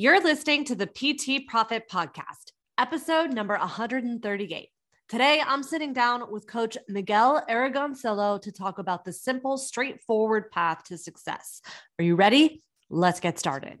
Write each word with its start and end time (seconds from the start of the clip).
You're 0.00 0.22
listening 0.22 0.64
to 0.66 0.76
the 0.76 0.86
PT 0.86 1.48
Profit 1.48 1.90
Podcast, 1.90 2.52
episode 2.78 3.32
number 3.34 3.58
138. 3.58 4.68
Today, 5.08 5.42
I'm 5.44 5.64
sitting 5.64 5.92
down 5.92 6.30
with 6.30 6.46
Coach 6.46 6.78
Miguel 6.88 7.42
Aragoncillo 7.50 8.40
to 8.42 8.52
talk 8.52 8.78
about 8.78 9.04
the 9.04 9.12
simple, 9.12 9.58
straightforward 9.58 10.52
path 10.52 10.84
to 10.84 10.98
success. 10.98 11.60
Are 11.98 12.04
you 12.04 12.14
ready? 12.14 12.62
Let's 12.88 13.18
get 13.18 13.40
started. 13.40 13.80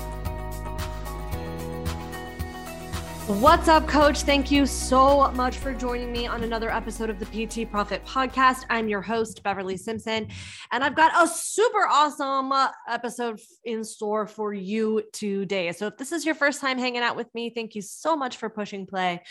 What's 3.39 3.69
up, 3.69 3.87
coach? 3.87 4.23
Thank 4.23 4.51
you 4.51 4.65
so 4.65 5.31
much 5.31 5.55
for 5.55 5.73
joining 5.73 6.11
me 6.11 6.27
on 6.27 6.43
another 6.43 6.69
episode 6.69 7.09
of 7.09 7.17
the 7.17 7.25
PT 7.25 7.71
Profit 7.71 8.05
Podcast. 8.05 8.65
I'm 8.69 8.89
your 8.89 9.01
host, 9.01 9.41
Beverly 9.41 9.77
Simpson, 9.77 10.27
and 10.73 10.83
I've 10.83 10.97
got 10.97 11.13
a 11.17 11.25
super 11.31 11.87
awesome 11.87 12.51
uh, 12.51 12.71
episode 12.89 13.39
in 13.63 13.85
store 13.85 14.27
for 14.27 14.53
you 14.53 15.03
today. 15.13 15.71
So, 15.71 15.87
if 15.87 15.97
this 15.97 16.11
is 16.11 16.25
your 16.25 16.35
first 16.35 16.59
time 16.59 16.77
hanging 16.77 17.03
out 17.03 17.15
with 17.15 17.33
me, 17.33 17.49
thank 17.49 17.73
you 17.73 17.81
so 17.81 18.17
much 18.17 18.35
for 18.35 18.49
pushing 18.49 18.85
play. 18.85 19.23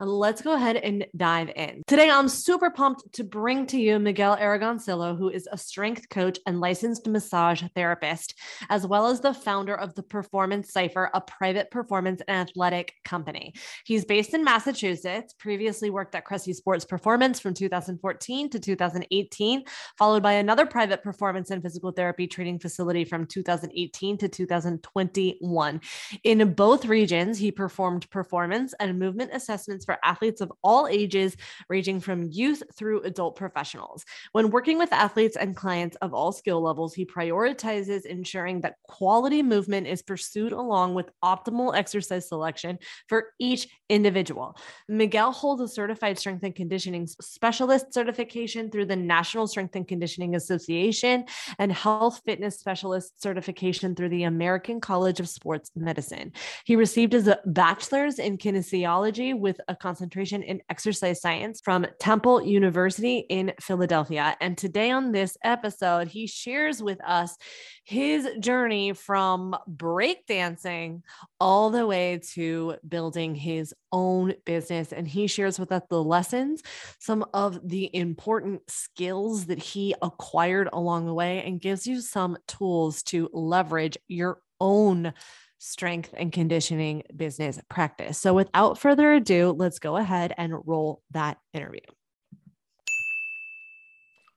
Let's 0.00 0.42
go 0.42 0.54
ahead 0.54 0.76
and 0.76 1.06
dive 1.16 1.50
in. 1.56 1.82
Today, 1.86 2.10
I'm 2.10 2.28
super 2.28 2.70
pumped 2.70 3.12
to 3.14 3.24
bring 3.24 3.66
to 3.66 3.78
you 3.78 3.98
Miguel 3.98 4.36
Aragoncillo, 4.36 5.16
who 5.16 5.28
is 5.28 5.48
a 5.50 5.58
strength 5.58 6.08
coach 6.08 6.38
and 6.46 6.60
licensed 6.60 7.06
massage 7.06 7.62
therapist, 7.74 8.34
as 8.70 8.86
well 8.86 9.06
as 9.06 9.20
the 9.20 9.34
founder 9.34 9.74
of 9.74 9.94
the 9.94 10.02
Performance 10.02 10.72
Cipher, 10.72 11.10
a 11.14 11.20
private 11.20 11.70
performance 11.70 12.22
and 12.28 12.48
athletic 12.48 12.94
company. 13.04 13.54
He's 13.84 14.04
based 14.04 14.34
in 14.34 14.44
Massachusetts, 14.44 15.34
previously 15.38 15.90
worked 15.90 16.14
at 16.14 16.24
Cressey 16.24 16.54
Sports 16.54 16.84
Performance 16.84 17.40
from 17.40 17.54
2014 17.54 18.50
to 18.50 18.60
2018, 18.60 19.64
followed 19.98 20.22
by 20.22 20.32
another 20.32 20.66
private 20.66 21.02
performance 21.02 21.50
and 21.50 21.62
physical 21.62 21.92
therapy 21.92 22.26
training 22.26 22.58
facility 22.58 23.04
from 23.04 23.26
2018 23.26 24.18
to 24.18 24.28
2021. 24.28 25.80
In 26.24 26.54
both 26.54 26.84
regions, 26.84 27.38
he 27.38 27.50
performed 27.50 28.08
performance 28.10 28.74
and 28.80 28.98
movement 28.98 29.32
assessments 29.72 29.84
for 29.84 29.98
athletes 30.04 30.40
of 30.40 30.52
all 30.62 30.86
ages, 30.86 31.36
ranging 31.68 32.00
from 32.00 32.28
youth 32.30 32.62
through 32.74 33.02
adult 33.02 33.36
professionals. 33.36 34.04
When 34.32 34.50
working 34.50 34.78
with 34.78 34.92
athletes 34.92 35.36
and 35.36 35.56
clients 35.56 35.96
of 36.02 36.14
all 36.14 36.32
skill 36.32 36.62
levels, 36.62 36.94
he 36.94 37.04
prioritizes 37.04 38.04
ensuring 38.04 38.60
that 38.60 38.76
quality 38.84 39.42
movement 39.42 39.86
is 39.86 40.02
pursued 40.02 40.52
along 40.52 40.94
with 40.94 41.10
optimal 41.24 41.74
exercise 41.74 42.28
selection 42.28 42.78
for 43.08 43.30
each 43.38 43.68
individual. 43.88 44.56
Miguel 44.88 45.32
holds 45.32 45.62
a 45.62 45.68
certified 45.68 46.18
strength 46.18 46.44
and 46.44 46.54
conditioning 46.54 47.06
specialist 47.06 47.92
certification 47.92 48.70
through 48.70 48.86
the 48.86 48.96
National 48.96 49.46
Strength 49.46 49.76
and 49.76 49.88
Conditioning 49.88 50.34
Association 50.34 51.24
and 51.58 51.72
health 51.72 52.20
fitness 52.24 52.58
specialist 52.58 53.22
certification 53.22 53.94
through 53.94 54.08
the 54.10 54.24
American 54.24 54.80
College 54.80 55.20
of 55.20 55.28
Sports 55.28 55.70
Medicine. 55.74 56.32
He 56.64 56.76
received 56.76 57.12
his 57.12 57.28
uh, 57.28 57.36
bachelor's 57.46 58.18
in 58.18 58.38
kinesiology 58.38 59.38
with 59.38 59.60
a 59.68 59.76
concentration 59.76 60.42
in 60.42 60.62
exercise 60.68 61.20
science 61.20 61.60
from 61.62 61.86
Temple 61.98 62.42
University 62.42 63.18
in 63.18 63.52
Philadelphia. 63.60 64.36
And 64.40 64.56
today 64.56 64.90
on 64.90 65.12
this 65.12 65.36
episode, 65.44 66.08
he 66.08 66.26
shares 66.26 66.82
with 66.82 67.02
us 67.04 67.36
his 67.84 68.28
journey 68.40 68.92
from 68.92 69.56
breakdancing 69.68 71.02
all 71.40 71.70
the 71.70 71.86
way 71.86 72.20
to 72.34 72.76
building 72.86 73.34
his 73.34 73.74
own 73.92 74.34
business. 74.44 74.92
And 74.92 75.06
he 75.06 75.26
shares 75.26 75.58
with 75.58 75.72
us 75.72 75.82
the 75.90 76.02
lessons, 76.02 76.62
some 76.98 77.24
of 77.34 77.60
the 77.68 77.94
important 77.94 78.62
skills 78.68 79.46
that 79.46 79.58
he 79.58 79.94
acquired 80.02 80.68
along 80.72 81.06
the 81.06 81.14
way, 81.14 81.42
and 81.42 81.60
gives 81.60 81.86
you 81.86 82.00
some 82.00 82.36
tools 82.46 83.02
to 83.04 83.28
leverage 83.32 83.98
your 84.08 84.40
own 84.60 85.12
strength 85.62 86.12
and 86.16 86.32
conditioning 86.32 87.04
business 87.14 87.60
practice. 87.68 88.18
So, 88.18 88.34
without 88.34 88.78
further 88.78 89.12
ado, 89.14 89.54
let's 89.56 89.78
go 89.78 89.96
ahead 89.96 90.34
and 90.36 90.54
roll 90.66 91.02
that 91.12 91.38
interview. 91.54 91.80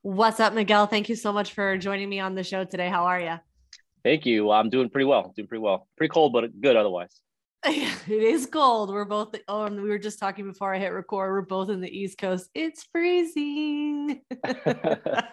What's 0.04 0.40
up, 0.40 0.54
Miguel? 0.54 0.86
Thank 0.86 1.10
you 1.10 1.16
so 1.16 1.34
much 1.34 1.54
for 1.54 1.78
joining 1.78 2.08
me 2.08 2.20
on 2.20 2.36
the 2.36 2.44
show 2.44 2.64
today. 2.64 2.90
How 2.90 3.06
are 3.06 3.20
you? 3.20 3.40
Thank 4.04 4.28
you. 4.28 4.52
I'm 4.52 4.70
doing 4.70 4.90
pretty 4.90 5.06
well. 5.06 5.34
Doing 5.36 5.48
pretty 5.48 5.64
well. 5.64 5.88
Pretty 5.98 6.12
cold, 6.12 6.32
but 6.32 6.62
good 6.62 6.76
otherwise. 6.76 7.20
it 7.66 8.08
is 8.08 8.46
cold. 8.46 8.92
We're 8.92 9.06
both. 9.06 9.36
Oh, 9.48 9.64
and 9.64 9.82
we 9.82 9.90
were 9.90 9.98
just 9.98 10.20
talking 10.20 10.46
before 10.46 10.76
I 10.76 10.78
hit 10.78 10.90
record. 10.90 11.32
We're 11.32 11.42
both 11.42 11.70
in 11.70 11.82
the 11.82 11.90
East 11.90 12.20
Coast. 12.20 12.52
It's 12.54 12.84
freezing. 12.84 14.22
uh, 14.46 15.24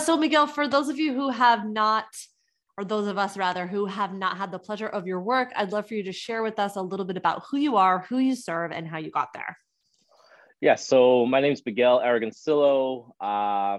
so, 0.00 0.16
Miguel, 0.16 0.48
for 0.48 0.66
those 0.66 0.88
of 0.88 0.98
you 0.98 1.14
who 1.14 1.28
have 1.28 1.64
not, 1.64 2.06
or 2.78 2.84
those 2.84 3.06
of 3.06 3.18
us 3.18 3.36
rather, 3.36 3.66
who 3.66 3.86
have 3.86 4.14
not 4.14 4.38
had 4.38 4.50
the 4.50 4.58
pleasure 4.58 4.88
of 4.88 5.06
your 5.06 5.20
work, 5.20 5.52
I'd 5.54 5.72
love 5.72 5.88
for 5.88 5.94
you 5.94 6.04
to 6.04 6.12
share 6.12 6.42
with 6.42 6.58
us 6.58 6.76
a 6.76 6.82
little 6.82 7.04
bit 7.04 7.16
about 7.16 7.42
who 7.50 7.58
you 7.58 7.76
are, 7.76 8.00
who 8.08 8.18
you 8.18 8.34
serve, 8.34 8.72
and 8.72 8.88
how 8.88 8.98
you 8.98 9.10
got 9.10 9.28
there. 9.34 9.58
Yeah, 10.60 10.76
so 10.76 11.26
my 11.26 11.40
name 11.40 11.52
is 11.52 11.62
Miguel 11.66 12.00
Aragoncillo. 12.00 13.10
Uh, 13.20 13.78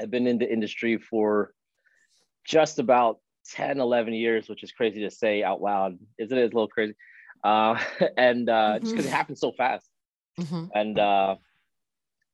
I've 0.00 0.10
been 0.10 0.26
in 0.26 0.38
the 0.38 0.50
industry 0.50 0.96
for 0.96 1.52
just 2.44 2.78
about 2.78 3.18
10, 3.50 3.80
11 3.80 4.14
years, 4.14 4.48
which 4.48 4.62
is 4.62 4.72
crazy 4.72 5.02
to 5.02 5.10
say 5.10 5.42
out 5.42 5.60
loud. 5.60 5.98
Isn't 6.18 6.36
it? 6.36 6.42
It's 6.42 6.52
a 6.52 6.56
little 6.56 6.68
crazy. 6.68 6.94
Uh, 7.44 7.78
and 8.16 8.48
uh, 8.48 8.52
mm-hmm. 8.52 8.84
just 8.84 8.92
because 8.94 9.06
it 9.06 9.12
happens 9.12 9.40
so 9.40 9.52
fast. 9.52 9.86
Mm-hmm. 10.38 10.66
And 10.74 10.98
uh, 10.98 11.36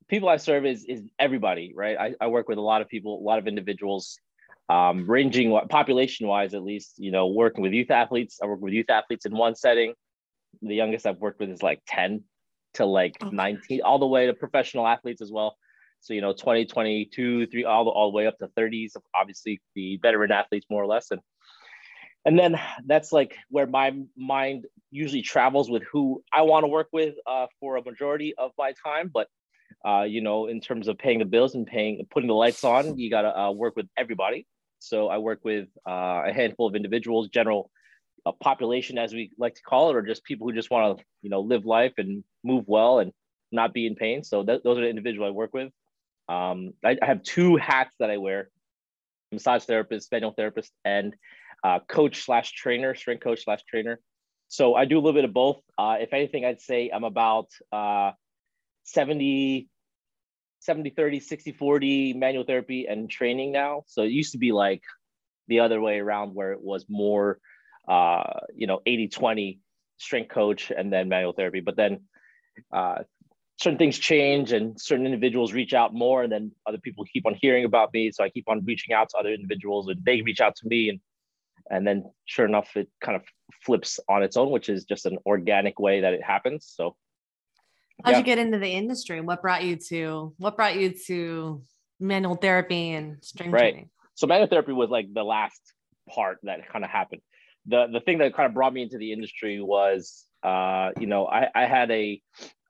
people 0.08 0.28
I 0.28 0.36
serve 0.36 0.64
is, 0.64 0.84
is 0.84 1.02
everybody, 1.18 1.72
right? 1.74 1.96
I, 1.98 2.14
I 2.20 2.28
work 2.28 2.48
with 2.48 2.58
a 2.58 2.62
lot 2.62 2.82
of 2.82 2.88
people, 2.88 3.18
a 3.18 3.24
lot 3.24 3.38
of 3.38 3.46
individuals, 3.46 4.18
um, 4.68 5.08
ranging 5.08 5.58
population 5.68 6.26
wise, 6.26 6.54
at 6.54 6.62
least, 6.62 6.94
you 6.98 7.10
know, 7.10 7.28
working 7.28 7.62
with 7.62 7.72
youth 7.72 7.90
athletes. 7.90 8.40
I 8.42 8.46
work 8.46 8.60
with 8.60 8.72
youth 8.72 8.90
athletes 8.90 9.26
in 9.26 9.32
one 9.36 9.54
setting. 9.54 9.94
The 10.62 10.74
youngest 10.74 11.06
I've 11.06 11.18
worked 11.18 11.40
with 11.40 11.50
is 11.50 11.62
like 11.62 11.82
10 11.86 12.24
to 12.76 12.84
like 12.84 13.16
okay. 13.22 13.34
19 13.34 13.80
all 13.82 13.98
the 13.98 14.06
way 14.06 14.26
to 14.26 14.34
professional 14.34 14.86
athletes 14.86 15.20
as 15.20 15.32
well 15.32 15.56
so 16.00 16.14
you 16.14 16.20
know 16.20 16.32
20 16.32 16.66
22 16.66 17.46
3 17.46 17.64
all 17.64 17.84
the, 17.84 17.90
all 17.90 18.10
the 18.10 18.16
way 18.16 18.26
up 18.26 18.38
to 18.38 18.48
30s 18.48 18.92
obviously 19.14 19.60
the 19.74 19.98
veteran 20.02 20.30
athletes 20.30 20.66
more 20.70 20.82
or 20.82 20.86
less 20.86 21.10
and 21.10 21.20
and 22.24 22.38
then 22.38 22.60
that's 22.86 23.12
like 23.12 23.36
where 23.48 23.66
my 23.66 23.96
mind 24.16 24.66
usually 24.90 25.22
travels 25.22 25.70
with 25.70 25.82
who 25.90 26.22
i 26.32 26.42
want 26.42 26.64
to 26.64 26.68
work 26.68 26.88
with 26.92 27.14
uh, 27.26 27.46
for 27.60 27.76
a 27.76 27.84
majority 27.84 28.34
of 28.36 28.52
my 28.58 28.72
time 28.84 29.10
but 29.12 29.28
uh, 29.86 30.02
you 30.02 30.20
know 30.20 30.46
in 30.46 30.60
terms 30.60 30.88
of 30.88 30.98
paying 30.98 31.18
the 31.18 31.24
bills 31.24 31.54
and 31.54 31.66
paying 31.66 32.06
putting 32.10 32.28
the 32.28 32.34
lights 32.34 32.62
on 32.62 32.98
you 32.98 33.10
got 33.10 33.22
to 33.22 33.38
uh, 33.38 33.50
work 33.50 33.74
with 33.74 33.86
everybody 33.96 34.46
so 34.88 35.08
i 35.08 35.18
work 35.18 35.40
with 35.44 35.68
uh, 35.88 36.22
a 36.26 36.32
handful 36.32 36.66
of 36.66 36.74
individuals 36.74 37.28
general 37.28 37.70
a 38.26 38.32
population, 38.32 38.98
as 38.98 39.14
we 39.14 39.30
like 39.38 39.54
to 39.54 39.62
call 39.62 39.88
it, 39.88 39.96
or 39.96 40.02
just 40.02 40.24
people 40.24 40.48
who 40.48 40.52
just 40.52 40.68
want 40.68 40.98
to, 40.98 41.04
you 41.22 41.30
know, 41.30 41.40
live 41.40 41.64
life 41.64 41.94
and 41.96 42.24
move 42.42 42.64
well 42.66 42.98
and 42.98 43.12
not 43.52 43.72
be 43.72 43.86
in 43.86 43.94
pain. 43.94 44.24
So 44.24 44.42
th- 44.44 44.62
those 44.64 44.78
are 44.78 44.82
the 44.82 44.90
individuals 44.90 45.28
I 45.28 45.30
work 45.30 45.54
with. 45.54 45.72
Um, 46.28 46.72
I, 46.84 46.98
I, 47.00 47.06
have 47.06 47.22
two 47.22 47.54
hats 47.56 47.94
that 48.00 48.10
I 48.10 48.16
wear: 48.16 48.50
massage 49.30 49.62
therapist, 49.62 50.10
manual 50.10 50.32
therapist, 50.32 50.72
and 50.84 51.14
uh, 51.62 51.78
coach 51.88 52.24
slash 52.24 52.50
trainer, 52.50 52.96
strength 52.96 53.22
coach 53.22 53.44
slash 53.44 53.62
trainer. 53.62 54.00
So 54.48 54.74
I 54.74 54.86
do 54.86 54.96
a 54.96 55.00
little 55.00 55.12
bit 55.12 55.24
of 55.24 55.32
both. 55.32 55.60
Uh, 55.78 55.98
if 56.00 56.12
anything, 56.12 56.44
I'd 56.44 56.60
say 56.60 56.90
I'm 56.92 57.04
about 57.04 57.48
uh, 57.70 58.10
70, 58.84 59.68
70, 60.60 60.90
30, 60.90 61.20
60, 61.20 61.52
40 61.52 62.12
manual 62.14 62.44
therapy 62.44 62.86
and 62.86 63.10
training 63.10 63.52
now. 63.52 63.84
So 63.86 64.02
it 64.02 64.10
used 64.10 64.32
to 64.32 64.38
be 64.38 64.52
like 64.52 64.82
the 65.48 65.60
other 65.60 65.80
way 65.80 65.98
around 65.98 66.34
where 66.34 66.52
it 66.52 66.60
was 66.60 66.86
more 66.88 67.38
uh, 67.88 68.40
you 68.54 68.66
know, 68.66 68.80
80 68.84 69.08
20 69.08 69.60
strength 69.98 70.28
coach 70.28 70.72
and 70.76 70.92
then 70.92 71.08
manual 71.08 71.32
therapy. 71.32 71.60
But 71.60 71.76
then 71.76 72.00
uh, 72.72 72.98
certain 73.58 73.78
things 73.78 73.98
change 73.98 74.52
and 74.52 74.80
certain 74.80 75.06
individuals 75.06 75.52
reach 75.52 75.72
out 75.72 75.94
more, 75.94 76.22
and 76.22 76.32
then 76.32 76.52
other 76.66 76.78
people 76.78 77.04
keep 77.04 77.26
on 77.26 77.36
hearing 77.40 77.64
about 77.64 77.92
me. 77.92 78.10
So 78.10 78.24
I 78.24 78.30
keep 78.30 78.48
on 78.48 78.64
reaching 78.64 78.94
out 78.94 79.10
to 79.10 79.18
other 79.18 79.30
individuals 79.30 79.88
and 79.88 80.04
they 80.04 80.22
reach 80.22 80.40
out 80.40 80.56
to 80.56 80.68
me. 80.68 80.88
And, 80.90 81.00
and 81.70 81.86
then 81.86 82.10
sure 82.24 82.44
enough, 82.44 82.76
it 82.76 82.88
kind 83.00 83.16
of 83.16 83.22
flips 83.64 84.00
on 84.08 84.22
its 84.22 84.36
own, 84.36 84.50
which 84.50 84.68
is 84.68 84.84
just 84.84 85.06
an 85.06 85.18
organic 85.26 85.78
way 85.78 86.00
that 86.00 86.12
it 86.12 86.22
happens. 86.22 86.72
So 86.74 86.96
how'd 88.04 88.12
yeah. 88.12 88.18
you 88.18 88.24
get 88.24 88.38
into 88.38 88.58
the 88.58 88.68
industry? 88.68 89.20
What 89.20 89.42
brought 89.42 89.64
you 89.64 89.76
to, 89.88 90.34
what 90.38 90.56
brought 90.56 90.76
you 90.76 90.94
to 91.06 91.62
manual 92.00 92.36
therapy 92.36 92.92
and 92.92 93.22
strength 93.24 93.52
right. 93.52 93.60
training? 93.60 93.90
So 94.14 94.26
manual 94.26 94.48
therapy 94.48 94.72
was 94.72 94.90
like 94.90 95.12
the 95.12 95.24
last 95.24 95.60
part 96.08 96.38
that 96.44 96.68
kind 96.70 96.84
of 96.84 96.90
happened. 96.90 97.22
The 97.66 97.86
the 97.92 98.00
thing 98.00 98.18
that 98.18 98.34
kind 98.34 98.46
of 98.46 98.54
brought 98.54 98.72
me 98.72 98.82
into 98.82 98.96
the 98.96 99.12
industry 99.12 99.60
was, 99.60 100.24
uh, 100.42 100.90
you 101.00 101.06
know, 101.06 101.26
I, 101.26 101.48
I 101.54 101.66
had 101.66 101.90
a 101.90 102.22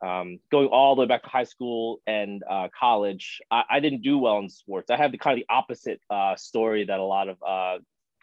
um, 0.05 0.39
going 0.51 0.69
all 0.69 0.95
the 0.95 1.03
way 1.03 1.07
back 1.07 1.23
to 1.23 1.29
high 1.29 1.45
school 1.45 2.01
and 2.07 2.43
uh, 2.49 2.69
college. 2.79 3.41
I, 3.51 3.63
I, 3.71 3.81
didn't 3.81 4.03
do 4.03 4.19
well 4.19 4.39
in 4.39 4.51
sports. 4.51 4.91
I 4.91 4.97
have 4.97 5.11
the 5.11 5.19
kind 5.19 5.39
of 5.39 5.47
the 5.47 5.55
opposite 5.55 6.01
uh, 6.11 6.37
story 6.37 6.85
that 6.85 6.99
a 6.99 7.03
lot 7.03 7.29
of 7.29 7.37
uh, 7.47 7.79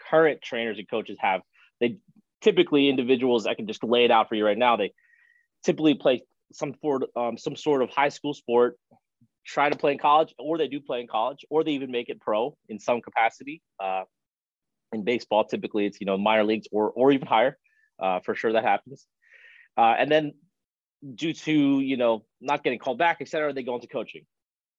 current 0.09 0.41
trainers 0.41 0.77
and 0.77 0.87
coaches 0.87 1.17
have. 1.19 1.41
They 1.79 1.97
typically 2.41 2.89
individuals. 2.89 3.47
I 3.47 3.55
can 3.55 3.65
just 3.65 3.83
lay 3.83 4.05
it 4.05 4.11
out 4.11 4.29
for 4.29 4.35
you 4.35 4.45
right 4.45 4.57
now. 4.57 4.77
They 4.77 4.93
typically 5.63 5.95
play 5.95 6.23
some 6.51 6.73
sort 6.81 7.03
um, 7.15 7.37
some 7.37 7.55
sort 7.55 7.81
of 7.81 7.89
high 7.89 8.09
school 8.09 8.33
sport, 8.33 8.77
try 9.45 9.69
to 9.69 9.77
play 9.77 9.93
in 9.93 9.97
college, 9.97 10.33
or 10.39 10.57
they 10.57 10.67
do 10.67 10.79
play 10.79 11.01
in 11.01 11.07
college, 11.07 11.45
or 11.49 11.63
they 11.63 11.71
even 11.71 11.91
make 11.91 12.09
it 12.09 12.19
pro 12.19 12.55
in 12.69 12.79
some 12.79 13.01
capacity. 13.01 13.61
Uh, 13.79 14.03
in 14.91 15.03
baseball, 15.03 15.43
typically 15.43 15.85
it's 15.85 15.99
you 15.99 16.05
know 16.05 16.17
minor 16.17 16.43
leagues 16.43 16.67
or 16.71 16.91
or 16.91 17.11
even 17.11 17.27
higher. 17.27 17.57
Uh, 18.01 18.19
for 18.19 18.35
sure 18.35 18.51
that 18.53 18.63
happens. 18.63 19.05
Uh, 19.77 19.93
and 19.97 20.11
then 20.11 20.33
due 21.15 21.33
to 21.33 21.79
you 21.79 21.97
know 21.97 22.23
not 22.41 22.63
getting 22.63 22.79
called 22.79 22.97
back, 22.97 23.17
et 23.21 23.27
cetera, 23.27 23.53
they 23.53 23.63
go 23.63 23.75
into 23.75 23.87
coaching. 23.87 24.25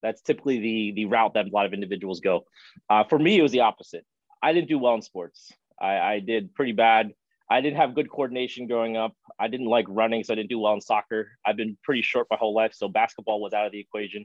That's 0.02 0.20
typically 0.20 0.58
the 0.58 0.92
the 0.92 1.04
route 1.06 1.34
that 1.34 1.46
a 1.46 1.50
lot 1.50 1.66
of 1.66 1.72
individuals 1.72 2.20
go. 2.20 2.44
Uh, 2.90 3.04
for 3.04 3.18
me, 3.18 3.38
it 3.38 3.42
was 3.42 3.52
the 3.52 3.60
opposite. 3.60 4.04
I 4.42 4.52
didn't 4.52 4.68
do 4.68 4.78
well 4.78 4.94
in 4.94 5.02
sports. 5.02 5.52
I, 5.80 5.98
I 5.98 6.20
did 6.20 6.54
pretty 6.54 6.72
bad. 6.72 7.12
I 7.50 7.60
didn't 7.60 7.76
have 7.76 7.94
good 7.94 8.10
coordination 8.10 8.66
growing 8.66 8.96
up. 8.96 9.12
I 9.38 9.48
didn't 9.48 9.66
like 9.66 9.86
running, 9.88 10.24
so 10.24 10.32
I 10.32 10.36
didn't 10.36 10.48
do 10.48 10.58
well 10.58 10.74
in 10.74 10.80
soccer. 10.80 11.32
I've 11.44 11.56
been 11.56 11.76
pretty 11.82 12.02
short 12.02 12.26
my 12.30 12.36
whole 12.36 12.54
life, 12.54 12.72
so 12.74 12.88
basketball 12.88 13.40
was 13.40 13.52
out 13.52 13.66
of 13.66 13.72
the 13.72 13.80
equation. 13.80 14.24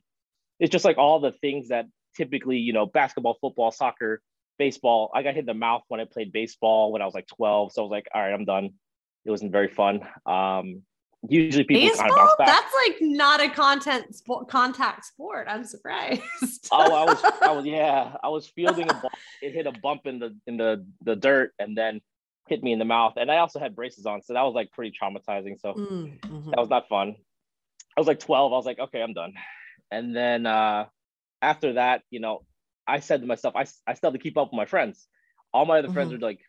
It's 0.59 0.71
just 0.71 0.85
like 0.85 0.97
all 0.97 1.19
the 1.19 1.33
things 1.41 1.69
that 1.69 1.85
typically, 2.15 2.57
you 2.57 2.73
know, 2.73 2.85
basketball, 2.85 3.37
football, 3.41 3.71
soccer, 3.71 4.21
baseball. 4.57 5.11
I 5.13 5.23
got 5.23 5.33
hit 5.33 5.41
in 5.41 5.45
the 5.45 5.53
mouth 5.53 5.83
when 5.87 5.99
I 5.99 6.05
played 6.05 6.31
baseball 6.31 6.91
when 6.91 7.01
I 7.01 7.05
was 7.05 7.13
like 7.13 7.27
12. 7.27 7.73
So 7.73 7.81
I 7.81 7.83
was 7.83 7.91
like, 7.91 8.07
all 8.13 8.21
right, 8.21 8.33
I'm 8.33 8.45
done. 8.45 8.71
It 9.25 9.31
wasn't 9.31 9.51
very 9.51 9.67
fun. 9.67 10.01
Um, 10.25 10.83
usually 11.27 11.63
people 11.63 11.87
baseball? 11.87 12.07
kind 12.07 12.11
of 12.11 12.17
bounce 12.17 12.35
back. 12.37 12.47
That's 12.47 12.73
like 12.87 12.97
not 13.01 13.41
a 13.41 13.49
content 13.49 14.15
contact 14.49 15.05
sport. 15.05 15.47
I'm 15.49 15.63
surprised. 15.65 16.21
oh, 16.71 16.93
I 16.93 17.05
was, 17.05 17.23
I 17.41 17.51
was, 17.55 17.65
yeah, 17.65 18.15
I 18.23 18.29
was 18.29 18.47
fielding 18.47 18.89
a 18.89 18.93
ball. 18.93 19.11
It 19.41 19.53
hit 19.53 19.67
a 19.67 19.71
bump 19.71 20.05
in 20.05 20.19
the 20.19 20.35
in 20.47 20.57
the 20.57 20.85
the 21.03 21.15
dirt, 21.15 21.53
and 21.59 21.77
then 21.77 22.01
hit 22.49 22.63
me 22.63 22.73
in 22.73 22.79
the 22.79 22.85
mouth. 22.85 23.13
And 23.17 23.31
I 23.31 23.37
also 23.37 23.59
had 23.59 23.75
braces 23.75 24.05
on, 24.05 24.21
so 24.21 24.33
that 24.33 24.41
was 24.41 24.55
like 24.55 24.71
pretty 24.71 24.95
traumatizing. 25.01 25.59
So 25.59 25.73
mm-hmm. 25.73 26.49
that 26.49 26.59
was 26.59 26.69
not 26.69 26.89
fun. 26.89 27.15
I 27.95 27.99
was 27.99 28.07
like 28.07 28.19
12. 28.19 28.51
I 28.51 28.55
was 28.55 28.65
like, 28.65 28.79
okay, 28.79 29.01
I'm 29.01 29.13
done. 29.13 29.33
And 29.91 30.15
then 30.15 30.45
uh, 30.45 30.85
after 31.41 31.73
that, 31.73 32.03
you 32.09 32.19
know, 32.19 32.43
I 32.87 32.99
said 32.99 33.21
to 33.21 33.27
myself, 33.27 33.55
I, 33.55 33.65
I 33.87 33.93
still 33.93 34.11
have 34.11 34.13
to 34.13 34.23
keep 34.23 34.37
up 34.37 34.49
with 34.51 34.57
my 34.57 34.65
friends. 34.65 35.07
All 35.53 35.65
my 35.65 35.79
other 35.79 35.87
mm-hmm. 35.87 35.93
friends 35.93 36.13
are 36.13 36.19
like 36.19 36.39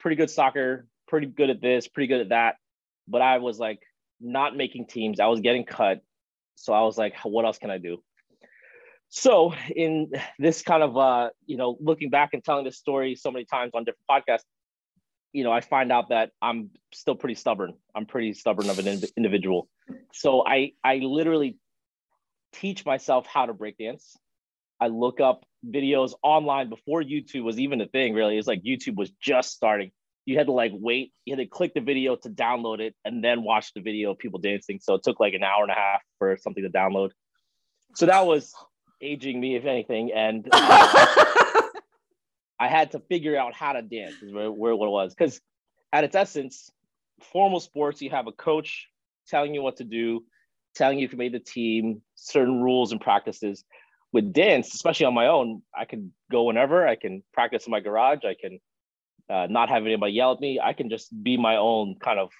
pretty 0.00 0.16
good 0.16 0.30
soccer, 0.30 0.86
pretty 1.08 1.26
good 1.26 1.50
at 1.50 1.60
this, 1.60 1.88
pretty 1.88 2.08
good 2.08 2.20
at 2.20 2.28
that. 2.30 2.56
But 3.08 3.22
I 3.22 3.38
was 3.38 3.58
like 3.58 3.80
not 4.20 4.56
making 4.56 4.86
teams. 4.86 5.20
I 5.20 5.26
was 5.26 5.40
getting 5.40 5.64
cut. 5.64 6.00
So 6.56 6.72
I 6.72 6.82
was 6.82 6.96
like, 6.96 7.16
what 7.24 7.44
else 7.44 7.58
can 7.58 7.70
I 7.70 7.78
do? 7.78 8.02
So 9.08 9.54
in 9.74 10.10
this 10.38 10.62
kind 10.62 10.82
of 10.82 10.96
uh, 10.96 11.30
you 11.46 11.56
know, 11.56 11.76
looking 11.80 12.10
back 12.10 12.30
and 12.32 12.42
telling 12.42 12.64
this 12.64 12.78
story 12.78 13.14
so 13.14 13.30
many 13.30 13.44
times 13.44 13.72
on 13.74 13.84
different 13.84 14.06
podcasts, 14.10 14.44
you 15.34 15.42
know, 15.42 15.52
I 15.52 15.60
find 15.60 15.92
out 15.92 16.10
that 16.10 16.30
I'm 16.40 16.70
still 16.92 17.16
pretty 17.16 17.34
stubborn. 17.34 17.74
I'm 17.94 18.06
pretty 18.06 18.32
stubborn 18.34 18.70
of 18.70 18.78
an 18.78 19.00
individual. 19.16 19.68
So 20.12 20.46
I 20.46 20.72
I 20.82 20.98
literally 20.98 21.58
teach 22.52 22.86
myself 22.86 23.26
how 23.26 23.46
to 23.46 23.52
break 23.52 23.76
dance. 23.76 24.16
I 24.80 24.86
look 24.86 25.20
up 25.20 25.44
videos 25.68 26.12
online 26.22 26.68
before 26.68 27.02
YouTube 27.02 27.42
was 27.42 27.58
even 27.58 27.80
a 27.80 27.86
thing, 27.86 28.14
really. 28.14 28.38
It's 28.38 28.46
like 28.46 28.62
YouTube 28.62 28.94
was 28.94 29.10
just 29.20 29.52
starting. 29.52 29.90
You 30.24 30.38
had 30.38 30.46
to 30.46 30.52
like 30.52 30.70
wait, 30.72 31.12
you 31.24 31.34
had 31.34 31.42
to 31.42 31.46
click 31.46 31.74
the 31.74 31.80
video 31.80 32.14
to 32.14 32.30
download 32.30 32.78
it 32.78 32.94
and 33.04 33.22
then 33.22 33.42
watch 33.42 33.74
the 33.74 33.80
video 33.80 34.12
of 34.12 34.18
people 34.18 34.38
dancing. 34.38 34.78
So 34.80 34.94
it 34.94 35.02
took 35.02 35.18
like 35.18 35.34
an 35.34 35.42
hour 35.42 35.62
and 35.62 35.72
a 35.72 35.74
half 35.74 36.00
for 36.20 36.36
something 36.36 36.62
to 36.62 36.70
download. 36.70 37.10
So 37.96 38.06
that 38.06 38.24
was 38.24 38.54
aging 39.02 39.40
me, 39.40 39.56
if 39.56 39.64
anything. 39.64 40.12
And 40.12 40.48
uh, 40.52 41.34
I 42.58 42.68
had 42.68 42.92
to 42.92 43.00
figure 43.00 43.36
out 43.36 43.54
how 43.54 43.72
to 43.72 43.82
dance 43.82 44.14
is 44.22 44.32
where, 44.32 44.50
where 44.50 44.76
what 44.76 44.86
it 44.86 44.90
was. 44.90 45.14
Because 45.14 45.40
at 45.92 46.04
its 46.04 46.14
essence, 46.14 46.70
formal 47.32 47.60
sports, 47.60 48.00
you 48.00 48.10
have 48.10 48.26
a 48.26 48.32
coach 48.32 48.88
telling 49.26 49.54
you 49.54 49.62
what 49.62 49.76
to 49.78 49.84
do, 49.84 50.24
telling 50.74 50.98
you 50.98 51.04
if 51.04 51.12
you 51.12 51.18
made 51.18 51.32
the 51.32 51.40
team, 51.40 52.02
certain 52.14 52.62
rules 52.62 52.92
and 52.92 53.00
practices. 53.00 53.64
With 54.12 54.32
dance, 54.32 54.72
especially 54.74 55.06
on 55.06 55.14
my 55.14 55.26
own, 55.26 55.62
I 55.76 55.86
can 55.86 56.12
go 56.30 56.44
whenever. 56.44 56.86
I 56.86 56.94
can 56.94 57.24
practice 57.32 57.66
in 57.66 57.72
my 57.72 57.80
garage. 57.80 58.20
I 58.24 58.36
can 58.40 58.60
uh, 59.28 59.48
not 59.50 59.68
have 59.68 59.84
anybody 59.84 60.12
yell 60.12 60.32
at 60.32 60.40
me. 60.40 60.60
I 60.62 60.72
can 60.72 60.88
just 60.88 61.10
be 61.22 61.36
my 61.36 61.56
own 61.56 61.96
kind 62.00 62.20
of 62.20 62.30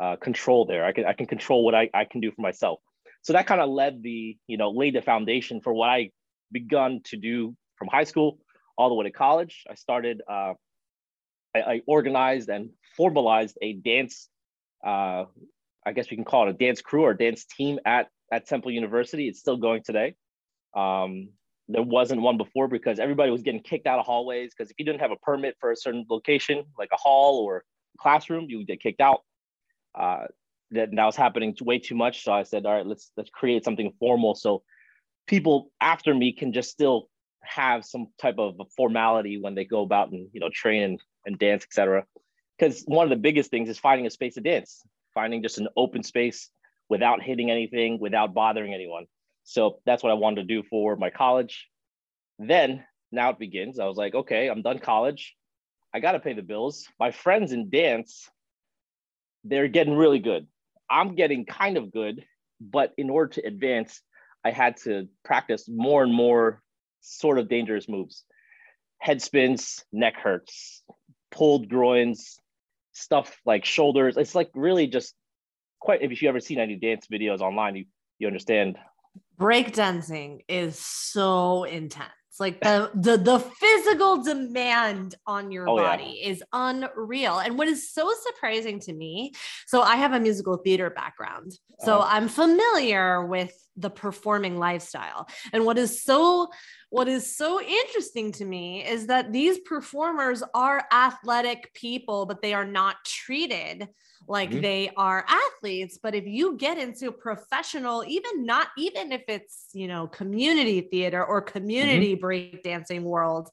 uh, 0.00 0.16
control 0.16 0.66
there. 0.66 0.84
I 0.84 0.92
can 0.92 1.06
I 1.06 1.14
can 1.14 1.26
control 1.26 1.64
what 1.64 1.74
I, 1.74 1.88
I 1.94 2.04
can 2.04 2.20
do 2.20 2.30
for 2.30 2.42
myself. 2.42 2.80
So 3.22 3.32
that 3.32 3.46
kind 3.46 3.60
of 3.60 3.70
led 3.70 4.02
the 4.02 4.36
you 4.46 4.58
know 4.58 4.70
laid 4.70 4.94
the 4.96 5.02
foundation 5.02 5.62
for 5.62 5.72
what 5.72 5.88
I 5.88 6.10
begun 6.52 7.00
to 7.04 7.16
do 7.16 7.56
from 7.76 7.88
high 7.88 8.04
school 8.04 8.38
all 8.76 8.88
the 8.88 8.94
way 8.94 9.04
to 9.04 9.10
college. 9.10 9.64
I 9.70 9.74
started, 9.74 10.22
uh, 10.28 10.54
I, 11.54 11.60
I, 11.60 11.80
organized 11.86 12.48
and 12.48 12.70
formalized 12.96 13.56
a 13.62 13.74
dance, 13.74 14.28
uh, 14.84 15.24
I 15.86 15.92
guess 15.94 16.10
we 16.10 16.16
can 16.16 16.24
call 16.24 16.48
it 16.48 16.50
a 16.50 16.52
dance 16.52 16.80
crew 16.80 17.02
or 17.02 17.14
dance 17.14 17.44
team 17.44 17.78
at, 17.84 18.08
at 18.32 18.46
Temple 18.46 18.70
University. 18.72 19.28
It's 19.28 19.40
still 19.40 19.56
going 19.56 19.82
today. 19.84 20.14
Um, 20.74 21.30
there 21.68 21.82
wasn't 21.82 22.20
one 22.20 22.36
before 22.36 22.68
because 22.68 22.98
everybody 22.98 23.30
was 23.30 23.42
getting 23.42 23.62
kicked 23.62 23.86
out 23.86 23.98
of 23.98 24.04
hallways 24.04 24.52
because 24.54 24.70
if 24.70 24.78
you 24.78 24.84
didn't 24.84 25.00
have 25.00 25.12
a 25.12 25.16
permit 25.16 25.56
for 25.60 25.70
a 25.70 25.76
certain 25.76 26.04
location, 26.10 26.64
like 26.78 26.90
a 26.92 26.96
hall 26.96 27.38
or 27.44 27.64
classroom, 27.98 28.46
you 28.48 28.58
would 28.58 28.66
get 28.66 28.82
kicked 28.82 29.00
out. 29.00 29.20
Uh, 29.94 30.24
that, 30.72 30.90
that 30.94 31.04
was 31.04 31.16
happening 31.16 31.56
way 31.62 31.78
too 31.78 31.94
much. 31.94 32.24
So 32.24 32.32
I 32.32 32.42
said, 32.42 32.66
all 32.66 32.74
right, 32.74 32.86
let's 32.86 33.10
let's 33.16 33.30
create 33.30 33.64
something 33.64 33.92
formal 33.98 34.34
so 34.34 34.62
people 35.26 35.70
after 35.80 36.14
me 36.14 36.32
can 36.32 36.52
just 36.52 36.70
still 36.70 37.08
have 37.44 37.84
some 37.84 38.08
type 38.20 38.36
of 38.38 38.56
formality 38.76 39.38
when 39.40 39.54
they 39.54 39.64
go 39.64 39.82
about 39.82 40.10
and 40.10 40.28
you 40.32 40.40
know 40.40 40.50
train 40.52 40.82
and, 40.82 41.00
and 41.26 41.38
dance 41.38 41.64
etc 41.64 42.04
because 42.58 42.82
one 42.86 43.04
of 43.04 43.10
the 43.10 43.16
biggest 43.16 43.50
things 43.50 43.68
is 43.68 43.78
finding 43.78 44.06
a 44.06 44.10
space 44.10 44.34
to 44.34 44.40
dance 44.40 44.82
finding 45.14 45.42
just 45.42 45.58
an 45.58 45.68
open 45.76 46.02
space 46.02 46.50
without 46.88 47.22
hitting 47.22 47.50
anything 47.50 47.98
without 47.98 48.34
bothering 48.34 48.74
anyone. 48.74 49.06
So 49.44 49.78
that's 49.86 50.02
what 50.02 50.10
i 50.10 50.14
wanted 50.14 50.42
to 50.42 50.54
do 50.54 50.62
for 50.68 50.96
my 50.96 51.10
college. 51.10 51.68
Then 52.38 52.84
now 53.12 53.30
it 53.30 53.38
begins. 53.38 53.78
I 53.78 53.86
was 53.86 53.96
like 53.96 54.14
okay 54.14 54.48
i'm 54.48 54.62
done 54.62 54.78
college. 54.78 55.34
I 55.92 56.00
got 56.00 56.12
to 56.12 56.20
pay 56.20 56.32
the 56.32 56.42
bills. 56.42 56.88
My 56.98 57.10
friends 57.10 57.52
in 57.52 57.70
dance 57.70 58.28
they're 59.44 59.68
getting 59.68 59.94
really 59.94 60.20
good. 60.20 60.46
I'm 60.90 61.14
getting 61.14 61.44
kind 61.44 61.76
of 61.76 61.92
good 61.92 62.24
but 62.60 62.92
in 62.96 63.10
order 63.10 63.32
to 63.34 63.46
advance 63.46 64.00
i 64.44 64.50
had 64.50 64.76
to 64.76 65.08
practice 65.24 65.68
more 65.68 66.02
and 66.02 66.12
more 66.12 66.62
sort 67.04 67.38
of 67.38 67.48
dangerous 67.48 67.88
moves. 67.88 68.24
Head 68.98 69.20
spins, 69.20 69.84
neck 69.92 70.14
hurts, 70.16 70.82
pulled 71.30 71.68
groins, 71.68 72.38
stuff 72.92 73.36
like 73.44 73.64
shoulders. 73.64 74.16
It's 74.16 74.34
like 74.34 74.50
really 74.54 74.86
just 74.86 75.14
quite 75.80 76.02
if 76.02 76.22
you 76.22 76.28
ever 76.28 76.40
seen 76.40 76.58
any 76.58 76.76
dance 76.76 77.06
videos 77.12 77.40
online, 77.40 77.76
you 77.76 77.84
you 78.18 78.26
understand. 78.26 78.78
Breakdancing 79.38 80.40
is 80.48 80.78
so 80.78 81.64
intense. 81.64 82.10
Like 82.40 82.60
the 82.60 82.90
the 82.94 83.16
the 83.16 83.38
physical 83.38 84.22
demand 84.22 85.14
on 85.26 85.50
your 85.50 85.68
oh, 85.68 85.76
body 85.76 86.20
yeah. 86.20 86.30
is 86.30 86.42
unreal. 86.52 87.38
And 87.38 87.56
what 87.58 87.68
is 87.68 87.92
so 87.92 88.12
surprising 88.26 88.80
to 88.80 88.92
me, 88.92 89.32
so 89.66 89.82
I 89.82 89.96
have 89.96 90.12
a 90.12 90.20
musical 90.20 90.56
theater 90.56 90.90
background. 90.90 91.52
So 91.80 91.98
uh-huh. 91.98 92.08
I'm 92.10 92.28
familiar 92.28 93.24
with 93.24 93.52
the 93.76 93.90
performing 93.90 94.58
lifestyle. 94.58 95.28
And 95.52 95.64
what 95.64 95.78
is 95.78 96.02
so 96.02 96.48
what 96.90 97.08
is 97.08 97.36
so 97.36 97.60
interesting 97.60 98.32
to 98.32 98.44
me 98.44 98.86
is 98.86 99.08
that 99.08 99.32
these 99.32 99.58
performers 99.60 100.42
are 100.54 100.84
athletic 100.92 101.74
people, 101.74 102.26
but 102.26 102.40
they 102.40 102.54
are 102.54 102.64
not 102.64 102.96
treated 103.04 103.88
like 104.26 104.50
mm-hmm. 104.50 104.60
they 104.60 104.90
are 104.96 105.24
athletes. 105.28 105.98
But 106.02 106.14
if 106.14 106.26
you 106.26 106.56
get 106.56 106.78
into 106.78 107.12
professional, 107.12 108.04
even 108.06 108.44
not 108.44 108.68
even 108.78 109.12
if 109.12 109.22
it's, 109.28 109.68
you 109.72 109.88
know, 109.88 110.06
community 110.06 110.80
theater 110.82 111.24
or 111.24 111.42
community 111.42 112.16
mm-hmm. 112.16 112.24
breakdancing 112.24 113.02
world, 113.02 113.48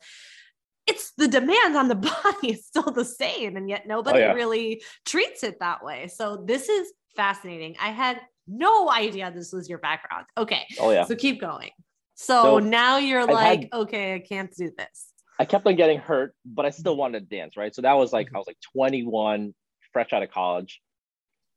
it's 0.88 1.12
the 1.18 1.28
demand 1.28 1.76
on 1.76 1.88
the 1.88 1.96
body 2.24 2.52
is 2.52 2.66
still 2.66 2.92
the 2.92 3.06
same. 3.06 3.58
And 3.58 3.70
yet 3.70 3.88
nobody 3.88 4.20
oh, 4.20 4.28
yeah. 4.28 4.34
really 4.34 4.84
treats 5.06 5.44
it 5.44 5.60
that 5.60 5.84
way. 5.84 6.08
So 6.08 6.44
this 6.46 6.70
is 6.70 6.92
fascinating. 7.16 7.76
I 7.82 7.90
had 7.90 8.22
no 8.48 8.90
idea 8.90 9.32
this 9.34 9.54
was 9.54 9.70
your 9.70 9.80
background. 9.80 10.26
Okay. 10.38 10.66
Oh 10.80 10.92
yeah. 10.92 11.06
So 11.06 11.16
keep 11.16 11.40
going. 11.40 11.70
So, 12.16 12.44
so 12.44 12.60
now 12.60 12.98
you're 12.98 13.22
I've 13.22 13.30
like, 13.30 13.62
had, 13.62 13.70
okay, 13.74 14.16
I 14.16 14.20
can't 14.20 14.54
do 14.56 14.72
this. 14.78 15.08
I 15.40 15.46
kept 15.46 15.66
on 15.66 15.76
getting 15.76 15.98
hurt, 15.98 16.36
but 16.46 16.66
I 16.66 16.70
still 16.70 16.96
wanted 16.96 17.28
to 17.28 17.36
dance, 17.36 17.58
right? 17.58 17.74
So 17.74 17.82
that 17.82 17.94
was 17.94 18.14
like 18.14 18.28
mm-hmm. 18.28 18.36
I 18.36 18.40
was 18.40 18.48
like 18.48 18.60
21, 18.74 19.54
fresh 19.94 20.14
out 20.14 20.24
of 20.24 20.32
college. 20.32 20.82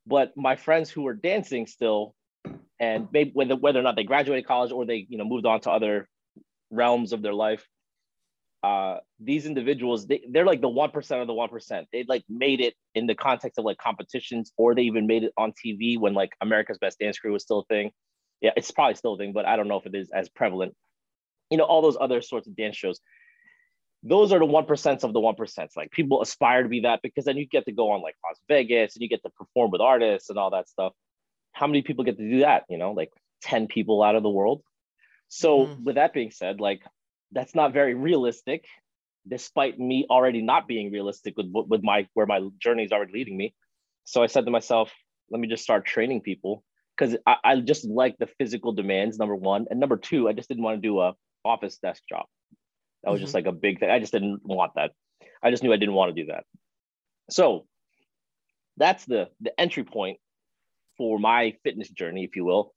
But 0.07 0.37
my 0.37 0.57
friends 0.57 0.91
who 0.91 1.03
were 1.03 1.15
dancing 1.15 1.67
still, 1.67 2.15
and 2.79 3.09
maybe 3.13 3.31
whether 3.33 3.57
whether 3.57 3.81
or 3.81 3.83
not 3.83 3.97
they 3.97 4.05
graduated 4.05 4.47
college 4.47 4.73
or 4.73 4.85
they 4.85 5.07
you 5.09 5.19
know 5.19 5.25
moved 5.25 5.47
on 5.47 5.61
to 5.63 5.71
other 5.71 6.09
realms 6.71 7.13
of 7.13 7.23
their 7.23 7.33
life, 7.33 7.67
uh, 8.65 8.97
these 9.21 9.45
individuals 9.45 10.07
they, 10.07 10.23
they're 10.31 10.47
like 10.47 10.63
the 10.63 10.69
1% 10.69 11.21
of 11.21 11.27
the 11.27 11.35
1% 11.35 11.85
they 11.93 12.05
like 12.09 12.25
made 12.31 12.63
it 12.63 12.73
in 12.95 13.07
the 13.07 13.15
context 13.15 13.59
of 13.59 13.65
like 13.67 13.77
competitions 13.77 14.53
or 14.57 14.75
they 14.75 14.83
even 14.83 15.07
made 15.07 15.23
it 15.23 15.33
on 15.37 15.53
tv 15.53 15.99
when 15.99 16.15
like 16.15 16.31
america's 16.41 16.79
best 16.79 16.99
dance 16.99 17.19
crew 17.19 17.31
was 17.33 17.43
still 17.43 17.59
a 17.59 17.65
thing. 17.67 17.91
Yeah 18.41 18.53
it's 18.57 18.71
probably 18.71 18.95
still 18.95 19.15
a 19.15 19.19
thing 19.19 19.35
but 19.35 19.45
i 19.45 19.57
don't 19.57 19.69
know 19.69 19.77
if 19.77 19.85
it 19.85 19.95
is 19.95 20.11
as 20.15 20.31
prevalent. 20.31 20.75
You 21.51 21.59
know 21.59 21.65
all 21.65 21.83
those 21.83 21.99
other 22.01 22.23
sorts 22.23 22.47
of 22.49 22.57
dance 22.57 22.77
shows 22.77 23.01
those 24.07 24.33
are 24.33 24.39
the 24.39 24.45
1% 24.45 25.05
of 25.05 25.13
the 25.15 25.21
1% 25.21 25.69
like 25.77 25.91
people 25.91 26.21
aspire 26.21 26.63
to 26.63 26.69
be 26.69 26.81
that 26.81 27.01
because 27.03 27.25
then 27.25 27.39
you 27.39 27.47
get 27.47 27.65
to 27.65 27.73
go 27.73 27.91
on 27.91 28.03
like 28.03 28.15
las 28.23 28.39
vegas 28.49 28.95
and 28.95 29.03
you 29.03 29.09
get 29.09 29.23
to 29.23 29.31
perform 29.31 29.71
with 29.71 29.81
artists 29.81 30.29
and 30.29 30.39
all 30.39 30.51
that 30.51 30.69
stuff. 30.69 30.93
How 31.53 31.67
many 31.67 31.83
people 31.83 32.05
get 32.05 32.19
to 32.19 32.31
do 32.31 32.41
that 32.41 32.65
you 32.69 32.77
know 32.77 32.93
like 32.93 33.11
10 33.43 33.67
people 33.67 34.03
out 34.03 34.15
of 34.15 34.23
the 34.23 34.31
world? 34.31 34.63
So 35.29 35.67
mm. 35.67 35.83
with 35.83 35.95
that 35.95 36.13
being 36.13 36.31
said 36.31 36.61
like 36.61 36.83
that's 37.33 37.55
not 37.55 37.73
very 37.73 37.95
realistic 37.95 38.67
despite 39.27 39.81
me 39.81 40.07
already 40.11 40.43
not 40.43 40.69
being 40.69 40.93
realistic 40.93 41.35
with 41.39 41.47
with 41.51 41.83
my 41.83 42.07
where 42.13 42.27
my 42.27 42.47
journey 42.59 42.85
is 42.85 42.93
already 42.93 43.13
leading 43.15 43.37
me. 43.37 43.55
So 44.05 44.23
i 44.23 44.27
said 44.27 44.45
to 44.45 44.51
myself 44.51 44.93
let 45.31 45.41
me 45.41 45.49
just 45.49 45.63
start 45.63 45.87
training 45.87 46.21
people. 46.21 46.63
Because 46.97 47.17
I, 47.27 47.37
I, 47.43 47.61
just 47.61 47.85
like 47.87 48.17
the 48.19 48.29
physical 48.39 48.73
demands 48.73 49.19
number 49.19 49.35
one. 49.35 49.67
And 49.71 49.81
number 49.81 49.97
two 49.97 50.29
i 50.29 50.35
just 50.35 50.49
didn't 50.49 50.63
want 50.63 50.77
to 50.77 50.87
do 50.87 51.01
a 51.01 51.15
office 51.43 51.79
desk 51.79 52.03
job 52.07 52.27
that 53.05 53.11
was 53.11 53.19
mm-hmm. 53.19 53.25
just 53.25 53.35
like 53.35 53.47
a 53.47 53.53
big 53.53 53.79
thing 53.79 53.91
i 53.91 53.99
just 53.99 54.13
didn't 54.13 54.41
want 54.45 54.73
that 54.75 54.93
i 55.43 55.51
just 55.51 55.63
knew 55.63 55.73
i 55.73 55.77
didn't 55.77 55.95
want 55.95 56.15
to 56.15 56.23
do 56.23 56.31
that 56.31 56.45
so 57.31 57.67
that's 58.77 59.05
the 59.05 59.29
the 59.41 59.59
entry 59.61 59.85
point 59.85 60.19
for 60.97 61.19
my 61.19 61.55
fitness 61.63 61.89
journey 61.91 62.25
if 62.25 62.37
you 62.37 62.45
will 62.45 62.73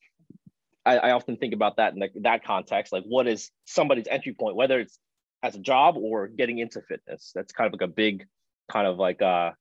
I, 0.87 0.97
I 0.97 1.11
often 1.11 1.35
think 1.35 1.53
about 1.53 1.77
that 1.77 1.93
in 1.93 1.99
the, 1.99 2.09
that 2.21 2.45
context. 2.45 2.93
Like, 2.93 3.03
what 3.03 3.27
is 3.27 3.51
somebody's 3.65 4.07
entry 4.07 4.33
point, 4.33 4.55
whether 4.55 4.79
it's 4.79 4.97
as 5.43 5.55
a 5.55 5.59
job 5.59 5.97
or 5.97 6.27
getting 6.27 6.59
into 6.59 6.81
fitness? 6.81 7.31
That's 7.35 7.51
kind 7.51 7.67
of 7.67 7.73
like 7.73 7.87
a 7.87 7.91
big, 7.91 8.25
kind 8.71 8.87
of 8.87 8.97
like 8.97 9.19
a 9.21 9.55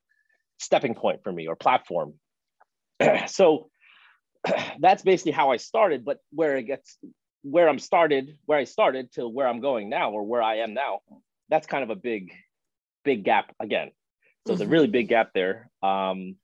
stepping 0.59 0.95
point 0.95 1.25
for 1.25 1.33
me 1.33 1.49
or 1.49 1.57
platform. 1.57 2.15
so 3.27 3.71
that's 4.79 5.03
basically 5.03 5.33
how 5.33 5.51
I 5.51 5.57
started. 5.57 6.05
But 6.05 6.19
where 6.31 6.57
it 6.57 6.63
gets, 6.63 6.97
where 7.49 7.69
I'm 7.69 7.79
started, 7.79 8.39
where 8.47 8.59
I 8.59 8.65
started 8.65 9.13
to 9.13 9.29
where 9.29 9.47
I'm 9.47 9.61
going 9.61 9.89
now, 9.89 10.11
or 10.11 10.25
where 10.25 10.43
I 10.43 10.57
am 10.57 10.75
now, 10.75 11.01
that's 11.49 11.67
kind 11.67 11.85
of 11.85 11.91
a 11.91 11.95
big, 11.95 12.33
big 13.05 13.25
gap 13.25 13.55
again. 13.61 13.91
So 14.47 14.53
mm-hmm. 14.53 14.63
it's 14.63 14.67
a 14.67 14.71
really 14.71 14.89
big 14.89 15.09
gap 15.09 15.31
there. 15.33 15.71
Um, 15.81 16.37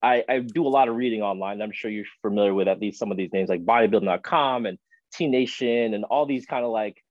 I, 0.00 0.22
I 0.28 0.38
do 0.38 0.64
a 0.66 0.68
lot 0.68 0.88
of 0.88 0.94
reading 0.94 1.22
online. 1.22 1.60
I'm 1.60 1.72
sure 1.72 1.90
you're 1.90 2.04
familiar 2.22 2.54
with 2.54 2.68
at 2.68 2.80
least 2.80 3.00
some 3.00 3.10
of 3.10 3.16
these 3.16 3.32
names 3.32 3.48
like 3.48 3.64
bodybuilding.com 3.64 4.66
and 4.66 4.78
T 5.14 5.26
Nation 5.26 5.94
and 5.94 6.04
all 6.04 6.26
these 6.26 6.46
kind 6.46 6.64
of 6.64 6.70
like 6.70 7.02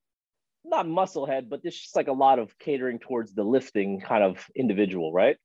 not 0.64 0.86
musclehead, 0.86 1.50
but 1.50 1.62
there's 1.62 1.78
just 1.78 1.96
like 1.96 2.08
a 2.08 2.14
lot 2.14 2.40
of 2.40 2.58
catering 2.58 3.00
towards 3.00 3.34
the 3.34 3.44
lifting 3.44 4.00
kind 4.00 4.24
of 4.24 4.46
individual, 4.56 5.12
right? 5.12 5.36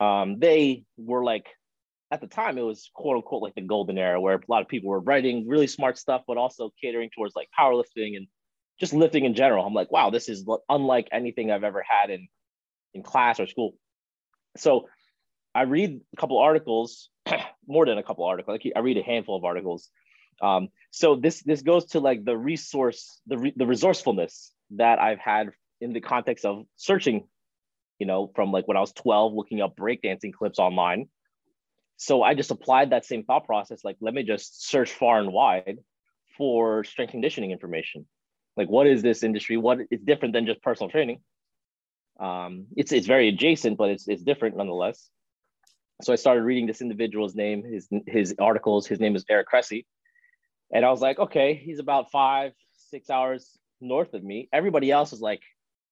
Um, 0.00 0.40
they 0.40 0.82
were 0.96 1.22
like 1.22 1.46
at 2.12 2.20
the 2.20 2.26
time 2.26 2.58
it 2.58 2.62
was 2.62 2.90
quote 2.94 3.16
unquote 3.16 3.42
like 3.42 3.54
the 3.54 3.62
golden 3.62 3.96
era 3.96 4.20
where 4.20 4.34
a 4.34 4.40
lot 4.46 4.60
of 4.60 4.68
people 4.68 4.90
were 4.90 5.00
writing 5.00 5.48
really 5.48 5.66
smart 5.66 5.96
stuff, 5.96 6.22
but 6.28 6.36
also 6.36 6.70
catering 6.80 7.08
towards 7.08 7.34
like 7.34 7.48
powerlifting 7.58 8.16
and 8.16 8.26
just 8.78 8.92
lifting 8.92 9.24
in 9.24 9.34
general. 9.34 9.64
I'm 9.64 9.72
like, 9.72 9.90
wow, 9.90 10.10
this 10.10 10.28
is 10.28 10.46
unlike 10.68 11.08
anything 11.10 11.50
I've 11.50 11.64
ever 11.64 11.82
had 11.82 12.10
in 12.10 12.28
in 12.92 13.02
class 13.02 13.40
or 13.40 13.46
school. 13.46 13.74
So 14.58 14.88
I 15.54 15.62
read 15.62 16.02
a 16.12 16.16
couple 16.20 16.38
articles, 16.38 17.08
more 17.66 17.86
than 17.86 17.96
a 17.96 18.02
couple 18.02 18.26
articles. 18.26 18.60
I 18.76 18.80
read 18.80 18.98
a 18.98 19.02
handful 19.02 19.36
of 19.36 19.44
articles. 19.44 19.88
Um, 20.42 20.68
so 20.90 21.16
this 21.16 21.42
this 21.42 21.62
goes 21.62 21.86
to 21.86 22.00
like 22.00 22.26
the 22.26 22.36
resource, 22.36 23.22
the 23.26 23.38
re, 23.38 23.54
the 23.56 23.66
resourcefulness 23.66 24.52
that 24.76 24.98
I've 24.98 25.18
had 25.18 25.50
in 25.80 25.94
the 25.94 26.00
context 26.00 26.44
of 26.44 26.66
searching, 26.76 27.26
you 27.98 28.06
know, 28.06 28.30
from 28.34 28.52
like 28.52 28.68
when 28.68 28.76
I 28.76 28.80
was 28.80 28.92
12, 28.92 29.32
looking 29.32 29.62
up 29.62 29.76
breakdancing 29.76 30.34
clips 30.34 30.58
online. 30.58 31.08
So 31.96 32.22
I 32.22 32.34
just 32.34 32.50
applied 32.50 32.90
that 32.90 33.04
same 33.04 33.24
thought 33.24 33.46
process. 33.46 33.84
Like, 33.84 33.96
let 34.00 34.14
me 34.14 34.22
just 34.22 34.68
search 34.68 34.92
far 34.92 35.20
and 35.20 35.32
wide 35.32 35.78
for 36.36 36.84
strength 36.84 37.12
conditioning 37.12 37.52
information. 37.52 38.06
Like, 38.56 38.68
what 38.68 38.86
is 38.86 39.02
this 39.02 39.22
industry? 39.22 39.56
What 39.56 39.78
is 39.90 40.00
different 40.00 40.34
than 40.34 40.46
just 40.46 40.62
personal 40.62 40.90
training? 40.90 41.20
Um, 42.20 42.66
it's 42.76 42.92
it's 42.92 43.06
very 43.06 43.28
adjacent, 43.28 43.78
but 43.78 43.90
it's 43.90 44.08
it's 44.08 44.22
different 44.22 44.56
nonetheless 44.56 45.08
so 46.02 46.12
I 46.12 46.16
started 46.16 46.42
reading 46.42 46.66
this 46.66 46.80
individual's 46.80 47.34
name, 47.34 47.62
his 47.64 47.88
his 48.06 48.34
articles. 48.38 48.86
His 48.86 48.98
name 48.98 49.14
is 49.14 49.24
Eric 49.28 49.48
Cressey, 49.48 49.86
and 50.72 50.84
I 50.84 50.90
was 50.90 51.00
like, 51.00 51.18
okay, 51.18 51.54
he's 51.54 51.78
about 51.78 52.10
five 52.10 52.52
six 52.72 53.08
hours 53.08 53.56
north 53.80 54.12
of 54.14 54.22
me. 54.22 54.48
Everybody 54.52 54.90
else 54.90 55.12
is 55.12 55.20
like 55.20 55.42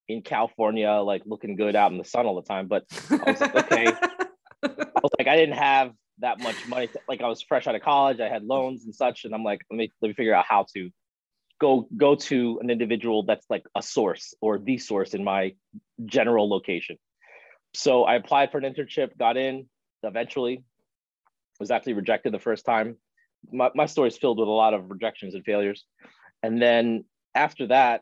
in 0.09 0.23
California, 0.23 0.91
like 0.91 1.23
looking 1.27 1.57
good 1.57 1.77
out 1.77 1.93
in 1.93 1.99
the 1.99 2.05
sun 2.05 2.27
all 2.27 2.35
the 2.35 2.47
time. 2.47 2.67
But 2.67 2.85
I 3.11 3.31
was 3.31 3.41
like, 3.41 3.55
okay, 3.55 3.93
like, 5.21 5.29
I 5.29 5.37
didn't 5.37 5.59
have 5.59 5.93
that 6.19 6.41
much 6.41 6.57
money. 6.67 6.87
To, 6.89 7.01
like 7.09 7.23
I 7.23 7.29
was 7.29 7.43
fresh 7.43 7.67
out 7.67 7.75
of 7.75 7.83
college, 7.83 8.21
I 8.21 8.29
had 8.29 8.45
loans 8.45 8.85
and 8.85 8.95
such, 8.95 9.25
and 9.25 9.35
I'm 9.35 9.45
like, 9.45 9.61
let 9.71 9.77
me 9.77 9.93
let 10.01 10.09
me 10.09 10.15
figure 10.15 10.35
out 10.35 10.47
how 10.49 10.67
to 10.75 10.91
go 11.61 11.89
go 11.97 12.15
to 12.15 12.59
an 12.63 12.71
individual 12.71 13.23
that's 13.25 13.47
like 13.49 13.65
a 13.77 13.83
source 13.83 14.35
or 14.41 14.59
the 14.59 14.79
source 14.79 15.15
in 15.15 15.25
my 15.25 15.55
general 16.05 16.49
location. 16.49 16.97
So 17.75 18.05
I 18.05 18.17
applied 18.17 18.51
for 18.51 18.59
an 18.59 18.65
internship, 18.65 19.17
got 19.17 19.37
in, 19.37 19.67
eventually 20.03 20.65
was 21.59 21.71
actually 21.71 21.93
rejected 21.93 22.33
the 22.33 22.39
first 22.39 22.65
time 22.65 22.97
my, 23.53 23.71
my 23.75 23.87
story 23.87 24.09
is 24.09 24.17
filled 24.17 24.39
with 24.39 24.49
a 24.49 24.51
lot 24.51 24.75
of 24.75 24.91
rejections 24.91 25.35
and 25.35 25.45
failures 25.45 25.85
and 26.43 26.61
then 26.61 27.05
after 27.35 27.67
that 27.67 28.01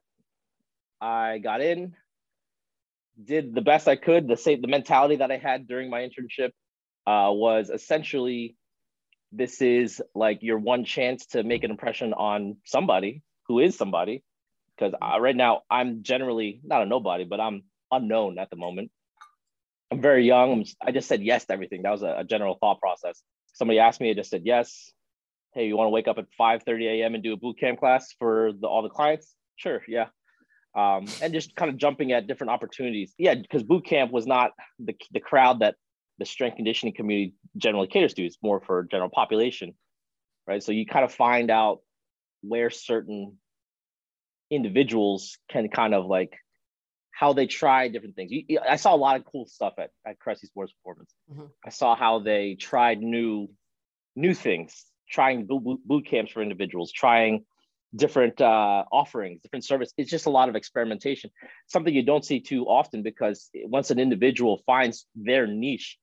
i 1.00 1.38
got 1.38 1.60
in 1.60 1.94
did 3.22 3.54
the 3.54 3.60
best 3.60 3.88
i 3.88 3.96
could 3.96 4.28
the 4.28 4.36
same 4.36 4.62
the 4.62 4.68
mentality 4.68 5.16
that 5.16 5.30
i 5.30 5.36
had 5.36 5.66
during 5.66 5.90
my 5.90 6.00
internship 6.00 6.50
uh, 7.08 7.30
was 7.32 7.70
essentially 7.70 8.56
this 9.32 9.60
is 9.62 10.02
like 10.14 10.42
your 10.42 10.58
one 10.58 10.84
chance 10.84 11.26
to 11.26 11.42
make 11.42 11.64
an 11.64 11.70
impression 11.70 12.12
on 12.14 12.56
somebody 12.64 13.22
who 13.46 13.58
is 13.58 13.76
somebody 13.76 14.22
because 14.76 14.94
uh, 15.00 15.18
right 15.20 15.36
now 15.36 15.62
i'm 15.70 16.02
generally 16.02 16.60
not 16.64 16.82
a 16.82 16.86
nobody 16.86 17.24
but 17.24 17.40
i'm 17.40 17.62
unknown 17.90 18.38
at 18.38 18.50
the 18.50 18.56
moment 18.56 18.90
I'm 19.90 20.00
very 20.00 20.26
young. 20.26 20.64
i 20.82 20.90
just 20.90 21.08
said 21.08 21.22
yes 21.22 21.46
to 21.46 21.52
everything. 21.52 21.82
That 21.82 21.90
was 21.90 22.02
a, 22.02 22.16
a, 22.18 22.24
general 22.24 22.58
thought 22.60 22.80
process. 22.80 23.22
Somebody 23.54 23.78
asked 23.78 24.00
me, 24.00 24.10
I 24.10 24.14
just 24.14 24.30
said 24.30 24.42
yes. 24.44 24.92
Hey, 25.54 25.66
you 25.66 25.76
want 25.76 25.86
to 25.86 25.90
wake 25.90 26.08
up 26.08 26.18
at 26.18 26.26
5:30 26.38 27.00
a.m. 27.00 27.14
and 27.14 27.22
do 27.22 27.32
a 27.32 27.36
boot 27.36 27.58
camp 27.58 27.78
class 27.78 28.14
for 28.18 28.52
the, 28.52 28.66
all 28.66 28.82
the 28.82 28.90
clients? 28.90 29.34
Sure, 29.56 29.82
yeah. 29.88 30.08
Um, 30.74 31.06
and 31.22 31.32
just 31.32 31.56
kind 31.56 31.70
of 31.70 31.78
jumping 31.78 32.12
at 32.12 32.26
different 32.26 32.50
opportunities. 32.50 33.14
Yeah, 33.18 33.34
because 33.34 33.62
boot 33.62 33.86
camp 33.86 34.12
was 34.12 34.26
not 34.26 34.52
the, 34.78 34.94
the 35.10 35.20
crowd 35.20 35.60
that 35.60 35.76
the 36.18 36.26
strength 36.26 36.56
conditioning 36.56 36.94
community 36.94 37.34
generally 37.56 37.86
caters 37.86 38.14
to. 38.14 38.24
It's 38.24 38.38
more 38.42 38.60
for 38.60 38.84
general 38.84 39.10
population, 39.10 39.74
right? 40.46 40.62
So 40.62 40.72
you 40.72 40.86
kind 40.86 41.04
of 41.04 41.12
find 41.12 41.50
out 41.50 41.80
where 42.42 42.70
certain 42.70 43.36
individuals 44.50 45.38
can 45.50 45.68
kind 45.68 45.94
of 45.94 46.06
like 46.06 46.32
how 47.10 47.32
they 47.32 47.46
try 47.46 47.88
different 47.88 48.14
things. 48.14 48.30
You, 48.30 48.60
I 48.60 48.76
saw 48.76 48.94
a 48.94 48.96
lot 48.96 49.16
of 49.16 49.24
cool 49.24 49.46
stuff 49.46 49.74
at, 49.78 49.90
at 50.06 50.20
Cressey 50.20 50.46
Sports 50.46 50.72
Performance. 50.72 51.12
Mm-hmm. 51.30 51.46
I 51.66 51.70
saw 51.70 51.96
how 51.96 52.20
they 52.20 52.54
tried 52.54 53.00
new 53.00 53.48
new 54.14 54.34
things, 54.34 54.84
trying 55.10 55.46
boot, 55.46 55.80
boot 55.84 56.06
camps 56.06 56.32
for 56.32 56.42
individuals, 56.42 56.92
trying 56.92 57.44
different 57.94 58.40
uh, 58.40 58.84
offerings, 58.92 59.40
different 59.42 59.64
service. 59.64 59.92
It's 59.96 60.10
just 60.10 60.26
a 60.26 60.30
lot 60.30 60.48
of 60.48 60.56
experimentation, 60.56 61.30
something 61.66 61.94
you 61.94 62.02
don't 62.04 62.24
see 62.24 62.40
too 62.40 62.64
often 62.66 63.02
because 63.02 63.50
once 63.64 63.90
an 63.90 63.98
individual 63.98 64.62
finds 64.66 65.06
their 65.14 65.46
niche, 65.46 65.98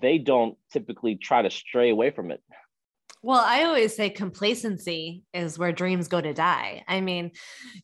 they 0.00 0.18
don't 0.18 0.56
typically 0.72 1.16
try 1.16 1.42
to 1.42 1.50
stray 1.50 1.90
away 1.90 2.10
from 2.10 2.30
it. 2.30 2.42
Well, 3.22 3.42
I 3.44 3.64
always 3.64 3.96
say 3.96 4.10
complacency 4.10 5.24
is 5.34 5.58
where 5.58 5.72
dreams 5.72 6.06
go 6.06 6.20
to 6.20 6.32
die. 6.32 6.84
I 6.86 7.00
mean, 7.00 7.32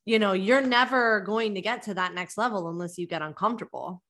you 0.05 0.19
know, 0.19 0.33
you're 0.33 0.61
never 0.61 1.21
going 1.21 1.55
to 1.57 1.61
get 1.61 1.83
to 1.85 1.95
that 1.95 2.15
next 2.15 2.39
level 2.39 2.69
unless 2.69 2.99
you 2.99 3.07
get 3.07 3.23
uncomfortable. 3.23 4.03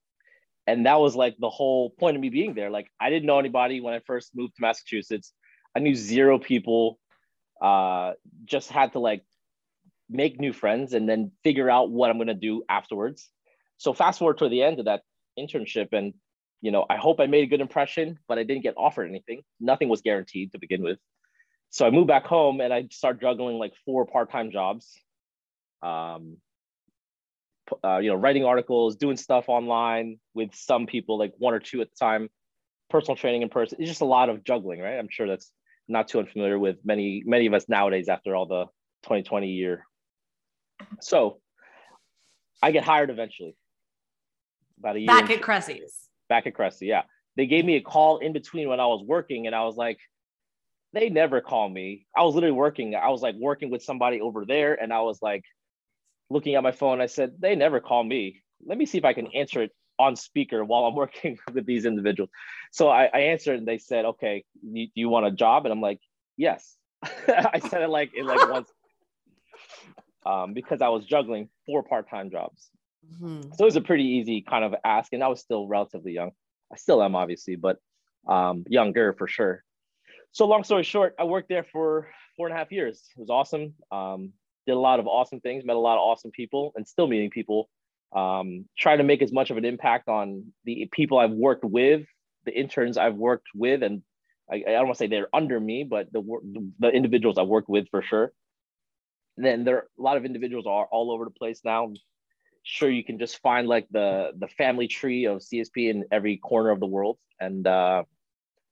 And 0.67 0.85
that 0.85 0.99
was 0.99 1.15
like 1.15 1.35
the 1.39 1.49
whole 1.49 1.89
point 1.89 2.15
of 2.15 2.21
me 2.21 2.29
being 2.29 2.53
there. 2.53 2.69
Like, 2.69 2.87
I 2.99 3.09
didn't 3.09 3.25
know 3.25 3.39
anybody 3.39 3.81
when 3.81 3.93
I 3.93 3.99
first 4.05 4.35
moved 4.35 4.55
to 4.55 4.61
Massachusetts. 4.61 5.33
I 5.75 5.79
knew 5.79 5.95
zero 5.95 6.37
people. 6.39 6.99
Uh, 7.61 8.13
just 8.45 8.69
had 8.69 8.93
to 8.93 8.99
like 8.99 9.23
make 10.09 10.39
new 10.39 10.53
friends 10.53 10.93
and 10.93 11.07
then 11.07 11.31
figure 11.43 11.69
out 11.69 11.89
what 11.89 12.09
I'm 12.09 12.17
going 12.17 12.27
to 12.27 12.33
do 12.33 12.63
afterwards. 12.69 13.29
So, 13.77 13.93
fast 13.93 14.19
forward 14.19 14.37
to 14.37 14.49
the 14.49 14.61
end 14.61 14.79
of 14.79 14.85
that 14.85 15.01
internship, 15.39 15.93
and 15.93 16.13
you 16.63 16.71
know, 16.71 16.85
I 16.89 16.95
hope 16.95 17.19
I 17.19 17.27
made 17.27 17.43
a 17.43 17.47
good 17.47 17.59
impression, 17.59 18.17
but 18.25 18.39
I 18.39 18.43
didn't 18.43 18.63
get 18.63 18.75
offered 18.77 19.09
anything. 19.09 19.41
Nothing 19.59 19.89
was 19.89 20.01
guaranteed 20.01 20.53
to 20.53 20.59
begin 20.59 20.81
with. 20.81 20.97
So 21.71 21.85
I 21.85 21.89
moved 21.89 22.07
back 22.07 22.25
home 22.25 22.61
and 22.61 22.73
I 22.73 22.87
started 22.89 23.19
juggling 23.19 23.57
like 23.57 23.73
four 23.85 24.05
part-time 24.05 24.49
jobs. 24.49 24.89
Um, 25.81 26.37
uh, 27.83 27.97
you 27.97 28.09
know, 28.09 28.15
writing 28.15 28.45
articles, 28.45 28.95
doing 28.95 29.17
stuff 29.17 29.49
online 29.49 30.19
with 30.33 30.55
some 30.55 30.85
people, 30.85 31.17
like 31.19 31.33
one 31.37 31.53
or 31.53 31.59
two 31.59 31.81
at 31.81 31.89
the 31.89 31.95
time, 31.97 32.29
personal 32.89 33.17
training 33.17 33.41
in 33.41 33.49
person. 33.49 33.77
It's 33.81 33.89
just 33.89 34.01
a 34.01 34.05
lot 34.05 34.29
of 34.29 34.45
juggling, 34.45 34.79
right? 34.79 34.97
I'm 34.97 35.09
sure 35.09 35.27
that's 35.27 35.51
not 35.89 36.07
too 36.07 36.19
unfamiliar 36.19 36.57
with 36.57 36.77
many, 36.85 37.23
many 37.25 37.45
of 37.45 37.53
us 37.53 37.65
nowadays 37.67 38.07
after 38.07 38.37
all 38.37 38.45
the 38.45 38.67
2020 39.03 39.49
year. 39.49 39.85
So 41.01 41.41
I 42.61 42.71
get 42.71 42.85
hired 42.85 43.09
eventually. 43.09 43.57
About 44.79 44.95
a 44.95 44.99
year. 44.99 45.07
Back 45.07 45.29
at 45.29 45.41
Cressey's. 45.41 46.03
Back 46.33 46.47
at 46.47 46.55
Cressey, 46.55 46.87
yeah. 46.87 47.03
They 47.37 47.45
gave 47.45 47.63
me 47.63 47.75
a 47.75 47.81
call 47.81 48.17
in 48.17 48.33
between 48.33 48.67
when 48.67 48.79
I 48.79 48.87
was 48.87 49.03
working, 49.05 49.45
and 49.45 49.55
I 49.55 49.65
was 49.65 49.75
like, 49.75 49.99
they 50.91 51.09
never 51.09 51.41
call 51.41 51.69
me. 51.69 52.07
I 52.17 52.23
was 52.23 52.33
literally 52.33 52.55
working. 52.55 52.95
I 52.95 53.09
was 53.09 53.21
like 53.21 53.35
working 53.35 53.69
with 53.69 53.83
somebody 53.83 54.19
over 54.19 54.43
there, 54.43 54.73
and 54.73 54.91
I 54.91 55.01
was 55.01 55.21
like 55.21 55.43
looking 56.31 56.55
at 56.55 56.63
my 56.63 56.71
phone. 56.71 57.01
I 57.01 57.05
said, 57.05 57.35
they 57.37 57.55
never 57.55 57.79
call 57.79 58.03
me. 58.03 58.41
Let 58.65 58.79
me 58.79 58.87
see 58.87 58.97
if 58.97 59.05
I 59.05 59.13
can 59.13 59.27
answer 59.35 59.61
it 59.61 59.69
on 59.99 60.15
speaker 60.15 60.65
while 60.65 60.85
I'm 60.85 60.95
working 61.03 61.37
with 61.53 61.67
these 61.67 61.85
individuals. 61.85 62.31
So 62.71 62.89
I, 62.89 63.11
I 63.13 63.19
answered, 63.33 63.59
and 63.59 63.67
they 63.67 63.77
said, 63.77 64.05
okay, 64.05 64.43
you, 64.63 64.87
you 64.95 65.07
want 65.07 65.27
a 65.27 65.31
job? 65.31 65.67
And 65.67 65.71
I'm 65.71 65.81
like, 65.81 65.99
yes. 66.35 66.75
I 67.27 67.59
said 67.59 67.83
it 67.83 67.91
like 67.91 68.09
in 68.15 68.25
like 68.25 68.49
once 68.57 68.71
um, 70.25 70.55
because 70.55 70.81
I 70.81 70.89
was 70.89 71.05
juggling 71.05 71.49
four 71.67 71.83
part-time 71.83 72.31
jobs. 72.31 72.71
Mm-hmm. 73.11 73.41
So 73.53 73.63
it 73.63 73.65
was 73.65 73.75
a 73.75 73.81
pretty 73.81 74.03
easy 74.03 74.41
kind 74.41 74.63
of 74.63 74.75
ask, 74.83 75.13
and 75.13 75.23
I 75.23 75.27
was 75.27 75.41
still 75.41 75.67
relatively 75.67 76.13
young. 76.13 76.31
I 76.71 76.77
still 76.77 77.03
am, 77.03 77.15
obviously, 77.15 77.55
but 77.55 77.77
um, 78.27 78.63
younger 78.67 79.13
for 79.13 79.27
sure. 79.27 79.63
So 80.31 80.47
long 80.47 80.63
story 80.63 80.83
short, 80.83 81.15
I 81.19 81.25
worked 81.25 81.49
there 81.49 81.63
for 81.63 82.09
four 82.35 82.47
and 82.47 82.55
a 82.55 82.57
half 82.57 82.71
years. 82.71 83.03
It 83.15 83.19
was 83.19 83.29
awesome. 83.29 83.75
Um, 83.91 84.33
did 84.65 84.73
a 84.73 84.79
lot 84.79 84.99
of 84.99 85.07
awesome 85.07 85.41
things, 85.41 85.65
met 85.65 85.75
a 85.75 85.79
lot 85.79 85.95
of 85.95 86.01
awesome 86.01 86.31
people, 86.31 86.73
and 86.75 86.87
still 86.87 87.07
meeting 87.07 87.29
people. 87.29 87.69
Um, 88.15 88.65
try 88.77 88.95
to 88.95 89.03
make 89.03 89.21
as 89.21 89.31
much 89.31 89.51
of 89.51 89.57
an 89.57 89.65
impact 89.65 90.07
on 90.07 90.53
the 90.65 90.89
people 90.91 91.17
I've 91.17 91.31
worked 91.31 91.65
with, 91.65 92.05
the 92.45 92.53
interns 92.53 92.97
I've 92.97 93.15
worked 93.15 93.47
with, 93.53 93.83
and 93.83 94.01
I, 94.51 94.63
I 94.67 94.71
don't 94.71 94.85
want 94.85 94.97
to 94.97 94.99
say 94.99 95.07
they're 95.07 95.33
under 95.33 95.59
me, 95.59 95.83
but 95.83 96.11
the 96.11 96.21
the 96.79 96.89
individuals 96.89 97.37
I 97.37 97.43
worked 97.43 97.69
with 97.69 97.87
for 97.89 98.01
sure. 98.01 98.31
And 99.37 99.45
then 99.45 99.63
there 99.63 99.77
are 99.77 99.87
a 99.97 100.01
lot 100.01 100.17
of 100.17 100.25
individuals 100.25 100.65
are 100.67 100.85
all 100.91 101.11
over 101.11 101.25
the 101.25 101.31
place 101.31 101.61
now. 101.63 101.91
Sure, 102.63 102.89
you 102.89 103.03
can 103.03 103.19
just 103.19 103.39
find 103.41 103.67
like 103.67 103.87
the 103.91 104.31
the 104.37 104.47
family 104.47 104.87
tree 104.87 105.25
of 105.25 105.39
CSP 105.39 105.89
in 105.89 106.05
every 106.11 106.37
corner 106.37 106.69
of 106.69 106.79
the 106.79 106.87
world, 106.87 107.17
and 107.39 107.67
uh, 107.67 108.03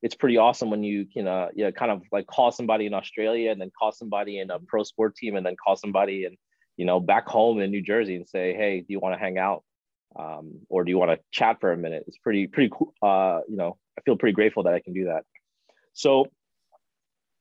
it's 0.02 0.16
pretty 0.16 0.38
awesome 0.38 0.70
when 0.70 0.84
you 0.84 1.06
can 1.06 1.28
uh, 1.28 1.50
you 1.54 1.66
know, 1.66 1.72
kind 1.72 1.92
of 1.92 2.02
like 2.12 2.26
call 2.26 2.52
somebody 2.52 2.86
in 2.86 2.94
Australia 2.94 3.52
and 3.52 3.60
then 3.60 3.70
call 3.78 3.92
somebody 3.92 4.40
in 4.40 4.50
a 4.50 4.60
pro 4.60 4.84
sport 4.84 5.16
team 5.16 5.36
and 5.36 5.46
then 5.46 5.56
call 5.62 5.76
somebody 5.76 6.26
in 6.26 6.38
you 6.78 6.86
know 6.86 7.00
back 7.02 7.28
home 7.28 7.60
in 7.60 7.70
New 7.70 7.82
Jersey 7.82 8.16
and 8.16 8.28
say, 8.28 8.54
hey, 8.54 8.80
do 8.80 8.86
you 8.88 9.00
want 9.00 9.14
to 9.14 9.20
hang 9.20 9.38
out? 9.38 9.64
Um, 10.18 10.60
or 10.70 10.84
do 10.84 10.90
you 10.90 10.98
want 10.98 11.12
to 11.12 11.20
chat 11.32 11.60
for 11.60 11.72
a 11.72 11.78
minute? 11.78 12.06
It's 12.08 12.18
pretty 12.18 12.48
pretty 12.48 12.72
cool. 12.74 12.94
Uh, 13.02 13.42
you 13.50 13.58
know, 13.58 13.78
I 13.98 14.02
feel 14.02 14.16
pretty 14.16 14.34
grateful 14.34 14.64
that 14.64 14.74
I 14.74 14.80
can 14.80 14.94
do 14.94 15.06
that. 15.06 15.26
So 15.94 16.28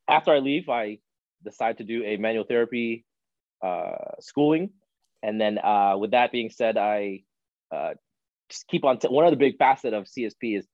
after 0.09 0.33
I 0.33 0.38
leave, 0.38 0.69
I 0.69 0.99
decide 1.45 1.78
to 1.78 1.85
do 1.85 2.04
a 2.04 2.16
manual 2.16 2.45
therapy 2.45 3.04
uh, 3.62 4.16
schooling. 4.19 4.71
And 5.23 5.41
then 5.41 5.59
uh, 5.59 5.97
with 5.99 6.12
that 6.12 6.33
being 6.33 6.50
said, 6.50 6.77
I 6.77 7.23
uh, 7.75 7.95
just 8.49 8.67
keep 8.69 8.85
on, 8.85 8.99
t- 8.99 9.09
one 9.09 9.25
of 9.25 9.31
the 9.31 9.37
big 9.37 9.59
facet 9.59 9.95
of 9.95 10.05
CSP 10.05 10.59
is 10.59 10.67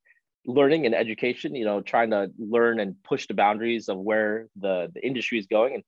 learning 0.46 0.86
and 0.86 0.94
education, 0.94 1.54
you 1.54 1.64
know, 1.64 1.80
trying 1.80 2.10
to 2.10 2.30
learn 2.38 2.78
and 2.80 2.94
push 3.02 3.26
the 3.26 3.34
boundaries 3.34 3.88
of 3.88 3.98
where 3.98 4.48
the, 4.56 4.90
the 4.94 5.04
industry 5.04 5.38
is 5.38 5.46
going. 5.46 5.74
And 5.74 5.82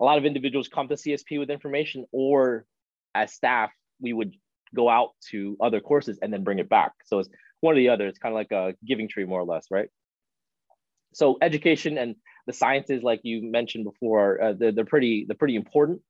a 0.00 0.04
lot 0.04 0.18
of 0.18 0.24
individuals 0.24 0.68
come 0.68 0.88
to 0.88 0.94
CSP 0.94 1.38
with 1.38 1.50
information 1.50 2.06
or 2.12 2.64
as 3.14 3.32
staff, 3.32 3.70
we 4.00 4.12
would 4.12 4.34
go 4.74 4.88
out 4.88 5.10
to 5.30 5.56
other 5.60 5.80
courses 5.80 6.18
and 6.22 6.32
then 6.32 6.44
bring 6.44 6.58
it 6.58 6.68
back. 6.68 6.92
So 7.04 7.18
it's 7.18 7.28
one 7.60 7.74
or 7.74 7.76
the 7.76 7.90
other. 7.90 8.06
It's 8.06 8.18
kind 8.18 8.32
of 8.32 8.36
like 8.36 8.52
a 8.52 8.74
giving 8.86 9.08
tree 9.08 9.24
more 9.24 9.40
or 9.40 9.44
less, 9.44 9.66
right? 9.70 9.88
so 11.12 11.38
education 11.42 11.98
and 11.98 12.16
the 12.46 12.52
sciences, 12.52 13.02
like 13.02 13.20
you 13.22 13.42
mentioned 13.42 13.84
before, 13.84 14.40
uh, 14.40 14.52
they're, 14.54 14.72
they're 14.72 14.84
pretty 14.84 15.24
they're 15.26 15.36
pretty 15.36 15.56
important. 15.56 16.00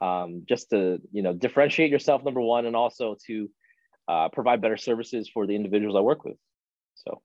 Um, 0.00 0.44
just 0.48 0.70
to 0.70 1.00
you 1.12 1.22
know 1.22 1.32
differentiate 1.32 1.90
yourself, 1.90 2.24
number 2.24 2.40
one, 2.40 2.66
and 2.66 2.76
also 2.76 3.16
to 3.26 3.50
uh, 4.06 4.28
provide 4.28 4.60
better 4.60 4.76
services 4.76 5.28
for 5.32 5.46
the 5.46 5.54
individuals 5.54 5.96
I 5.96 6.00
work 6.00 6.24
with. 6.24 6.36
So 6.94 7.20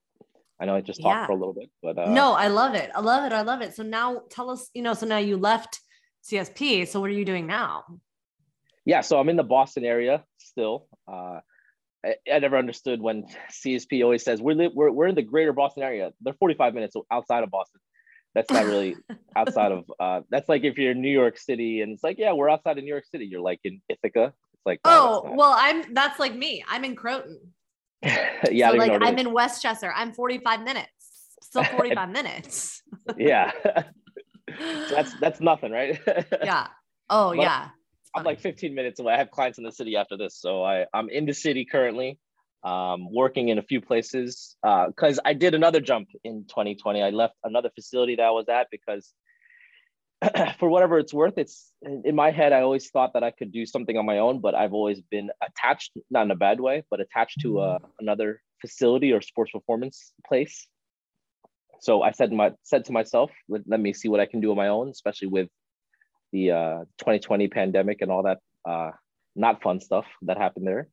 I 0.60 0.65
know 0.65 0.75
I 0.75 0.82
just 0.82 1.01
talked 1.01 1.15
yeah. 1.15 1.25
for 1.25 1.34
a 1.34 1.36
little 1.36 1.53
bit, 1.53 1.70
but 1.82 1.98
uh, 1.98 2.12
no, 2.12 2.34
I 2.34 2.48
love 2.48 2.75
it. 2.75 2.89
I 2.96 3.01
love 3.01 3.25
it. 3.25 3.33
I 3.33 3.42
love 3.42 3.62
it. 3.62 3.75
So 3.75 3.83
now 3.83 4.22
tell 4.29 4.50
us, 4.50 4.70
you 4.74 4.81
know, 4.81 4.94
so 4.94 5.05
now 5.05 5.18
you 5.18 5.38
left 5.38 5.79
CSP. 6.24 6.88
So 6.88 7.00
what 7.00 7.09
are 7.09 7.14
you 7.14 7.25
doing 7.25 7.48
now? 7.48 7.83
Yeah, 8.86 9.01
so 9.01 9.20
I'm 9.20 9.29
in 9.29 9.36
the 9.36 9.44
Boston 9.44 9.86
area 9.86 10.24
still. 10.38 10.88
Uh, 11.07 11.40
I, 12.05 12.16
I, 12.31 12.40
never 12.40 12.57
understood 12.57 13.01
when 13.01 13.25
CSP 13.51 14.03
always 14.03 14.24
says 14.24 14.42
we're, 14.42 14.55
li- 14.55 14.72
we're 14.74 14.92
we're 14.92 15.07
in 15.07 15.16
the 15.16 15.22
greater 15.22 15.53
Boston 15.53 15.83
area. 15.83 16.12
They're 16.22 16.33
45 16.33 16.74
minutes 16.74 16.96
outside 17.12 17.44
of 17.44 17.50
Boston. 17.50 17.79
That's 18.35 18.50
not 18.51 18.65
really 18.65 18.96
outside 19.35 19.72
of. 19.72 19.91
Uh, 20.00 20.22
that's 20.29 20.50
like 20.50 20.63
if 20.63 20.77
you're 20.77 20.91
in 20.91 21.01
New 21.01 21.11
York 21.11 21.37
City 21.37 21.81
and 21.81 21.93
it's 21.93 22.03
like, 22.03 22.17
yeah, 22.17 22.33
we're 22.33 22.50
outside 22.50 22.77
of 22.77 22.83
New 22.83 22.89
York 22.89 23.05
City. 23.05 23.25
You're 23.25 23.41
like 23.41 23.59
in 23.63 23.81
Ithaca. 23.89 24.33
It's 24.53 24.65
like, 24.65 24.79
oh, 24.85 25.31
well, 25.35 25.53
I'm 25.55 25.93
that's 25.93 26.19
like 26.19 26.35
me. 26.35 26.63
I'm 26.67 26.83
in 26.83 26.96
Croton. 26.96 27.39
yeah, 28.51 28.72
so 28.72 28.77
like 28.77 28.91
I'm 29.01 29.17
in 29.17 29.31
Westchester. 29.31 29.93
I'm 29.96 30.13
45 30.13 30.61
minutes. 30.63 30.89
Still 31.41 31.63
45 31.63 32.09
minutes. 32.11 32.81
yeah. 33.17 33.51
so 33.63 34.96
that's 34.96 35.13
that's 35.19 35.39
nothing, 35.39 35.72
right? 35.72 36.00
yeah. 36.43 36.67
Oh 37.09 37.29
but, 37.29 37.41
yeah. 37.41 37.69
I'm 38.15 38.24
like 38.24 38.39
15 38.39 38.75
minutes 38.75 39.00
away. 39.00 39.13
I 39.13 39.17
have 39.17 39.31
clients 39.31 39.57
in 39.57 39.63
the 39.63 39.72
city 39.72 39.96
after 39.96 40.17
this, 40.17 40.37
so 40.37 40.63
I 40.63 40.85
I'm 40.93 41.09
in 41.09 41.25
the 41.25 41.33
city 41.33 41.65
currently, 41.65 42.19
um, 42.63 43.11
working 43.11 43.49
in 43.49 43.57
a 43.57 43.61
few 43.61 43.81
places. 43.81 44.55
Because 44.61 45.19
uh, 45.19 45.23
I 45.25 45.33
did 45.33 45.53
another 45.53 45.79
jump 45.79 46.09
in 46.23 46.45
2020. 46.47 47.01
I 47.01 47.09
left 47.09 47.35
another 47.43 47.69
facility 47.73 48.15
that 48.15 48.23
I 48.23 48.31
was 48.31 48.47
at 48.49 48.67
because, 48.71 49.13
for 50.59 50.69
whatever 50.69 50.97
it's 50.97 51.13
worth, 51.13 51.37
it's 51.37 51.71
in 51.81 52.15
my 52.15 52.31
head. 52.31 52.53
I 52.53 52.61
always 52.61 52.89
thought 52.89 53.13
that 53.13 53.23
I 53.23 53.31
could 53.31 53.51
do 53.51 53.65
something 53.65 53.97
on 53.97 54.05
my 54.05 54.19
own, 54.19 54.39
but 54.39 54.55
I've 54.55 54.73
always 54.73 55.01
been 55.01 55.29
attached, 55.41 55.91
not 56.09 56.23
in 56.23 56.31
a 56.31 56.35
bad 56.35 56.59
way, 56.59 56.83
but 56.89 56.99
attached 56.99 57.41
to 57.41 57.59
uh, 57.59 57.79
another 57.99 58.41
facility 58.61 59.11
or 59.11 59.21
sports 59.21 59.51
performance 59.51 60.13
place. 60.27 60.67
So 61.81 62.01
I 62.01 62.11
said 62.11 62.31
my 62.31 62.53
said 62.63 62.85
to 62.85 62.93
myself, 62.93 63.29
let, 63.49 63.61
let 63.67 63.79
me 63.79 63.91
see 63.91 64.07
what 64.07 64.21
I 64.21 64.25
can 64.25 64.39
do 64.39 64.51
on 64.51 64.57
my 64.57 64.69
own, 64.69 64.87
especially 64.89 65.27
with 65.27 65.49
the 66.31 66.51
uh, 66.51 66.79
2020 66.99 67.49
pandemic 67.49 68.01
and 68.01 68.09
all 68.09 68.23
that 68.23 68.39
uh, 68.65 68.91
not 69.35 69.61
fun 69.61 69.81
stuff 69.81 70.05
that 70.21 70.37
happened 70.37 70.65
there. 70.65 70.87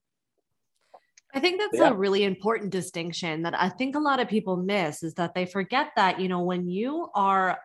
I 1.35 1.41
think 1.41 1.61
that's 1.61 1.79
yeah. 1.79 1.91
a 1.91 1.95
really 1.95 2.25
important 2.25 2.71
distinction 2.71 3.43
that 3.43 3.55
I 3.55 3.69
think 3.69 3.97
a 3.97 4.01
lot 4.01 4.21
of 4.21 4.29
people 4.29 4.57
miss 4.57 5.03
is 5.03 5.15
that 5.15 5.35
they 5.35 5.47
forget 5.47 5.93
that, 5.97 6.21
you 6.21 6.29
know, 6.29 6.41
when 6.41 6.69
you 6.69 7.09
are 7.15 7.59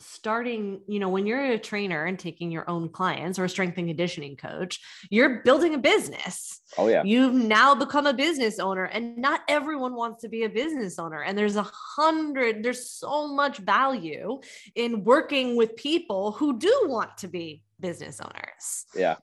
starting, 0.00 0.80
you 0.86 1.00
know, 1.00 1.08
when 1.08 1.26
you're 1.26 1.44
a 1.44 1.58
trainer 1.58 2.04
and 2.04 2.18
taking 2.18 2.52
your 2.52 2.68
own 2.70 2.88
clients 2.88 3.36
or 3.36 3.44
a 3.44 3.48
strength 3.48 3.78
and 3.78 3.88
conditioning 3.88 4.36
coach, 4.36 4.80
you're 5.10 5.42
building 5.42 5.74
a 5.74 5.78
business. 5.78 6.60
Oh, 6.76 6.86
yeah. 6.86 7.02
You've 7.02 7.34
now 7.34 7.74
become 7.74 8.06
a 8.06 8.14
business 8.14 8.60
owner, 8.60 8.84
and 8.84 9.16
not 9.16 9.40
everyone 9.48 9.94
wants 9.94 10.22
to 10.22 10.28
be 10.28 10.44
a 10.44 10.48
business 10.48 11.00
owner. 11.00 11.22
And 11.22 11.36
there's 11.36 11.56
a 11.56 11.66
hundred, 11.96 12.62
there's 12.62 12.90
so 12.90 13.26
much 13.26 13.58
value 13.58 14.40
in 14.76 15.02
working 15.02 15.56
with 15.56 15.74
people 15.74 16.32
who 16.32 16.58
do 16.58 16.82
want 16.84 17.18
to 17.18 17.28
be 17.28 17.64
business 17.80 18.20
owners. 18.20 18.86
Yeah. 18.94 19.16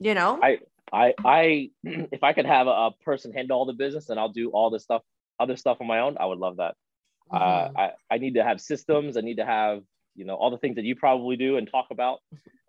You 0.00 0.14
know, 0.14 0.38
I, 0.42 0.58
I, 0.92 1.14
I, 1.24 1.70
if 1.84 2.22
I 2.22 2.32
could 2.32 2.46
have 2.46 2.66
a 2.66 2.90
person 3.04 3.32
handle 3.32 3.58
all 3.58 3.66
the 3.66 3.72
business 3.72 4.08
and 4.08 4.18
I'll 4.18 4.32
do 4.32 4.50
all 4.50 4.70
the 4.70 4.80
stuff, 4.80 5.02
other 5.38 5.56
stuff 5.56 5.78
on 5.80 5.86
my 5.86 6.00
own, 6.00 6.16
I 6.18 6.26
would 6.26 6.38
love 6.38 6.56
that. 6.56 6.74
Uh, 7.30 7.38
mm-hmm. 7.38 7.76
Uh, 7.76 7.80
I, 7.80 7.90
I 8.10 8.18
need 8.18 8.34
to 8.34 8.44
have 8.44 8.60
systems. 8.60 9.16
I 9.16 9.20
need 9.20 9.36
to 9.36 9.44
have, 9.44 9.82
you 10.14 10.24
know, 10.24 10.34
all 10.34 10.50
the 10.50 10.58
things 10.58 10.76
that 10.76 10.84
you 10.84 10.96
probably 10.96 11.36
do 11.36 11.56
and 11.56 11.70
talk 11.70 11.86
about. 11.90 12.18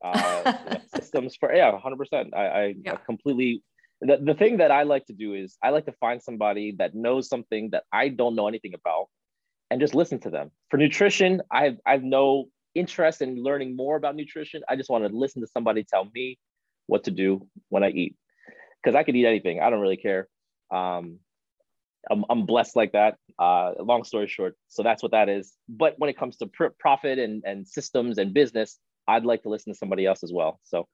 Uh, 0.03 0.41
you 0.45 0.71
know, 0.71 0.82
systems 0.95 1.36
for, 1.36 1.53
yeah, 1.53 1.71
100%. 1.71 2.34
I, 2.34 2.47
I, 2.47 2.75
yeah. 2.84 2.95
Completely, 2.97 3.63
the, 4.01 4.17
the 4.17 4.34
thing 4.34 4.58
that 4.58 4.71
I 4.71 4.84
like 4.84 5.05
to 5.08 5.13
do 5.13 5.34
is 5.34 5.58
I 5.63 5.69
like 5.69 5.86
to 5.86 5.93
find 5.93 6.21
somebody 6.21 6.75
that 6.79 6.95
knows 6.95 7.27
something 7.27 7.69
that 7.71 7.84
I 7.91 8.10
don't 8.10 8.36
know 8.36 8.47
anything 8.47 8.73
about 8.73 9.08
and 9.71 9.79
just 9.79 9.95
listen 9.95 10.19
to 10.19 10.29
them. 10.29 10.51
For 10.69 10.77
nutrition, 10.77 11.41
I 11.51 11.63
have, 11.65 11.77
I 11.86 11.91
have 11.93 12.03
no 12.03 12.45
interest 12.75 13.21
in 13.21 13.43
learning 13.43 13.75
more 13.75 13.95
about 13.95 14.15
nutrition. 14.15 14.62
I 14.69 14.75
just 14.75 14.89
want 14.89 15.08
to 15.08 15.15
listen 15.15 15.41
to 15.41 15.47
somebody 15.47 15.84
tell 15.84 16.08
me 16.13 16.38
what 16.89 17.06
to 17.06 17.12
do 17.12 17.47
when 17.69 17.84
I 17.84 17.89
eat 17.89 18.15
because 18.82 18.95
I 18.95 19.04
could 19.04 19.15
eat 19.15 19.25
anything. 19.25 19.62
I 19.62 19.69
don't 19.69 19.80
really 19.80 19.97
care. 19.97 20.28
Um, 20.71 21.19
I'm, 22.10 22.25
I'm 22.30 22.45
blessed 22.45 22.75
like 22.75 22.93
that. 22.93 23.15
Uh, 23.38 23.73
long 23.80 24.04
story 24.04 24.28
short, 24.28 24.56
so 24.67 24.84
that's 24.84 25.04
what 25.04 25.12
that 25.12 25.30
is. 25.30 25.54
But 25.67 25.95
when 25.97 26.10
it 26.10 26.17
comes 26.17 26.38
to 26.38 26.47
pr- 26.47 26.75
profit 26.80 27.19
and, 27.19 27.43
and 27.45 27.67
systems 27.67 28.17
and 28.17 28.34
business, 28.34 28.78
I'd 29.08 29.25
like 29.25 29.43
to 29.43 29.49
listen 29.49 29.73
to 29.73 29.78
somebody 29.78 30.06
else 30.06 30.23
as 30.23 30.32
well. 30.34 30.60
So 30.63 30.88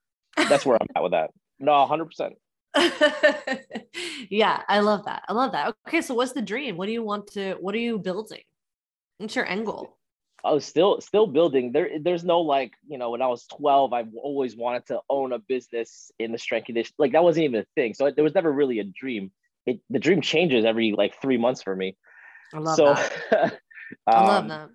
that's 0.48 0.66
where 0.66 0.78
I'm 0.80 0.88
at 0.94 1.02
with 1.02 1.12
that. 1.12 1.30
No, 1.58 1.72
100%. 1.72 2.32
yeah, 4.30 4.62
I 4.68 4.80
love 4.80 5.06
that. 5.06 5.22
I 5.28 5.32
love 5.32 5.52
that. 5.52 5.74
Okay, 5.88 6.02
so 6.02 6.14
what's 6.14 6.32
the 6.32 6.42
dream? 6.42 6.76
What 6.76 6.86
do 6.86 6.92
you 6.92 7.02
want 7.02 7.28
to? 7.32 7.54
What 7.54 7.74
are 7.74 7.78
you 7.78 7.98
building? 7.98 8.42
What's 9.18 9.34
your 9.34 9.46
end 9.46 9.66
goal? 9.66 9.96
Oh, 10.44 10.58
still, 10.58 11.00
still 11.00 11.26
building. 11.26 11.72
There, 11.72 11.90
there's 12.00 12.24
no 12.24 12.40
like, 12.40 12.72
you 12.86 12.98
know, 12.98 13.10
when 13.10 13.22
I 13.22 13.26
was 13.26 13.46
12, 13.46 13.92
I 13.92 14.04
always 14.22 14.54
wanted 14.54 14.86
to 14.86 15.00
own 15.08 15.32
a 15.32 15.38
business 15.38 16.10
in 16.18 16.30
the 16.30 16.38
strength 16.38 16.66
condition. 16.66 16.94
Like 16.98 17.12
that 17.12 17.24
wasn't 17.24 17.44
even 17.44 17.60
a 17.60 17.66
thing. 17.74 17.94
So 17.94 18.10
there 18.10 18.22
was 18.22 18.34
never 18.34 18.52
really 18.52 18.78
a 18.78 18.84
dream 18.84 19.32
it 19.66 19.80
the 19.90 19.98
dream 19.98 20.20
changes 20.20 20.64
every 20.64 20.94
like 20.96 21.20
three 21.20 21.36
months 21.36 21.62
for 21.62 21.74
me. 21.74 21.96
I 22.54 22.58
love 22.58 22.76
so, 22.76 22.84
that. 22.94 23.12
um, 23.42 23.50
I 24.06 24.20
love 24.26 24.48
that. 24.48 24.70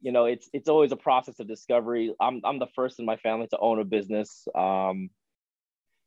You 0.00 0.12
know, 0.12 0.26
it's 0.26 0.48
it's 0.52 0.68
always 0.68 0.92
a 0.92 0.96
process 0.96 1.40
of 1.40 1.48
discovery. 1.48 2.14
I'm 2.20 2.40
I'm 2.44 2.58
the 2.58 2.68
first 2.74 3.00
in 3.00 3.04
my 3.04 3.16
family 3.16 3.48
to 3.48 3.58
own 3.58 3.80
a 3.80 3.84
business. 3.84 4.46
Um, 4.54 5.10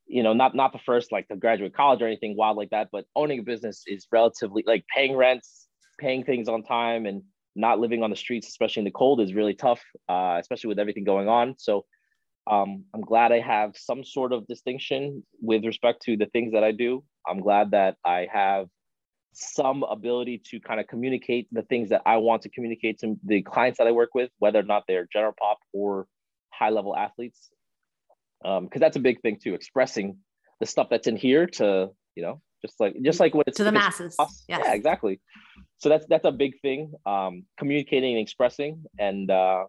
you 0.07 0.23
know, 0.23 0.33
not 0.33 0.55
not 0.55 0.71
the 0.71 0.79
first 0.79 1.11
like 1.11 1.27
to 1.27 1.35
graduate 1.35 1.73
college 1.73 2.01
or 2.01 2.07
anything 2.07 2.35
wild 2.37 2.57
like 2.57 2.69
that, 2.69 2.89
but 2.91 3.05
owning 3.15 3.39
a 3.39 3.43
business 3.43 3.83
is 3.87 4.07
relatively 4.11 4.63
like 4.65 4.85
paying 4.95 5.15
rents, 5.15 5.67
paying 5.99 6.23
things 6.23 6.47
on 6.47 6.63
time, 6.63 7.05
and 7.05 7.23
not 7.59 7.79
living 7.79 8.03
on 8.03 8.09
the 8.09 8.15
streets, 8.15 8.47
especially 8.47 8.81
in 8.81 8.85
the 8.85 8.91
cold, 8.91 9.21
is 9.21 9.33
really 9.33 9.53
tough, 9.53 9.81
uh, 10.07 10.37
especially 10.39 10.69
with 10.69 10.79
everything 10.79 11.03
going 11.03 11.27
on. 11.27 11.55
So 11.57 11.85
um, 12.49 12.85
I'm 12.93 13.01
glad 13.01 13.31
I 13.31 13.39
have 13.39 13.75
some 13.75 14.03
sort 14.03 14.33
of 14.33 14.47
distinction 14.47 15.23
with 15.41 15.65
respect 15.65 16.01
to 16.03 16.17
the 16.17 16.25
things 16.27 16.53
that 16.53 16.63
I 16.63 16.71
do. 16.71 17.03
I'm 17.27 17.41
glad 17.41 17.71
that 17.71 17.97
I 18.03 18.27
have 18.31 18.67
some 19.33 19.83
ability 19.83 20.41
to 20.49 20.59
kind 20.59 20.79
of 20.79 20.87
communicate 20.87 21.47
the 21.51 21.61
things 21.63 21.89
that 21.89 22.01
I 22.05 22.17
want 22.17 22.41
to 22.43 22.49
communicate 22.49 22.99
to 22.99 23.15
the 23.23 23.41
clients 23.43 23.77
that 23.77 23.87
I 23.87 23.91
work 23.91 24.15
with, 24.15 24.31
whether 24.39 24.59
or 24.59 24.63
not 24.63 24.83
they're 24.87 25.07
general 25.11 25.33
pop 25.37 25.59
or 25.73 26.07
high 26.49 26.69
level 26.69 26.95
athletes. 26.95 27.49
Because 28.41 28.57
um, 28.57 28.69
that's 28.75 28.97
a 28.97 29.01
big 29.01 29.21
thing 29.21 29.37
too, 29.41 29.53
expressing 29.53 30.17
the 30.59 30.65
stuff 30.65 30.87
that's 30.89 31.07
in 31.07 31.17
here 31.17 31.45
to, 31.45 31.89
you 32.15 32.23
know, 32.23 32.41
just 32.61 32.79
like 32.79 32.95
just 33.03 33.19
like 33.19 33.33
what 33.33 33.47
it's 33.47 33.57
to 33.57 33.63
the 33.63 33.71
masses. 33.71 34.15
Yes. 34.19 34.43
Yeah, 34.47 34.73
exactly. 34.73 35.19
So 35.77 35.89
that's 35.89 36.05
that's 36.07 36.25
a 36.25 36.31
big 36.31 36.59
thing. 36.61 36.93
Um, 37.05 37.43
communicating 37.57 38.13
and 38.13 38.21
expressing, 38.21 38.83
and 38.97 39.29
uh, 39.31 39.65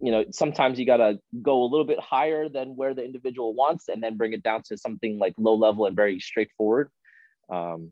you 0.00 0.10
know, 0.10 0.24
sometimes 0.30 0.78
you 0.78 0.86
gotta 0.86 1.18
go 1.42 1.62
a 1.62 1.68
little 1.68 1.86
bit 1.86 2.00
higher 2.00 2.48
than 2.48 2.76
where 2.76 2.94
the 2.94 3.04
individual 3.04 3.54
wants, 3.54 3.88
and 3.88 4.02
then 4.02 4.16
bring 4.16 4.32
it 4.32 4.42
down 4.42 4.62
to 4.66 4.76
something 4.76 5.18
like 5.18 5.34
low 5.38 5.54
level 5.54 5.86
and 5.86 5.96
very 5.96 6.20
straightforward. 6.20 6.90
Um, 7.52 7.90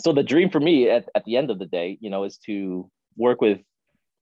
so 0.00 0.12
the 0.12 0.22
dream 0.22 0.50
for 0.50 0.60
me 0.60 0.88
at, 0.88 1.08
at 1.14 1.24
the 1.24 1.36
end 1.36 1.50
of 1.50 1.58
the 1.58 1.66
day, 1.66 1.98
you 2.00 2.10
know, 2.10 2.24
is 2.24 2.38
to 2.46 2.90
work 3.16 3.40
with, 3.40 3.58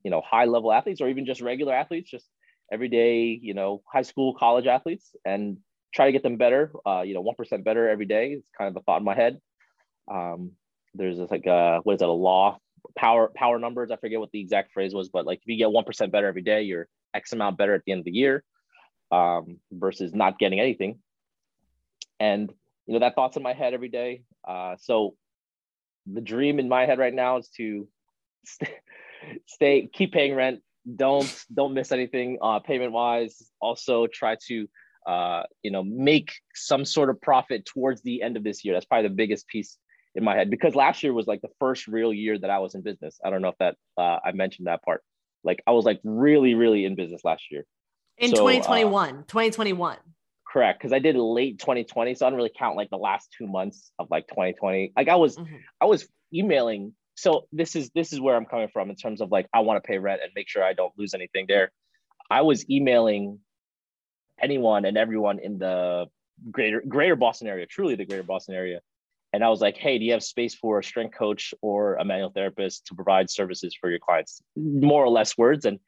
you 0.03 0.11
know, 0.11 0.23
high 0.23 0.47
level 0.47 0.73
athletes 0.73 1.01
or 1.01 1.09
even 1.09 1.27
just 1.27 1.41
regular 1.41 1.75
athletes, 1.75 2.11
just 2.11 2.27
everyday, 2.73 3.39
you 3.43 3.53
know, 3.53 3.83
high 3.93 4.03
school, 4.03 4.35
college 4.35 4.67
athletes, 4.67 5.15
and 5.25 5.59
try 5.97 6.07
to 6.07 6.13
get 6.13 6.23
them 6.23 6.37
better. 6.37 6.71
Uh, 6.87 7.01
you 7.01 7.15
know, 7.15 7.23
one 7.23 7.35
percent 7.35 7.65
better 7.65 7.89
every 7.89 8.05
day. 8.05 8.33
It's 8.33 8.51
kind 8.57 8.69
of 8.69 8.77
a 8.77 8.85
thought 8.85 8.99
in 8.99 9.05
my 9.05 9.15
head. 9.15 9.41
Um, 10.09 10.53
there's 10.95 11.17
this 11.19 11.31
like 11.31 11.47
a 11.47 11.81
what 11.83 11.95
is 11.95 12.01
that 12.01 12.09
a 12.09 12.13
law 12.13 12.59
power 12.97 13.33
power 13.35 13.59
numbers? 13.59 13.91
I 13.91 13.97
forget 13.97 14.21
what 14.21 14.31
the 14.31 14.41
exact 14.41 14.73
phrase 14.73 14.95
was, 14.95 15.09
but 15.09 15.27
like 15.27 15.41
if 15.41 15.49
you 15.49 15.57
get 15.57 15.73
one 15.73 15.85
percent 15.85 16.13
better 16.13 16.29
every 16.29 16.43
day, 16.43 16.63
you're 16.63 16.87
X 17.15 17.33
amount 17.33 17.57
better 17.57 17.75
at 17.75 17.83
the 17.85 17.93
end 17.93 18.01
of 18.01 18.05
the 18.05 18.13
year, 18.13 18.45
um, 19.11 19.59
versus 19.73 20.15
not 20.15 20.39
getting 20.39 20.61
anything. 20.61 20.99
And 22.21 22.53
you 22.87 22.95
know 22.95 23.01
that 23.01 23.15
thought's 23.15 23.37
in 23.37 23.43
my 23.43 23.55
head 23.55 23.75
every 23.75 23.89
day. 23.89 24.23
Uh, 24.47 24.77
so 24.79 25.17
the 26.07 26.21
dream 26.21 26.61
in 26.61 26.69
my 26.69 26.87
head 26.87 26.99
right 26.99 27.13
now 27.15 27.39
is 27.39 27.49
to 27.57 27.89
stay, 28.45 28.75
stay 29.47 29.91
keep 29.93 30.13
paying 30.13 30.35
rent. 30.35 30.61
Don't 30.95 31.45
don't 31.53 31.75
miss 31.75 31.91
anything 31.91 32.39
uh, 32.41 32.61
payment 32.61 32.93
wise. 32.93 33.51
Also 33.61 34.07
try 34.07 34.37
to 34.47 34.69
uh, 35.07 35.45
you 35.63 35.71
know 35.71 35.83
make 35.85 36.33
some 36.55 36.85
sort 36.85 37.11
of 37.11 37.21
profit 37.21 37.65
towards 37.65 38.03
the 38.03 38.23
end 38.23 38.37
of 38.37 38.45
this 38.45 38.65
year. 38.65 38.75
That's 38.75 38.87
probably 38.87 39.09
the 39.09 39.15
biggest 39.15 39.47
piece 39.49 39.79
in 40.15 40.25
my 40.25 40.35
head 40.35 40.51
because 40.51 40.75
last 40.75 41.03
year 41.03 41.13
was 41.13 41.27
like 41.27 41.43
the 41.43 41.51
first 41.61 41.87
real 41.87 42.13
year 42.13 42.39
that 42.39 42.51
I 42.51 42.59
was 42.59 42.75
in 42.75 42.83
business. 42.83 43.19
I 43.25 43.31
don't 43.31 43.43
know 43.43 43.49
if 43.49 43.59
that 43.59 43.77
uh, 43.97 44.19
I 44.25 44.33
mentioned 44.33 44.67
that 44.67 44.83
part. 44.83 45.03
Like 45.45 45.63
I 45.67 45.73
was 45.73 45.85
like 45.85 46.01
really 46.05 46.55
really 46.55 46.85
in 46.85 46.95
business 46.95 47.23
last 47.25 47.45
year. 47.51 47.65
In 48.19 48.31
so, 48.31 48.37
2021, 48.37 49.09
uh, 49.09 49.13
2021 49.29 49.99
correct 50.57 50.81
because 50.81 50.93
I 50.93 51.01
did 51.01 51.17
late 51.17 51.59
2020, 51.59 52.15
so 52.15 52.27
I 52.27 52.31
don't 52.31 52.37
really 52.37 52.53
count 52.57 52.77
like 52.77 52.89
the 52.89 52.97
last 52.97 53.35
two 53.37 53.47
months 53.47 53.93
of 53.99 54.09
like 54.11 54.27
2020. 54.29 54.93
Like 54.97 55.09
I 55.09 55.17
was, 55.17 55.37
mm-hmm. 55.37 55.57
I 55.81 55.85
was 55.85 56.09
emailing. 56.33 56.95
So 57.15 57.47
this 57.53 57.77
is 57.77 57.91
this 57.95 58.13
is 58.13 58.21
where 58.21 58.37
I'm 58.37 58.47
coming 58.47 58.69
from 58.73 58.89
in 58.89 58.97
terms 58.97 59.21
of 59.21 59.31
like 59.31 59.47
I 59.53 59.61
want 59.61 59.83
to 59.83 59.87
pay 59.87 59.99
rent 59.99 60.21
and 60.23 60.33
make 60.35 60.49
sure 60.49 60.65
I 60.65 60.73
don't 60.73 60.93
lose 60.97 61.13
anything 61.13 61.45
there. 61.47 61.73
I 62.31 62.41
was 62.43 62.69
emailing 62.71 63.41
anyone 64.41 64.85
and 64.85 64.97
everyone 64.97 65.39
in 65.39 65.59
the 65.59 66.07
greater 66.51 66.83
greater 66.87 67.17
Boston 67.17 67.49
area, 67.49 67.67
truly 67.67 67.95
the 67.95 68.05
greater 68.05 68.23
Boston 68.23 68.55
area. 68.55 68.81
And 69.33 69.45
I 69.45 69.49
was 69.49 69.61
like, 69.61 69.77
hey, 69.77 69.99
do 69.99 70.05
you 70.05 70.13
have 70.13 70.23
space 70.23 70.55
for 70.55 70.79
a 70.79 70.85
strength 70.85 71.17
coach 71.17 71.53
or 71.61 71.97
a 71.97 72.05
manual 72.05 72.31
therapist 72.31 72.87
to 72.87 72.95
provide 72.95 73.29
services 73.29 73.77
for 73.79 73.91
your 73.91 73.99
clients? 73.99 74.41
More 74.57 75.05
or 75.05 75.11
less 75.11 75.37
words. 75.37 75.67
And 75.67 75.79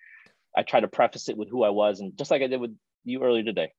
I 0.56 0.62
tried 0.62 0.80
to 0.80 0.88
preface 0.88 1.28
it 1.28 1.36
with 1.36 1.48
who 1.48 1.62
I 1.62 1.70
was. 1.70 2.00
And 2.00 2.16
just 2.18 2.30
like 2.30 2.42
I 2.42 2.48
did 2.48 2.60
with 2.60 2.76
you 3.04 3.22
earlier 3.22 3.44
today, 3.44 3.72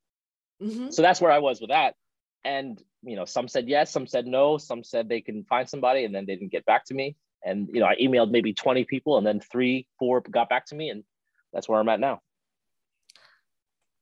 Mm-hmm. 0.62 0.89
So 0.89 1.01
that's 1.01 1.21
where 1.21 1.32
I 1.32 1.39
was 1.39 1.62
with 1.62 1.69
that. 1.69 1.95
And, 2.43 2.82
you 3.03 3.15
know, 3.15 3.25
some 3.25 3.47
said 3.47 3.67
yes, 3.67 3.91
some 3.91 4.08
said 4.08 4.25
no, 4.25 4.58
some 4.58 4.84
said 4.84 5.10
they 5.10 5.21
can 5.21 5.43
find 5.45 5.67
somebody 5.67 6.03
and 6.05 6.13
then 6.13 6.25
they 6.25 6.36
didn't 6.36 6.51
get 6.51 6.65
back 6.65 6.86
to 6.86 6.93
me. 6.93 7.15
And, 7.43 7.69
you 7.71 7.79
know, 7.79 7.86
I 7.86 7.95
emailed 7.95 8.32
maybe 8.32 8.53
20 8.53 8.84
people 8.86 9.17
and 9.17 9.25
then 9.25 9.39
three, 9.39 9.88
four 9.97 10.21
got 10.21 10.49
back 10.49 10.65
to 10.67 10.75
me. 10.75 10.89
And 10.89 11.03
that's 11.53 11.69
where 11.69 11.79
I'm 11.79 11.89
at 11.89 11.99
now. 11.99 12.21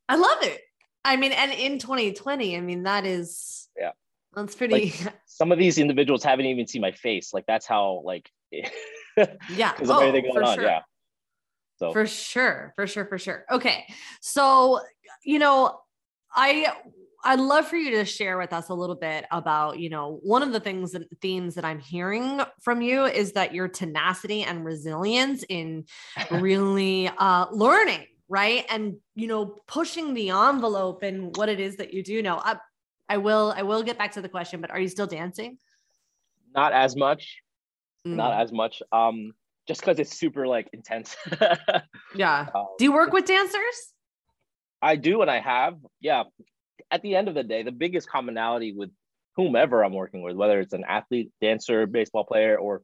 I 0.09 0.15
love 0.15 0.43
it. 0.43 0.61
I 1.03 1.15
mean, 1.15 1.31
and 1.31 1.51
in 1.51 1.79
2020, 1.79 2.57
I 2.57 2.61
mean, 2.61 2.83
that 2.83 3.05
is, 3.05 3.69
yeah, 3.77 3.91
that's 4.33 4.55
pretty. 4.55 4.93
Like, 5.03 5.13
some 5.25 5.51
of 5.51 5.57
these 5.57 5.77
individuals 5.77 6.23
haven't 6.23 6.45
even 6.45 6.67
seen 6.67 6.81
my 6.81 6.91
face. 6.91 7.33
Like 7.33 7.45
that's 7.47 7.65
how, 7.65 8.01
like, 8.03 8.29
yeah, 8.51 9.73
oh, 9.85 9.99
everything 9.99 10.31
going 10.31 10.45
on. 10.45 10.55
Sure. 10.55 10.63
Yeah. 10.65 10.81
So 11.77 11.93
for 11.93 12.07
sure, 12.07 12.73
for 12.75 12.87
sure, 12.87 13.05
for 13.05 13.17
sure. 13.17 13.45
Okay. 13.51 13.85
So, 14.21 14.81
you 15.23 15.39
know, 15.39 15.79
I 16.33 16.73
I'd 17.23 17.39
love 17.39 17.67
for 17.67 17.75
you 17.75 17.91
to 17.91 18.05
share 18.05 18.37
with 18.37 18.53
us 18.53 18.69
a 18.69 18.73
little 18.73 18.95
bit 18.95 19.25
about, 19.31 19.79
you 19.79 19.89
know, 19.89 20.19
one 20.23 20.43
of 20.43 20.53
the 20.53 20.59
things 20.59 20.93
and 20.93 21.05
themes 21.21 21.55
that 21.55 21.65
I'm 21.65 21.79
hearing 21.79 22.41
from 22.61 22.81
you 22.81 23.05
is 23.05 23.33
that 23.33 23.53
your 23.53 23.67
tenacity 23.67 24.43
and 24.43 24.63
resilience 24.63 25.43
in 25.49 25.85
really 26.31 27.09
uh, 27.17 27.47
learning, 27.51 28.05
right? 28.29 28.65
And, 28.69 28.97
you 29.15 29.27
know, 29.27 29.57
pushing 29.67 30.13
the 30.13 30.29
envelope 30.29 31.03
and 31.03 31.35
what 31.35 31.49
it 31.49 31.59
is 31.59 31.77
that 31.77 31.93
you 31.93 32.03
do 32.03 32.21
know. 32.21 32.37
I, 32.37 32.57
I 33.09 33.17
will, 33.17 33.53
I 33.55 33.63
will 33.63 33.83
get 33.83 33.97
back 33.97 34.13
to 34.13 34.21
the 34.21 34.29
question, 34.29 34.61
but 34.61 34.71
are 34.71 34.79
you 34.79 34.87
still 34.87 35.07
dancing? 35.07 35.57
Not 36.53 36.73
as 36.73 36.95
much. 36.95 37.41
Mm. 38.05 38.15
Not 38.15 38.41
as 38.41 38.51
much. 38.51 38.81
Um, 38.91 39.33
just 39.67 39.81
because 39.81 39.99
it's 39.99 40.17
super 40.17 40.47
like 40.47 40.69
intense. 40.73 41.15
yeah. 42.15 42.47
Um, 42.53 42.67
do 42.77 42.85
you 42.85 42.93
work 42.93 43.11
with 43.11 43.25
dancers? 43.25 43.93
I 44.81 44.95
do 44.95 45.21
and 45.21 45.31
I 45.31 45.39
have. 45.39 45.75
Yeah. 45.99 46.23
At 46.91 47.01
the 47.01 47.15
end 47.15 47.27
of 47.27 47.35
the 47.35 47.43
day, 47.43 47.63
the 47.63 47.71
biggest 47.71 48.09
commonality 48.09 48.73
with 48.73 48.91
whomever 49.35 49.83
I'm 49.83 49.93
working 49.93 50.21
with, 50.21 50.35
whether 50.35 50.59
it's 50.59 50.73
an 50.73 50.85
athlete, 50.87 51.31
dancer, 51.41 51.85
baseball 51.85 52.23
player, 52.23 52.57
or 52.57 52.81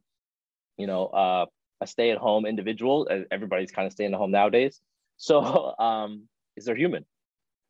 you 0.77 0.87
know, 0.87 1.07
uh, 1.07 1.45
a 1.81 1.87
stay-at-home 1.87 2.45
individual, 2.45 3.07
everybody's 3.31 3.71
kind 3.71 3.85
of 3.85 3.91
staying 3.91 4.13
at 4.13 4.17
home 4.17 4.31
nowadays. 4.31 4.79
So, 5.17 5.75
um, 5.79 6.27
is 6.55 6.65
they're 6.65 6.75
human. 6.75 7.03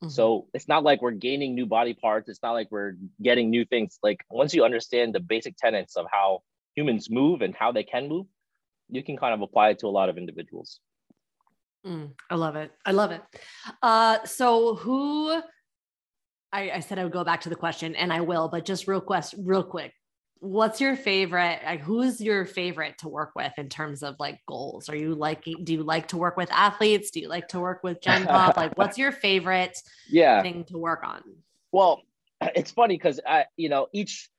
Mm-hmm. 0.03 0.10
So 0.10 0.47
it's 0.53 0.67
not 0.67 0.84
like 0.84 1.01
we're 1.01 1.12
gaining 1.12 1.56
new 1.56 1.65
body 1.65 1.93
parts. 1.93 2.27
It's 2.27 2.41
not 2.43 2.51
like 2.51 2.67
we're 2.71 2.95
getting 3.21 3.49
new 3.49 3.63
things. 3.65 3.99
Like 4.03 4.25
once 4.29 4.53
you 4.53 4.65
understand 4.65 5.15
the 5.15 5.21
basic 5.21 5.56
tenets 5.56 5.95
of 5.95 6.08
how 6.12 6.41
humans 6.75 7.10
move 7.10 7.41
and 7.41 7.56
how 7.56 7.71
they 7.71 7.84
can 7.84 8.10
move, 8.10 8.25
you 8.89 9.03
can 9.03 9.15
kind 9.15 9.34
of 9.34 9.41
apply 9.41 9.69
it 9.69 9.79
to 9.79 9.88
a 9.88 9.89
lot 9.89 10.10
of 10.10 10.17
individuals. 10.17 10.82
Mm, 11.86 12.12
I 12.29 12.36
love 12.36 12.56
it. 12.56 12.71
I 12.86 12.91
love 12.91 13.12
it. 13.12 13.21
Uh, 13.82 14.23
so 14.25 14.75
who 14.75 15.41
I, 16.51 16.71
I, 16.71 16.79
said 16.79 16.99
I 16.99 17.03
would 17.03 17.13
go 17.13 17.23
back 17.23 17.41
to 17.41 17.49
the 17.49 17.56
question 17.56 17.95
and 17.95 18.12
I 18.13 18.21
will, 18.21 18.47
but 18.47 18.63
just 18.65 18.88
real 18.88 19.01
quest, 19.01 19.36
real 19.38 19.63
quick. 19.63 19.93
What's 20.43 20.82
your 20.82 20.97
favorite? 20.97 21.62
Like, 21.65 21.79
who's 21.79 22.19
your 22.19 22.45
favorite 22.45 22.97
to 22.97 23.08
work 23.08 23.32
with 23.34 23.53
in 23.58 23.69
terms 23.69 24.03
of 24.03 24.17
like 24.19 24.41
goals? 24.45 24.89
Are 24.89 24.95
you 24.95 25.15
like 25.15 25.45
do 25.45 25.71
you 25.73 25.84
like 25.84 26.10
to 26.10 26.17
work 26.17 26.36
with 26.36 26.51
athletes? 26.51 27.12
Do 27.12 27.21
you 27.21 27.29
like 27.29 27.47
to 27.49 27.62
work 27.62 27.82
with 27.82 28.01
Gen 28.01 28.25
Pop? 28.25 28.58
like, 28.58 28.73
what's 28.77 28.97
your 28.97 29.13
favorite 29.13 29.82
yeah. 30.10 30.41
thing 30.41 30.65
to 30.65 30.77
work 30.77 31.01
on? 31.06 31.23
Well, 31.71 32.01
it's 32.41 32.71
funny 32.71 32.95
because 32.95 33.21
I, 33.25 33.45
you 33.56 33.69
know, 33.69 33.88
each 33.93 34.29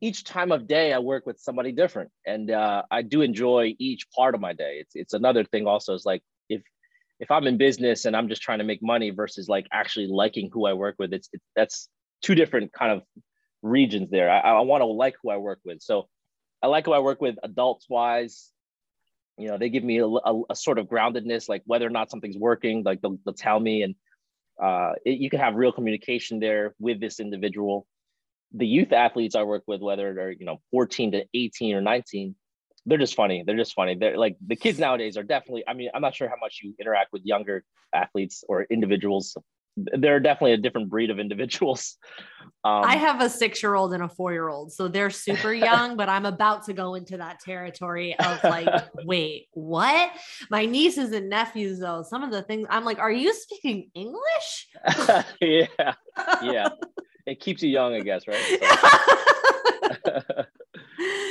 each 0.00 0.24
time 0.24 0.50
of 0.50 0.66
day 0.66 0.92
I 0.92 0.98
work 0.98 1.24
with 1.24 1.38
somebody 1.38 1.70
different, 1.70 2.10
and 2.26 2.50
uh, 2.50 2.82
I 2.90 3.02
do 3.02 3.22
enjoy 3.22 3.76
each 3.78 4.10
part 4.10 4.34
of 4.34 4.40
my 4.40 4.54
day. 4.54 4.78
It's 4.80 4.96
it's 4.96 5.14
another 5.14 5.44
thing 5.44 5.68
also 5.68 5.94
is 5.94 6.04
like 6.04 6.22
if 6.48 6.62
if 7.20 7.30
I'm 7.30 7.46
in 7.46 7.58
business 7.58 8.06
and 8.06 8.16
I'm 8.16 8.28
just 8.28 8.42
trying 8.42 8.58
to 8.58 8.64
make 8.64 8.82
money 8.82 9.10
versus 9.10 9.48
like 9.48 9.68
actually 9.72 10.08
liking 10.08 10.50
who 10.52 10.66
I 10.66 10.72
work 10.72 10.96
with, 10.98 11.12
it's, 11.12 11.28
it's 11.32 11.44
that's 11.54 11.88
two 12.22 12.34
different 12.34 12.72
kind 12.72 12.90
of 12.90 13.02
regions 13.64 14.10
there. 14.10 14.30
I, 14.30 14.40
I 14.40 14.60
want 14.60 14.82
to 14.82 14.86
like 14.86 15.16
who 15.22 15.30
I 15.30 15.38
work 15.38 15.60
with. 15.64 15.82
So 15.82 16.08
I 16.62 16.68
like 16.68 16.86
who 16.86 16.92
I 16.92 17.00
work 17.00 17.20
with 17.20 17.36
adults 17.42 17.86
wise. 17.88 18.50
You 19.36 19.48
know, 19.48 19.58
they 19.58 19.68
give 19.68 19.82
me 19.82 19.98
a, 19.98 20.06
a, 20.06 20.42
a 20.50 20.54
sort 20.54 20.78
of 20.78 20.86
groundedness, 20.86 21.48
like 21.48 21.62
whether 21.64 21.86
or 21.86 21.90
not 21.90 22.10
something's 22.10 22.36
working, 22.36 22.84
like 22.84 23.00
they'll, 23.00 23.18
they'll 23.24 23.34
tell 23.34 23.58
me, 23.58 23.82
and 23.82 23.96
uh, 24.62 24.92
it, 25.04 25.18
you 25.18 25.28
can 25.28 25.40
have 25.40 25.56
real 25.56 25.72
communication 25.72 26.38
there 26.38 26.74
with 26.78 27.00
this 27.00 27.18
individual. 27.18 27.86
The 28.52 28.66
youth 28.66 28.92
athletes 28.92 29.34
I 29.34 29.42
work 29.42 29.64
with, 29.66 29.80
whether 29.80 30.14
they're 30.14 30.30
you 30.30 30.46
know 30.46 30.60
14 30.70 31.12
to 31.12 31.24
18 31.34 31.74
or 31.74 31.80
19, 31.80 32.36
they're 32.86 32.98
just 32.98 33.16
funny. 33.16 33.42
They're 33.44 33.56
just 33.56 33.74
funny. 33.74 33.96
They're 33.96 34.16
like 34.16 34.36
the 34.46 34.54
kids 34.54 34.78
nowadays 34.78 35.16
are 35.16 35.24
definitely. 35.24 35.64
I 35.66 35.74
mean, 35.74 35.90
I'm 35.92 36.02
not 36.02 36.14
sure 36.14 36.28
how 36.28 36.36
much 36.40 36.60
you 36.62 36.74
interact 36.78 37.12
with 37.12 37.22
younger 37.24 37.64
athletes 37.92 38.44
or 38.48 38.64
individuals. 38.70 39.36
They're 39.76 40.20
definitely 40.20 40.52
a 40.52 40.58
different 40.58 40.88
breed 40.88 41.10
of 41.10 41.18
individuals. 41.18 41.96
Um, 42.62 42.82
I 42.82 42.96
have 42.96 43.20
a 43.20 43.28
six 43.28 43.62
year 43.62 43.74
old 43.74 43.92
and 43.92 44.02
a 44.02 44.08
four 44.08 44.32
year 44.32 44.48
old, 44.48 44.72
so 44.72 44.88
they're 44.88 45.10
super 45.10 45.52
young. 45.70 45.98
but 45.98 46.08
I'm 46.08 46.24
about 46.24 46.64
to 46.64 46.72
go 46.72 46.94
into 46.94 47.18
that 47.18 47.40
territory 47.40 48.18
of 48.18 48.42
like, 48.42 48.68
wait, 49.04 49.48
what? 49.52 50.10
My 50.50 50.64
nieces 50.64 51.12
and 51.12 51.28
nephews, 51.28 51.78
though, 51.78 52.02
some 52.02 52.22
of 52.22 52.30
the 52.30 52.40
things 52.42 52.66
I'm 52.70 52.84
like, 52.84 52.98
are 52.98 53.12
you 53.12 53.34
speaking 53.34 53.90
English? 53.94 54.68
yeah, 55.42 55.94
yeah. 56.42 56.68
it 57.26 57.40
keeps 57.40 57.62
you 57.62 57.68
young, 57.68 57.94
I 57.94 58.00
guess, 58.00 58.26
right? 58.26 58.42
So. 60.04 60.44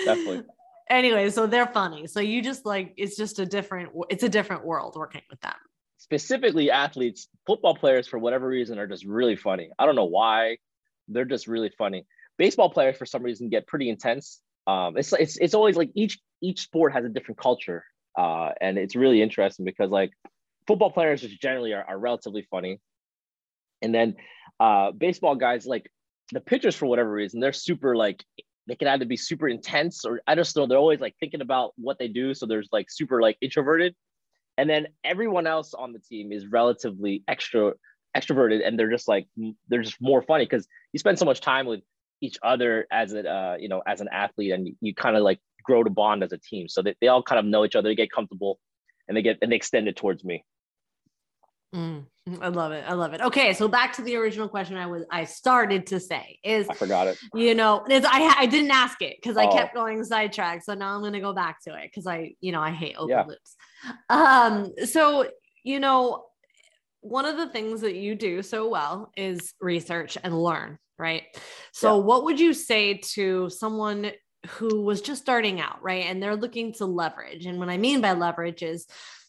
Definitely. 0.05 0.43
Anyway, 0.89 1.29
so 1.31 1.47
they're 1.47 1.67
funny. 1.67 2.05
So 2.05 2.19
you 2.19 2.41
just 2.41 2.65
like 2.65 2.93
it's 2.97 3.15
just 3.15 3.39
a 3.39 3.45
different 3.45 3.89
it's 4.09 4.23
a 4.23 4.29
different 4.29 4.65
world 4.65 4.95
working 4.95 5.21
with 5.29 5.41
them. 5.41 5.53
Specifically, 6.03 6.69
athletes, 6.69 7.29
football 7.47 7.75
players 7.75 8.09
for 8.09 8.19
whatever 8.19 8.45
reason 8.45 8.77
are 8.77 8.87
just 8.87 9.05
really 9.05 9.37
funny. 9.37 9.69
I 9.79 9.85
don't 9.85 9.95
know 9.95 10.03
why. 10.03 10.57
They're 11.07 11.23
just 11.23 11.47
really 11.47 11.71
funny. 11.77 12.05
Baseball 12.37 12.69
players 12.69 12.97
for 12.97 13.05
some 13.05 13.23
reason 13.23 13.47
get 13.47 13.67
pretty 13.67 13.87
intense. 13.87 14.41
Um, 14.67 14.97
it's 14.97 15.13
it's 15.13 15.37
it's 15.37 15.53
always 15.53 15.77
like 15.77 15.91
each 15.95 16.19
each 16.41 16.59
sport 16.59 16.91
has 16.91 17.05
a 17.05 17.09
different 17.09 17.37
culture, 17.39 17.85
uh, 18.17 18.49
and 18.59 18.77
it's 18.77 18.97
really 18.97 19.21
interesting 19.21 19.63
because 19.63 19.91
like 19.91 20.11
football 20.67 20.91
players 20.91 21.21
just 21.21 21.41
generally 21.41 21.71
are, 21.71 21.85
are 21.87 21.97
relatively 21.97 22.45
funny, 22.51 22.81
and 23.81 23.95
then 23.95 24.17
uh, 24.59 24.91
baseball 24.91 25.35
guys 25.35 25.65
like 25.65 25.89
the 26.33 26.41
pitchers 26.41 26.75
for 26.75 26.85
whatever 26.85 27.11
reason 27.11 27.39
they're 27.39 27.53
super 27.53 27.95
like 27.95 28.25
they 28.67 28.75
can 28.75 28.89
either 28.89 29.05
be 29.05 29.15
super 29.15 29.47
intense 29.47 30.03
or 30.03 30.21
I 30.27 30.35
just 30.35 30.53
know 30.57 30.67
they're 30.67 30.77
always 30.77 30.99
like 30.99 31.15
thinking 31.21 31.41
about 31.41 31.71
what 31.77 31.97
they 31.97 32.09
do. 32.09 32.33
So 32.33 32.45
there's 32.45 32.67
like 32.73 32.87
super 32.89 33.21
like 33.21 33.37
introverted. 33.39 33.95
And 34.57 34.69
then 34.69 34.87
everyone 35.03 35.47
else 35.47 35.73
on 35.73 35.93
the 35.93 35.99
team 35.99 36.31
is 36.31 36.45
relatively 36.47 37.23
extra 37.27 37.73
extroverted 38.15 38.65
and 38.65 38.77
they're 38.77 38.91
just 38.91 39.07
like 39.07 39.27
they're 39.69 39.81
just 39.81 39.99
more 39.99 40.21
funny 40.21 40.45
because 40.45 40.67
you 40.91 40.99
spend 40.99 41.17
so 41.17 41.25
much 41.25 41.41
time 41.41 41.65
with 41.65 41.81
each 42.21 42.37
other 42.43 42.85
as 42.91 43.13
a 43.13 43.27
uh, 43.27 43.57
you 43.59 43.67
know 43.67 43.81
as 43.87 44.01
an 44.01 44.07
athlete 44.11 44.51
and 44.51 44.67
you, 44.67 44.75
you 44.81 44.93
kind 44.93 45.17
of 45.17 45.23
like 45.23 45.39
grow 45.63 45.83
to 45.83 45.89
bond 45.89 46.23
as 46.23 46.31
a 46.31 46.37
team. 46.37 46.67
So 46.67 46.81
that 46.83 46.97
they 47.01 47.07
all 47.07 47.23
kind 47.23 47.39
of 47.39 47.45
know 47.45 47.65
each 47.65 47.75
other 47.75 47.89
they 47.89 47.95
get 47.95 48.11
comfortable 48.11 48.59
and 49.07 49.17
they 49.17 49.21
get 49.21 49.39
and 49.41 49.51
they 49.51 49.55
extend 49.55 49.87
it 49.87 49.95
towards 49.95 50.23
me 50.23 50.43
Mm, 51.73 52.05
I 52.39 52.49
love 52.49 52.71
it. 52.71 52.85
I 52.87 52.93
love 52.93 53.13
it. 53.13 53.21
Okay, 53.21 53.53
so 53.53 53.67
back 53.67 53.93
to 53.93 54.01
the 54.01 54.15
original 54.15 54.47
question 54.47 54.77
I 54.77 54.85
was 54.85 55.03
I 55.11 55.23
started 55.23 55.87
to 55.87 55.99
say 55.99 56.37
is 56.43 56.69
I 56.69 56.73
forgot 56.75 57.07
it. 57.07 57.17
You 57.33 57.55
know, 57.55 57.83
is 57.89 58.05
I 58.05 58.35
I 58.37 58.45
didn't 58.45 58.71
ask 58.71 59.01
it 59.01 59.17
because 59.21 59.37
I 59.37 59.45
oh. 59.45 59.51
kept 59.51 59.73
going 59.73 60.03
sidetracked. 60.03 60.65
So 60.65 60.73
now 60.73 60.95
I'm 60.95 61.01
gonna 61.01 61.19
go 61.19 61.33
back 61.33 61.61
to 61.63 61.73
it 61.73 61.89
because 61.89 62.05
I 62.05 62.35
you 62.41 62.51
know 62.51 62.61
I 62.61 62.71
hate 62.71 62.95
open 62.97 63.09
yeah. 63.09 63.25
loops. 63.25 63.55
Um, 64.09 64.71
so 64.85 65.27
you 65.63 65.79
know, 65.79 66.25
one 67.01 67.25
of 67.25 67.37
the 67.37 67.49
things 67.49 67.81
that 67.81 67.95
you 67.95 68.15
do 68.15 68.43
so 68.43 68.69
well 68.69 69.11
is 69.17 69.53
research 69.59 70.17
and 70.23 70.41
learn, 70.41 70.77
right? 70.99 71.23
So 71.71 71.97
yeah. 71.97 72.03
what 72.03 72.25
would 72.25 72.39
you 72.39 72.53
say 72.53 72.99
to 73.15 73.49
someone 73.49 74.11
who 74.47 74.81
was 74.81 75.01
just 75.01 75.21
starting 75.21 75.59
out, 75.59 75.81
right? 75.81 76.05
And 76.05 76.21
they're 76.21 76.35
looking 76.35 76.73
to 76.73 76.85
leverage. 76.85 77.45
And 77.45 77.59
what 77.59 77.69
I 77.69 77.77
mean 77.77 78.01
by 78.01 78.13
leverage 78.13 78.61
is 78.61 78.85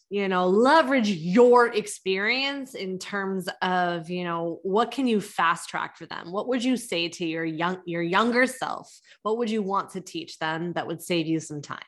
you 0.09 0.27
know 0.27 0.47
leverage 0.47 1.09
your 1.09 1.67
experience 1.67 2.75
in 2.75 2.99
terms 2.99 3.49
of 3.61 4.09
you 4.09 4.23
know 4.23 4.59
what 4.63 4.91
can 4.91 5.07
you 5.07 5.19
fast 5.19 5.69
track 5.69 5.97
for 5.97 6.05
them? 6.05 6.31
What 6.31 6.47
would 6.47 6.63
you 6.63 6.77
say 6.77 7.09
to 7.09 7.25
your 7.25 7.45
young 7.45 7.81
your 7.85 8.03
younger 8.03 8.45
self? 8.45 8.99
What 9.23 9.37
would 9.37 9.49
you 9.49 9.61
want 9.61 9.91
to 9.91 10.01
teach 10.01 10.37
them 10.39 10.73
that 10.73 10.87
would 10.87 11.01
save 11.01 11.27
you 11.27 11.39
some 11.39 11.61
time? 11.61 11.79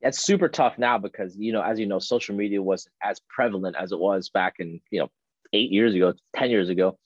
It's 0.00 0.20
super 0.20 0.48
tough 0.48 0.78
now 0.78 0.98
because 0.98 1.36
you 1.36 1.52
know 1.52 1.62
as 1.62 1.78
you 1.78 1.86
know 1.86 1.98
social 1.98 2.34
media 2.34 2.60
wasn't 2.62 2.94
as 3.02 3.20
prevalent 3.28 3.76
as 3.78 3.92
it 3.92 3.98
was 3.98 4.28
back 4.28 4.56
in 4.58 4.80
you 4.90 5.00
know 5.00 5.10
eight 5.52 5.70
years 5.70 5.94
ago 5.94 6.14
10 6.36 6.50
years 6.50 6.68
ago. 6.68 6.98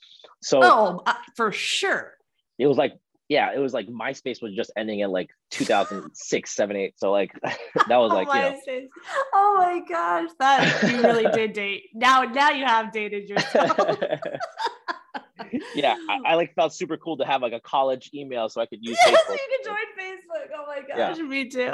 So 0.43 0.61
oh 0.63 1.03
uh, 1.07 1.15
for 1.37 1.53
sure. 1.53 2.15
it 2.59 2.67
was 2.67 2.77
like 2.77 2.95
yeah, 3.29 3.53
it 3.55 3.59
was 3.59 3.75
like 3.75 3.89
MySpace 3.89 4.41
was 4.41 4.55
just 4.55 4.71
ending 4.77 5.01
in 5.01 5.11
like 5.11 5.31
2006, 5.51 6.55
7, 6.55 6.77
8. 6.77 6.95
So 6.97 7.11
like 7.11 7.33
that 7.43 7.97
was 7.97 8.13
like, 8.13 8.29
oh, 8.31 8.35
you 8.35 8.83
know. 8.83 8.89
oh 9.35 9.55
my 9.57 9.81
gosh, 9.89 10.31
that 10.39 10.83
you 10.91 11.03
really 11.03 11.27
did 11.33 11.53
date. 11.53 11.85
Now, 11.95 12.23
now 12.23 12.51
you 12.51 12.65
have 12.65 12.93
dated 12.93 13.29
yourself. 13.29 13.77
yeah, 15.75 15.97
I, 16.09 16.33
I, 16.33 16.35
like 16.35 16.55
felt 16.55 16.73
super 16.73 16.97
cool 16.97 17.17
to 17.17 17.25
have 17.25 17.43
like 17.43 17.53
a 17.53 17.61
college 17.61 18.11
email 18.15 18.49
so 18.49 18.61
I 18.61 18.67
could 18.67 18.79
use 18.83 18.97
yes, 19.07 19.21
Facebook. 19.21 19.33
you 19.33 19.59
could 19.59 19.65
join 19.65 19.77
Facebook. 19.99 20.49
Oh 20.57 20.67
my 20.67 20.81
gosh, 20.87 21.19
yeah. 21.19 21.23
me 21.25 21.49
too. 21.49 21.73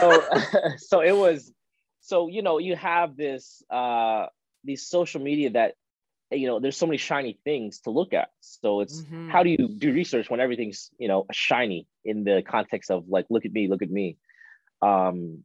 so, 0.00 0.22
so 0.78 1.00
it 1.00 1.16
was, 1.16 1.52
so 2.00 2.28
you 2.28 2.42
know, 2.42 2.58
you 2.58 2.74
have 2.74 3.16
this 3.16 3.62
uh 3.70 4.26
these 4.64 4.88
social 4.88 5.20
media 5.20 5.50
that 5.50 5.74
you 6.34 6.46
know 6.46 6.60
there's 6.60 6.76
so 6.76 6.86
many 6.86 6.98
shiny 6.98 7.38
things 7.44 7.80
to 7.80 7.90
look 7.90 8.12
at. 8.12 8.30
So 8.40 8.80
it's 8.80 9.02
mm-hmm. 9.02 9.30
how 9.30 9.42
do 9.42 9.50
you 9.50 9.68
do 9.68 9.92
research 9.92 10.30
when 10.30 10.40
everything's 10.40 10.90
you 10.98 11.08
know 11.08 11.26
shiny 11.32 11.86
in 12.04 12.24
the 12.24 12.42
context 12.46 12.90
of 12.90 13.08
like 13.08 13.26
look 13.30 13.44
at 13.44 13.52
me 13.52 13.68
look 13.68 13.82
at 13.82 13.90
me? 13.90 14.16
Um 14.82 15.44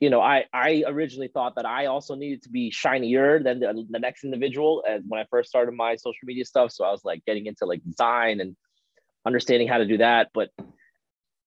you 0.00 0.10
know 0.10 0.20
i 0.20 0.44
i 0.52 0.82
originally 0.86 1.28
thought 1.28 1.54
that 1.54 1.66
i 1.66 1.86
also 1.86 2.16
needed 2.16 2.42
to 2.42 2.48
be 2.48 2.72
shinier 2.72 3.40
than 3.40 3.60
the, 3.60 3.86
the 3.88 4.00
next 4.00 4.24
individual 4.24 4.82
as 4.88 5.02
when 5.06 5.20
i 5.20 5.24
first 5.30 5.48
started 5.48 5.72
my 5.72 5.94
social 5.94 6.24
media 6.24 6.44
stuff. 6.44 6.72
So 6.72 6.84
i 6.84 6.90
was 6.90 7.04
like 7.04 7.24
getting 7.24 7.46
into 7.46 7.66
like 7.66 7.84
design 7.84 8.40
and 8.40 8.56
understanding 9.24 9.68
how 9.68 9.78
to 9.78 9.86
do 9.86 9.98
that. 9.98 10.30
But 10.34 10.50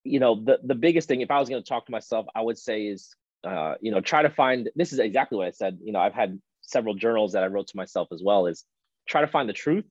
you 0.05 0.19
know 0.19 0.41
the 0.41 0.59
the 0.63 0.75
biggest 0.75 1.07
thing 1.07 1.21
if 1.21 1.31
i 1.31 1.39
was 1.39 1.49
going 1.49 1.61
to 1.61 1.67
talk 1.67 1.85
to 1.87 1.91
myself 1.91 2.27
i 2.35 2.41
would 2.41 2.57
say 2.57 2.83
is 2.83 3.13
uh, 3.43 3.75
you 3.81 3.91
know 3.91 4.01
try 4.01 4.21
to 4.21 4.29
find 4.29 4.69
this 4.75 4.93
is 4.93 4.99
exactly 4.99 5.37
what 5.37 5.47
i 5.47 5.51
said 5.51 5.77
you 5.83 5.91
know 5.91 5.99
i've 5.99 6.13
had 6.13 6.39
several 6.65 6.95
journals 6.95 7.33
that 7.33 7.43
I 7.43 7.47
wrote 7.47 7.67
to 7.67 7.77
myself 7.77 8.09
as 8.11 8.21
well 8.23 8.47
is 8.47 8.63
try 9.07 9.21
to 9.21 9.27
find 9.27 9.47
the 9.47 9.53
truth 9.53 9.85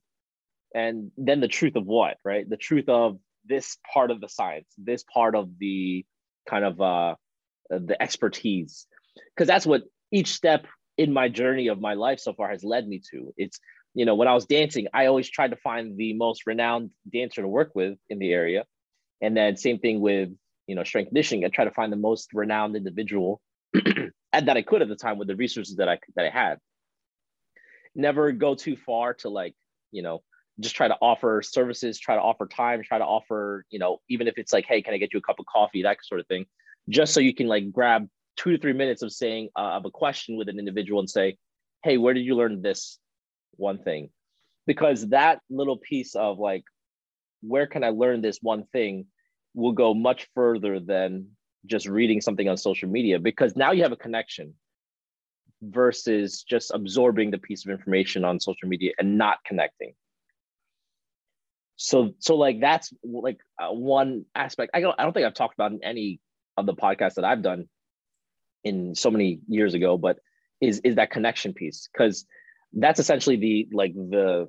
and 0.75 1.13
then 1.17 1.41
the 1.41 1.49
truth 1.49 1.77
of 1.77 1.87
what, 1.87 2.17
right? 2.25 2.49
The 2.49 2.57
truth 2.57 2.89
of 2.89 3.19
this 3.47 3.79
part 3.93 4.11
of 4.11 4.21
the 4.21 4.29
science, 4.29 4.67
this 4.77 5.05
part 5.05 5.37
of 5.37 5.51
the 5.59 6.05
kind 6.49 6.65
of 6.65 6.81
uh, 6.81 7.15
the 7.71 8.01
expertise, 8.01 8.87
because 9.35 9.47
that's 9.47 9.67
what 9.67 9.83
each 10.11 10.33
step 10.33 10.67
in 10.99 11.13
my 11.13 11.29
journey 11.29 11.69
of 11.69 11.81
my 11.81 11.95
life 11.95 12.19
so 12.19 12.33
far 12.33 12.51
has 12.51 12.65
led 12.65 12.87
me 12.89 13.01
to. 13.13 13.33
It's 13.37 13.61
you 13.95 14.05
know 14.05 14.17
when 14.17 14.29
I 14.29 14.35
was 14.35 14.47
dancing, 14.47 14.89
I 14.93 15.07
always 15.07 15.31
tried 15.31 15.53
to 15.53 15.57
find 15.57 15.97
the 15.97 16.15
most 16.15 16.47
renowned 16.47 16.91
dancer 17.11 17.43
to 17.43 17.49
work 17.49 17.71
with 17.75 17.97
in 18.09 18.19
the 18.19 18.33
area, 18.33 18.65
and 19.21 19.37
then 19.37 19.57
same 19.57 19.79
thing 19.79 20.01
with 20.01 20.31
you 20.67 20.75
know 20.75 20.83
strength 20.83 21.09
conditioning. 21.09 21.45
I 21.45 21.49
try 21.49 21.65
to 21.65 21.71
find 21.71 21.93
the 21.93 21.97
most 21.97 22.31
renowned 22.35 22.75
individual 22.75 23.41
that 24.41 24.57
I 24.57 24.63
could 24.63 24.83
at 24.83 24.89
the 24.89 24.97
time 24.97 25.19
with 25.19 25.29
the 25.29 25.37
resources 25.37 25.77
that 25.77 25.89
I 25.89 25.99
that 26.17 26.27
I 26.27 26.31
had. 26.31 26.59
Never 27.95 28.33
go 28.33 28.55
too 28.55 28.77
far 28.77 29.15
to 29.15 29.29
like 29.29 29.55
you 29.93 30.03
know 30.03 30.23
just 30.61 30.77
try 30.77 30.87
to 30.87 30.97
offer 31.01 31.43
services, 31.43 31.99
try 31.99 32.15
to 32.15 32.21
offer 32.21 32.47
time, 32.47 32.83
try 32.83 32.99
to 32.99 33.05
offer 33.05 33.65
you 33.71 33.79
know 33.79 34.01
even 34.09 34.29
if 34.29 34.39
it's 34.39 34.53
like 34.53 34.67
hey 34.67 34.83
can 34.83 34.95
I 34.95 34.99
get 34.99 35.13
you 35.13 35.19
a 35.19 35.23
cup 35.23 35.39
of 35.39 35.47
coffee? 35.47 35.83
that 35.83 35.99
sort 36.03 36.21
of 36.21 36.27
thing, 36.27 36.47
just 36.89 37.15
so 37.15 37.21
you 37.21 37.35
can 37.35 37.47
like 37.47 37.73
grab 37.73 38.09
two 38.37 38.51
to 38.51 38.59
three 38.59 38.73
minutes 38.73 39.03
of 39.03 39.13
saying 39.13 39.49
uh, 39.57 39.77
of 39.77 39.85
a 39.85 39.91
question 39.91 40.37
with 40.37 40.49
an 40.49 40.59
individual 40.59 41.01
and 41.01 41.09
say 41.09 41.37
hey 41.83 41.99
where 41.99 42.15
did 42.15 42.25
you 42.25 42.35
learn 42.35 42.63
this 42.63 42.99
one 43.57 43.79
thing? 43.79 44.11
Because 44.67 45.09
that 45.09 45.41
little 45.51 45.77
piece 45.77 46.15
of 46.15 46.39
like 46.39 46.65
where 47.43 47.67
can 47.67 47.85
I 47.85 47.91
learn 47.91 48.23
this 48.23 48.39
one 48.41 48.65
thing? 48.73 49.07
will 49.55 49.73
go 49.73 49.95
much 49.95 50.29
further 50.35 50.81
than 50.81 51.29
just 51.67 51.87
reading 51.87 52.21
something 52.21 52.49
on 52.49 52.57
social 52.57 52.89
media 52.89 53.19
because 53.19 53.57
now 53.57 53.73
you 53.73 53.83
have 53.83 53.93
a 53.93 53.97
connection 53.97 54.55
versus 55.63 56.43
just 56.43 56.71
absorbing 56.75 57.31
the 57.31 57.39
piece 57.39 57.65
of 57.65 57.71
information 57.71 58.25
on 58.25 58.39
social 58.39 58.69
media 58.69 58.93
and 58.99 59.17
not 59.17 59.39
connecting. 59.45 59.95
So 61.77 62.15
so 62.19 62.37
like 62.37 62.61
that's 62.61 62.93
like 63.03 63.39
uh, 63.61 63.73
one 63.73 64.27
aspect. 64.35 64.71
I 64.75 64.81
don't 64.81 64.95
i 64.99 65.03
don't 65.03 65.13
think 65.13 65.27
i've 65.27 65.35
talked 65.35 65.55
about 65.55 65.73
in 65.73 65.83
any 65.83 66.21
of 66.57 66.67
the 66.67 66.75
podcasts 66.75 67.15
that 67.15 67.25
i've 67.25 67.43
done 67.43 67.69
in 68.63 68.95
so 68.95 69.11
many 69.11 69.41
years 69.49 69.75
ago 69.75 69.99
but 69.99 70.21
is 70.61 70.81
is 70.85 70.97
that 70.97 71.11
connection 71.11 71.53
piece. 71.53 71.89
Because 71.93 72.27
that's 72.73 73.01
essentially 73.01 73.37
the 73.37 73.69
like 73.73 73.95
the 73.95 74.49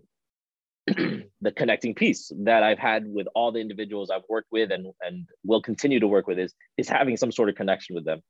the 1.41 1.51
connecting 1.55 1.95
piece 1.95 2.31
that 2.43 2.63
I've 2.63 2.79
had 2.79 3.05
with 3.07 3.27
all 3.33 3.51
the 3.51 3.59
individuals 3.59 4.11
I've 4.11 4.23
worked 4.29 4.51
with 4.51 4.71
and, 4.71 4.87
and 5.01 5.27
will 5.43 5.61
continue 5.61 5.99
to 5.99 6.07
work 6.07 6.27
with 6.27 6.37
is, 6.37 6.53
is 6.77 6.87
having 6.87 7.17
some 7.17 7.31
sort 7.31 7.49
of 7.49 7.55
connection 7.55 7.95
with 7.95 8.05
them. 8.05 8.21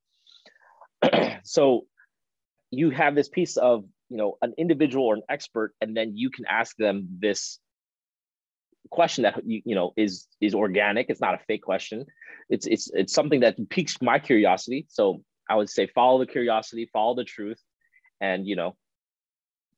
so 1.43 1.85
you 2.71 2.91
have 2.91 3.15
this 3.15 3.27
piece 3.27 3.57
of, 3.57 3.83
you 4.09 4.17
know, 4.17 4.37
an 4.41 4.53
individual 4.57 5.05
or 5.05 5.15
an 5.15 5.23
expert, 5.29 5.73
and 5.81 5.95
then 5.97 6.15
you 6.15 6.29
can 6.29 6.45
ask 6.45 6.75
them 6.77 7.07
this 7.19 7.59
question 8.89 9.23
that 9.23 9.41
you, 9.45 9.61
you 9.65 9.75
know 9.75 9.93
is 9.97 10.27
is 10.39 10.53
organic. 10.53 11.09
It's 11.09 11.21
not 11.21 11.35
a 11.35 11.39
fake 11.47 11.63
question. 11.63 12.05
It's 12.49 12.67
it's 12.67 12.89
it's 12.93 13.13
something 13.13 13.41
that 13.41 13.57
piques 13.69 14.01
my 14.01 14.19
curiosity. 14.19 14.85
So 14.89 15.23
I 15.49 15.55
would 15.55 15.69
say 15.69 15.87
follow 15.87 16.19
the 16.19 16.27
curiosity, 16.27 16.89
follow 16.91 17.15
the 17.15 17.23
truth, 17.23 17.59
and 18.21 18.47
you 18.47 18.55
know, 18.55 18.75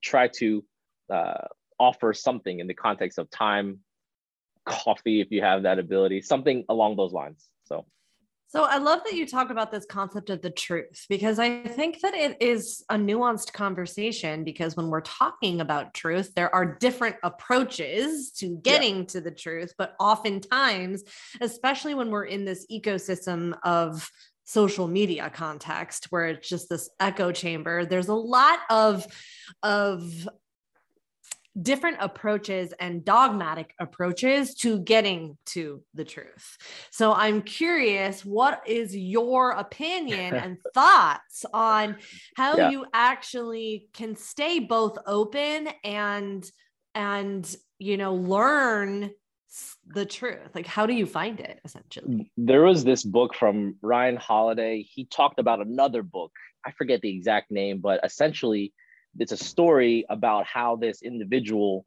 try 0.01 0.27
to 0.39 0.63
uh, 1.09 1.47
offer 1.79 2.13
something 2.13 2.59
in 2.59 2.67
the 2.67 2.73
context 2.73 3.17
of 3.17 3.29
time, 3.29 3.79
coffee, 4.65 5.21
if 5.21 5.31
you 5.31 5.41
have 5.41 5.63
that 5.63 5.79
ability, 5.79 6.21
something 6.21 6.65
along 6.69 6.95
those 6.95 7.13
lines. 7.13 7.47
So. 7.65 7.85
So 8.49 8.63
I 8.63 8.77
love 8.77 9.01
that 9.03 9.13
you 9.13 9.27
talk 9.27 9.49
about 9.49 9.73
this 9.73 9.85
concept 9.85 10.29
of 10.29 10.41
the 10.41 10.49
truth 10.49 11.05
because 11.09 11.37
I 11.37 11.63
think 11.63 11.99
that 11.99 12.13
it 12.13 12.41
is 12.41 12.81
a 12.89 12.95
nuanced 12.95 13.51
conversation 13.51 14.45
because 14.45 14.77
when 14.77 14.87
we're 14.87 15.01
talking 15.01 15.59
about 15.59 15.93
truth 15.93 16.33
there 16.33 16.53
are 16.55 16.77
different 16.77 17.17
approaches 17.23 18.31
to 18.37 18.57
getting 18.63 18.99
yeah. 18.99 19.05
to 19.05 19.21
the 19.21 19.31
truth 19.31 19.73
but 19.77 19.95
oftentimes 19.99 21.03
especially 21.41 21.93
when 21.93 22.09
we're 22.09 22.23
in 22.23 22.45
this 22.45 22.65
ecosystem 22.71 23.53
of 23.63 24.09
social 24.45 24.87
media 24.87 25.29
context 25.29 26.05
where 26.09 26.27
it's 26.27 26.47
just 26.47 26.69
this 26.69 26.89
echo 27.01 27.33
chamber 27.33 27.85
there's 27.85 28.07
a 28.07 28.13
lot 28.13 28.59
of 28.69 29.05
of 29.61 30.29
different 31.61 31.97
approaches 31.99 32.73
and 32.79 33.03
dogmatic 33.03 33.73
approaches 33.79 34.53
to 34.55 34.79
getting 34.79 35.37
to 35.45 35.83
the 35.93 36.05
truth. 36.05 36.57
So 36.91 37.13
I'm 37.13 37.41
curious, 37.41 38.23
what 38.23 38.61
is 38.67 38.95
your 38.95 39.51
opinion 39.51 40.35
and 40.35 40.57
thoughts 40.73 41.45
on 41.53 41.97
how 42.35 42.57
yeah. 42.57 42.69
you 42.69 42.85
actually 42.93 43.87
can 43.93 44.15
stay 44.15 44.59
both 44.59 44.97
open 45.05 45.69
and 45.83 46.49
and 46.93 47.55
you 47.79 47.97
know 47.97 48.15
learn 48.15 49.11
the 49.87 50.05
truth? 50.05 50.49
Like, 50.53 50.67
how 50.67 50.85
do 50.85 50.93
you 50.93 51.05
find 51.05 51.39
it 51.39 51.59
essentially? 51.65 52.07
Mm, 52.07 52.29
there 52.37 52.63
was 52.63 52.83
this 52.83 53.03
book 53.03 53.33
from 53.33 53.75
Ryan 53.81 54.17
Holiday. 54.17 54.83
He 54.83 55.05
talked 55.05 55.39
about 55.39 55.61
another 55.61 56.03
book. 56.03 56.31
I 56.65 56.71
forget 56.71 57.01
the 57.01 57.09
exact 57.09 57.49
name, 57.49 57.79
but 57.79 58.01
essentially, 58.03 58.73
it's 59.19 59.31
a 59.31 59.37
story 59.37 60.05
about 60.09 60.45
how 60.45 60.75
this 60.75 61.01
individual, 61.01 61.85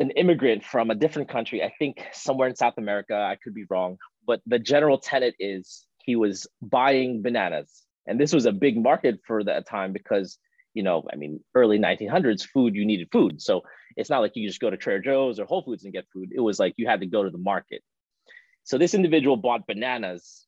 an 0.00 0.10
immigrant 0.10 0.64
from 0.64 0.90
a 0.90 0.94
different 0.94 1.28
country, 1.28 1.62
I 1.62 1.72
think 1.78 2.04
somewhere 2.12 2.48
in 2.48 2.56
South 2.56 2.78
America, 2.78 3.14
I 3.14 3.36
could 3.36 3.54
be 3.54 3.64
wrong, 3.68 3.98
but 4.26 4.40
the 4.46 4.58
general 4.58 4.98
tenet 4.98 5.34
is 5.38 5.86
he 6.04 6.16
was 6.16 6.46
buying 6.62 7.22
bananas. 7.22 7.84
And 8.06 8.18
this 8.18 8.32
was 8.32 8.46
a 8.46 8.52
big 8.52 8.76
market 8.76 9.20
for 9.26 9.44
that 9.44 9.66
time 9.66 9.92
because 9.92 10.38
you 10.74 10.84
know, 10.84 11.04
I 11.12 11.16
mean, 11.16 11.40
early 11.56 11.76
1900s, 11.76 12.46
food, 12.46 12.76
you 12.76 12.86
needed 12.86 13.08
food. 13.10 13.42
So 13.42 13.62
it's 13.96 14.10
not 14.10 14.20
like 14.20 14.36
you 14.36 14.46
just 14.46 14.60
go 14.60 14.70
to 14.70 14.76
Trader 14.76 15.00
Joe's 15.00 15.40
or 15.40 15.44
Whole 15.44 15.62
Foods 15.62 15.82
and 15.82 15.92
get 15.92 16.06
food. 16.12 16.30
It 16.32 16.40
was 16.40 16.60
like 16.60 16.74
you 16.76 16.86
had 16.86 17.00
to 17.00 17.06
go 17.06 17.24
to 17.24 17.30
the 17.30 17.36
market. 17.38 17.82
So 18.62 18.78
this 18.78 18.94
individual 18.94 19.36
bought 19.36 19.66
bananas 19.66 20.46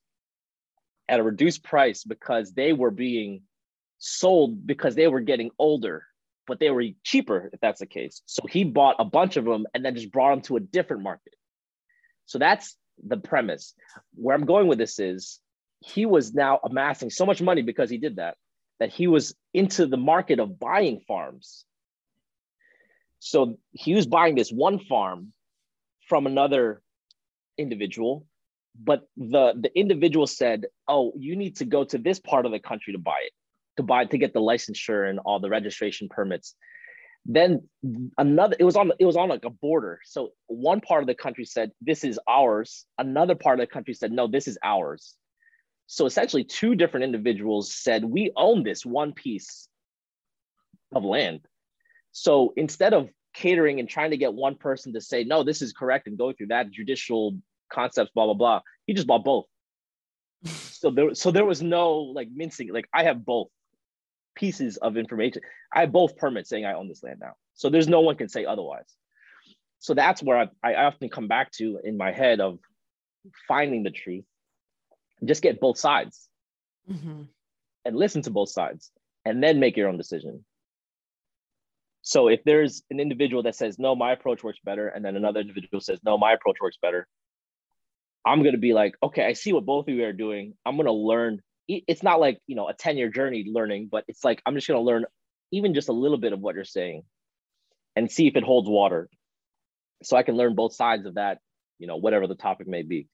at 1.09 1.19
a 1.19 1.25
reduced 1.25 1.65
price 1.65 2.05
because 2.05 2.53
they 2.53 2.73
were 2.73 2.93
being 2.93 3.43
sold 4.01 4.67
because 4.67 4.97
they 4.97 5.07
were 5.07 5.21
getting 5.21 5.51
older, 5.59 6.05
but 6.49 6.59
they 6.59 6.71
were 6.71 6.85
cheaper 7.05 7.51
if 7.53 7.61
that's 7.61 7.79
the 7.79 7.87
case. 7.87 8.23
So 8.27 8.43
he 8.51 8.65
bought 8.65 8.97
a 8.99 9.05
bunch 9.05 9.37
of 9.37 9.45
them 9.45 9.67
and 9.73 9.85
then 9.85 9.95
just 9.95 10.11
brought 10.11 10.31
them 10.31 10.43
to 10.43 10.57
a 10.57 10.61
different 10.61 11.05
market. 11.05 11.35
So 12.27 12.39
that's 12.39 12.77
the 13.07 13.17
premise. 13.17 13.75
Where 14.15 14.35
I'm 14.35 14.47
going 14.47 14.67
with 14.67 14.79
this 14.79 14.99
is 14.99 15.39
he 15.79 16.07
was 16.07 16.35
now 16.35 16.59
amassing 16.65 17.11
so 17.11 17.25
much 17.25 17.41
money 17.41 17.63
because 17.63 17.89
he 17.89 17.99
did 17.99 18.17
that 18.17 18.37
that 18.81 18.91
he 18.91 19.07
was 19.07 19.35
into 19.55 19.87
the 19.87 19.97
market 19.97 20.41
of 20.41 20.59
buying 20.59 21.01
farms. 21.07 21.65
So 23.21 23.59
he 23.73 23.95
was 23.95 24.07
buying 24.07 24.35
this 24.35 24.51
one 24.51 24.79
farm 24.79 25.33
from 26.09 26.27
another 26.27 26.83
individual, 27.59 28.27
but 28.75 29.07
the, 29.19 29.53
the 29.61 29.71
individual 29.79 30.27
said, 30.27 30.65
Oh, 30.89 31.13
you 31.17 31.37
need 31.37 31.57
to 31.57 31.67
go 31.67 31.85
to 31.85 31.99
this 31.99 32.19
part 32.19 32.47
of 32.47 32.53
the 32.53 32.59
country 32.59 32.95
to 32.95 32.99
buy 32.99 33.19
it, 33.23 33.33
to 33.81 33.87
buy 33.87 34.05
to 34.05 34.19
get 34.19 34.33
the 34.33 34.41
licensure 34.41 35.09
and 35.09 35.19
all 35.21 35.41
the 35.41 35.51
registration 35.51 36.09
permits. 36.09 36.55
Then 37.27 37.69
another, 38.17 38.57
it 38.59 38.65
was 38.65 38.77
on 38.77 38.93
it 38.99 39.05
was 39.05 39.17
on 39.17 39.29
like 39.29 39.45
a 39.45 39.51
border. 39.51 40.01
So 40.05 40.31
one 40.47 40.81
part 40.81 41.03
of 41.03 41.07
the 41.07 41.15
country 41.15 41.45
said, 41.45 41.73
This 41.81 42.05
is 42.05 42.19
ours. 42.29 42.87
Another 42.99 43.35
part 43.35 43.61
of 43.61 43.67
the 43.67 43.73
country 43.73 43.95
said, 43.95 44.13
No, 44.13 44.27
this 44.27 44.49
is 44.49 44.59
ours. 44.63 45.17
So 45.87 46.07
essentially, 46.07 46.45
two 46.45 46.75
different 46.75 47.05
individuals 47.05 47.75
said, 47.75 48.05
We 48.05 48.33
own 48.37 48.63
this 48.63 48.87
one 48.87 49.13
piece 49.13 49.69
of 50.95 51.05
land. 51.05 51.41
So 52.13 52.55
instead 52.57 52.95
of 52.95 53.11
catering 53.35 53.81
and 53.81 53.89
trying 53.89 54.11
to 54.11 54.17
get 54.17 54.33
one 54.33 54.57
person 54.57 54.95
to 54.95 55.01
say, 55.01 55.25
No, 55.25 55.45
this 55.45 55.61
is 55.61 55.73
correct, 55.73 56.07
and 56.07 56.17
go 56.17 56.33
through 56.33 56.49
that 56.49 56.71
judicial 56.71 57.37
concepts, 57.71 58.13
blah, 58.15 58.25
blah, 58.25 58.35
blah, 58.35 58.61
he 58.87 58.95
just 58.95 59.07
bought 59.07 59.25
both. 59.25 59.45
so 60.45 60.91
there, 60.91 61.15
so 61.15 61.31
there 61.31 61.45
was 61.45 61.61
no 61.61 61.93
like 61.93 62.29
mincing. 62.35 62.73
Like 62.73 62.89
I 62.95 63.05
have 63.05 63.27
both 63.27 63.49
pieces 64.35 64.77
of 64.77 64.97
information. 64.97 65.43
I 65.73 65.81
have 65.81 65.93
both 65.93 66.17
permits 66.17 66.49
saying 66.49 66.65
I 66.65 66.75
own 66.75 66.89
this 66.89 67.03
land 67.03 67.19
now. 67.21 67.35
So 67.55 67.69
there's 67.69 67.89
no 67.89 68.01
one 68.01 68.17
can 68.17 68.29
say 68.29 68.45
otherwise. 68.45 68.95
So 69.79 69.95
that's 69.95 70.23
where 70.23 70.39
I, 70.39 70.49
I 70.63 70.75
often 70.85 71.09
come 71.09 71.29
back 71.29 71.53
to 71.53 71.81
in 71.83 71.97
my 71.97 72.13
head 72.13 72.41
of 72.41 72.59
finding 73.49 73.83
the 73.83 73.91
truth 73.91 74.25
just 75.25 75.43
get 75.43 75.61
both 75.61 75.79
sides 75.79 76.29
mm-hmm. 76.91 77.23
and 77.85 77.97
listen 77.97 78.23
to 78.23 78.31
both 78.31 78.49
sides 78.49 78.91
and 79.25 79.43
then 79.43 79.61
make 79.61 79.77
your 79.77 79.89
own 79.89 79.97
decision 79.99 80.45
so 82.03 82.29
if 82.29 82.43
there's 82.45 82.83
an 82.91 83.01
individual 83.01 83.43
that 83.43 83.55
says 83.55 83.79
no 83.79 83.95
my 83.95 84.13
approach 84.13 84.43
works 84.43 84.59
better 84.65 84.89
and 84.89 85.05
then 85.05 85.17
another 85.17 85.41
individual 85.41 85.81
says 85.81 86.01
no 86.05 86.17
my 86.17 86.33
approach 86.33 86.57
works 86.61 86.79
better 86.81 87.07
i'm 88.25 88.41
going 88.43 88.55
to 88.55 88.59
be 88.59 88.73
like 88.73 88.95
okay 89.03 89.27
i 89.27 89.33
see 89.33 89.53
what 89.53 89.67
both 89.67 89.87
of 89.89 89.95
you 89.95 90.05
are 90.05 90.13
doing 90.13 90.55
i'm 90.65 90.77
going 90.77 90.87
to 90.87 90.93
learn 90.93 91.41
it's 91.87 92.03
not 92.03 92.21
like 92.21 92.39
you 92.47 92.57
know 92.57 92.69
a 92.69 92.75
10 92.75 92.97
year 92.97 93.09
journey 93.09 93.45
learning 93.47 93.89
but 93.91 94.05
it's 94.09 94.25
like 94.25 94.43
i'm 94.45 94.55
just 94.55 94.67
going 94.67 94.79
to 94.79 94.85
learn 94.85 95.05
even 95.53 95.75
just 95.75 95.89
a 95.89 95.93
little 95.93 96.19
bit 96.19 96.33
of 96.33 96.41
what 96.41 96.55
you're 96.55 96.65
saying 96.65 97.03
and 97.97 98.11
see 98.11 98.29
if 98.29 98.37
it 98.37 98.45
holds 98.45 98.69
water. 98.69 99.09
So 100.03 100.17
i 100.17 100.23
can 100.23 100.37
learn 100.37 100.55
both 100.55 100.75
sides 100.75 101.07
of 101.07 101.15
that 101.15 101.39
you 101.79 101.87
know 101.87 101.97
whatever 101.97 102.27
the 102.27 102.35
topic 102.35 102.67
may 102.67 102.83
be. 102.83 103.07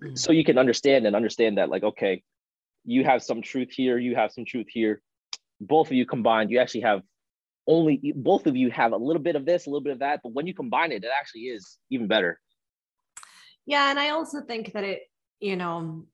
Mm. 0.00 0.16
so 0.16 0.30
you 0.30 0.44
can 0.44 0.58
understand 0.58 1.06
and 1.06 1.16
understand 1.16 1.58
that 1.58 1.68
like 1.68 1.82
okay 1.82 2.22
you 2.84 3.02
have 3.02 3.20
some 3.20 3.42
truth 3.42 3.70
here 3.72 3.98
you 3.98 4.14
have 4.14 4.30
some 4.30 4.44
truth 4.44 4.68
here. 4.68 5.02
Both 5.60 5.88
of 5.88 5.94
you 5.94 6.06
combined 6.06 6.50
you 6.50 6.60
actually 6.60 6.82
have 6.82 7.00
only 7.66 8.12
both 8.14 8.46
of 8.46 8.54
you 8.54 8.70
have 8.70 8.92
a 8.92 8.96
little 8.96 9.22
bit 9.22 9.34
of 9.34 9.44
this 9.44 9.66
a 9.66 9.70
little 9.70 9.82
bit 9.82 9.94
of 9.94 9.98
that 9.98 10.20
but 10.22 10.32
when 10.32 10.46
you 10.46 10.54
combine 10.54 10.92
it 10.92 11.02
it 11.02 11.10
actually 11.18 11.42
is 11.42 11.78
even 11.90 12.06
better. 12.06 12.38
Yeah 13.66 13.90
and 13.90 13.98
i 13.98 14.10
also 14.10 14.40
think 14.42 14.72
that 14.72 14.84
it 14.84 15.00
you 15.40 15.56
know 15.56 16.06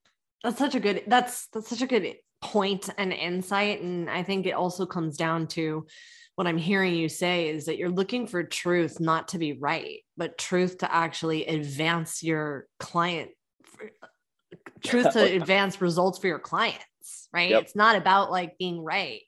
that's 0.42 0.59
such 0.59 0.74
a 0.74 0.81
good 0.81 1.05
that's 1.07 1.48
that's 1.48 1.68
such 1.68 1.83
a 1.83 1.87
good 1.87 2.16
point 2.40 2.88
and 2.98 3.12
insight 3.12 3.81
and 3.81 4.11
i 4.11 4.22
think 4.22 4.46
it 4.46 4.52
also 4.52 4.85
comes 4.85 5.16
down 5.16 5.46
to 5.46 5.87
what 6.35 6.46
i'm 6.46 6.59
hearing 6.59 6.94
you 6.94 7.09
say 7.09 7.48
is 7.48 7.66
that 7.66 7.78
you're 7.78 7.90
looking 7.90 8.26
for 8.26 8.42
truth 8.42 8.98
not 8.98 9.28
to 9.28 9.38
be 9.38 9.52
right 9.52 10.00
but 10.16 10.38
truth 10.38 10.78
to 10.78 10.92
actually 10.92 11.46
advance 11.46 12.22
your 12.22 12.66
client 12.81 13.31
truth 14.85 15.12
to 15.12 15.22
advance 15.22 15.81
results 15.81 16.18
for 16.18 16.26
your 16.26 16.38
clients, 16.38 17.28
right? 17.33 17.50
Yep. 17.50 17.62
It's 17.62 17.76
not 17.76 17.96
about 17.96 18.31
like 18.31 18.59
being 18.59 18.83
right. 18.83 19.20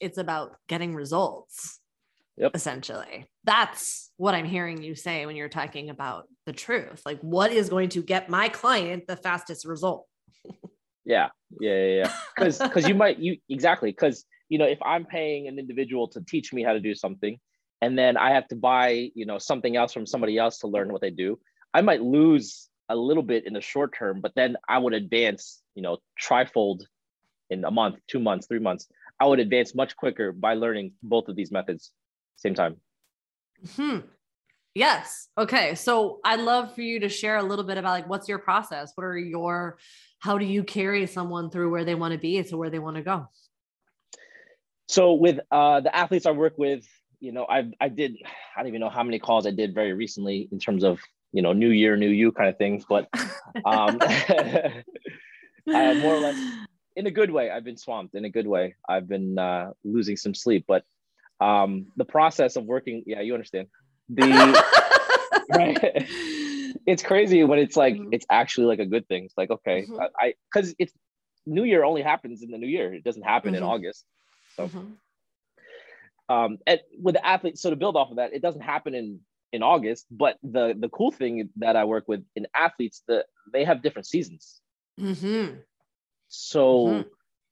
It's 0.00 0.18
about 0.18 0.56
getting 0.68 0.94
results. 0.94 1.80
Yep. 2.36 2.52
Essentially. 2.54 3.26
That's 3.44 4.12
what 4.16 4.34
I'm 4.34 4.44
hearing 4.44 4.82
you 4.82 4.94
say 4.94 5.26
when 5.26 5.34
you're 5.34 5.48
talking 5.48 5.90
about 5.90 6.28
the 6.46 6.52
truth. 6.52 7.02
Like 7.04 7.20
what 7.20 7.50
is 7.50 7.68
going 7.68 7.88
to 7.90 8.02
get 8.02 8.30
my 8.30 8.48
client 8.48 9.08
the 9.08 9.16
fastest 9.16 9.66
result? 9.66 10.06
Yeah. 11.04 11.28
Yeah, 11.60 11.74
yeah, 11.74 12.02
yeah. 12.02 12.12
Cuz 12.36 12.58
cuz 12.58 12.88
you 12.88 12.94
might 12.94 13.18
you 13.18 13.38
exactly 13.48 13.92
cuz 13.92 14.24
you 14.48 14.58
know 14.58 14.66
if 14.66 14.78
I'm 14.82 15.04
paying 15.04 15.48
an 15.48 15.58
individual 15.58 16.08
to 16.08 16.20
teach 16.22 16.52
me 16.52 16.62
how 16.62 16.72
to 16.72 16.80
do 16.80 16.94
something 16.94 17.38
and 17.80 17.96
then 17.96 18.16
I 18.16 18.32
have 18.32 18.48
to 18.48 18.56
buy, 18.56 19.10
you 19.14 19.26
know, 19.26 19.38
something 19.38 19.76
else 19.76 19.92
from 19.92 20.06
somebody 20.06 20.36
else 20.36 20.58
to 20.58 20.66
learn 20.66 20.92
what 20.92 21.00
they 21.00 21.10
do, 21.10 21.38
I 21.72 21.80
might 21.80 22.02
lose 22.02 22.68
a 22.88 22.96
little 22.96 23.22
bit 23.22 23.46
in 23.46 23.52
the 23.52 23.60
short 23.60 23.94
term, 23.96 24.20
but 24.20 24.32
then 24.34 24.56
I 24.68 24.78
would 24.78 24.94
advance, 24.94 25.62
you 25.74 25.82
know, 25.82 25.98
trifold 26.20 26.80
in 27.50 27.64
a 27.64 27.70
month, 27.70 27.96
two 28.08 28.18
months, 28.18 28.46
three 28.46 28.58
months. 28.58 28.88
I 29.20 29.26
would 29.26 29.40
advance 29.40 29.74
much 29.74 29.96
quicker 29.96 30.32
by 30.32 30.54
learning 30.54 30.92
both 31.02 31.28
of 31.28 31.36
these 31.36 31.52
methods 31.52 31.92
same 32.36 32.54
time. 32.54 32.76
Hmm. 33.74 33.98
Yes. 34.74 35.28
Okay. 35.36 35.74
So 35.74 36.20
I'd 36.24 36.40
love 36.40 36.74
for 36.74 36.82
you 36.82 37.00
to 37.00 37.08
share 37.08 37.36
a 37.36 37.42
little 37.42 37.64
bit 37.64 37.78
about 37.78 37.90
like 37.90 38.08
what's 38.08 38.28
your 38.28 38.38
process? 38.38 38.92
What 38.94 39.04
are 39.04 39.18
your 39.18 39.78
how 40.18 40.38
do 40.38 40.44
you 40.44 40.64
carry 40.64 41.06
someone 41.06 41.50
through 41.50 41.70
where 41.70 41.84
they 41.84 41.94
want 41.94 42.12
to 42.12 42.18
be 42.18 42.42
to 42.42 42.56
where 42.56 42.70
they 42.70 42.78
want 42.78 42.96
to 42.96 43.02
go? 43.02 43.28
So 44.88 45.14
with 45.14 45.38
uh, 45.50 45.80
the 45.80 45.94
athletes 45.94 46.26
I 46.26 46.30
work 46.30 46.54
with, 46.56 46.84
you 47.20 47.32
know, 47.32 47.46
I 47.48 47.70
I 47.80 47.88
did 47.88 48.16
I 48.56 48.60
don't 48.60 48.68
even 48.68 48.80
know 48.80 48.90
how 48.90 49.02
many 49.02 49.18
calls 49.18 49.46
I 49.46 49.50
did 49.50 49.74
very 49.74 49.92
recently 49.92 50.48
in 50.50 50.58
terms 50.58 50.84
of 50.84 50.98
you 51.32 51.42
know, 51.42 51.52
new 51.52 51.70
year, 51.70 51.96
new 51.96 52.08
you 52.08 52.32
kind 52.32 52.48
of 52.48 52.56
things. 52.56 52.84
But 52.88 53.08
um, 53.64 53.98
I, 54.00 54.82
more 55.66 56.14
or 56.14 56.20
less, 56.20 56.36
in 56.96 57.06
a 57.06 57.10
good 57.10 57.30
way, 57.30 57.50
I've 57.50 57.64
been 57.64 57.76
swamped. 57.76 58.14
In 58.14 58.24
a 58.24 58.30
good 58.30 58.46
way, 58.46 58.74
I've 58.88 59.08
been 59.08 59.38
uh, 59.38 59.72
losing 59.84 60.16
some 60.16 60.34
sleep. 60.34 60.64
But 60.66 60.84
um, 61.40 61.86
the 61.96 62.04
process 62.04 62.56
of 62.56 62.64
working, 62.64 63.04
yeah, 63.06 63.20
you 63.20 63.34
understand. 63.34 63.68
The 64.08 64.26
right, 65.54 66.08
it's 66.88 67.02
crazy 67.02 67.44
when 67.44 67.58
it's 67.58 67.76
like 67.76 67.94
mm-hmm. 67.94 68.08
it's 68.12 68.24
actually 68.30 68.66
like 68.66 68.78
a 68.78 68.86
good 68.86 69.06
thing. 69.08 69.24
It's 69.26 69.36
like 69.36 69.50
okay, 69.50 69.82
mm-hmm. 69.82 70.00
I 70.18 70.32
because 70.50 70.74
it's 70.78 70.92
New 71.44 71.64
Year 71.64 71.84
only 71.84 72.00
happens 72.00 72.42
in 72.42 72.50
the 72.50 72.56
New 72.56 72.66
Year. 72.66 72.94
It 72.94 73.04
doesn't 73.04 73.24
happen 73.24 73.52
mm-hmm. 73.52 73.62
in 73.62 73.68
August. 73.68 74.04
So. 74.56 74.68
Mm-hmm. 74.68 74.92
Um, 76.30 76.58
and 76.66 76.80
with 77.00 77.14
the 77.14 77.26
athletes, 77.26 77.62
so 77.62 77.70
to 77.70 77.76
build 77.76 77.96
off 77.96 78.10
of 78.10 78.16
that, 78.16 78.34
it 78.34 78.42
doesn't 78.42 78.62
happen 78.62 78.94
in 78.94 79.20
in 79.52 79.62
August. 79.62 80.06
But 80.10 80.38
the 80.42 80.74
the 80.78 80.88
cool 80.88 81.10
thing 81.10 81.50
that 81.56 81.76
I 81.76 81.84
work 81.84 82.08
with 82.08 82.24
in 82.34 82.46
athletes 82.54 83.02
that 83.06 83.26
they 83.52 83.64
have 83.64 83.82
different 83.82 84.06
seasons. 84.06 84.60
Mm-hmm. 84.98 85.56
So 86.28 86.86
mm-hmm. 86.86 87.08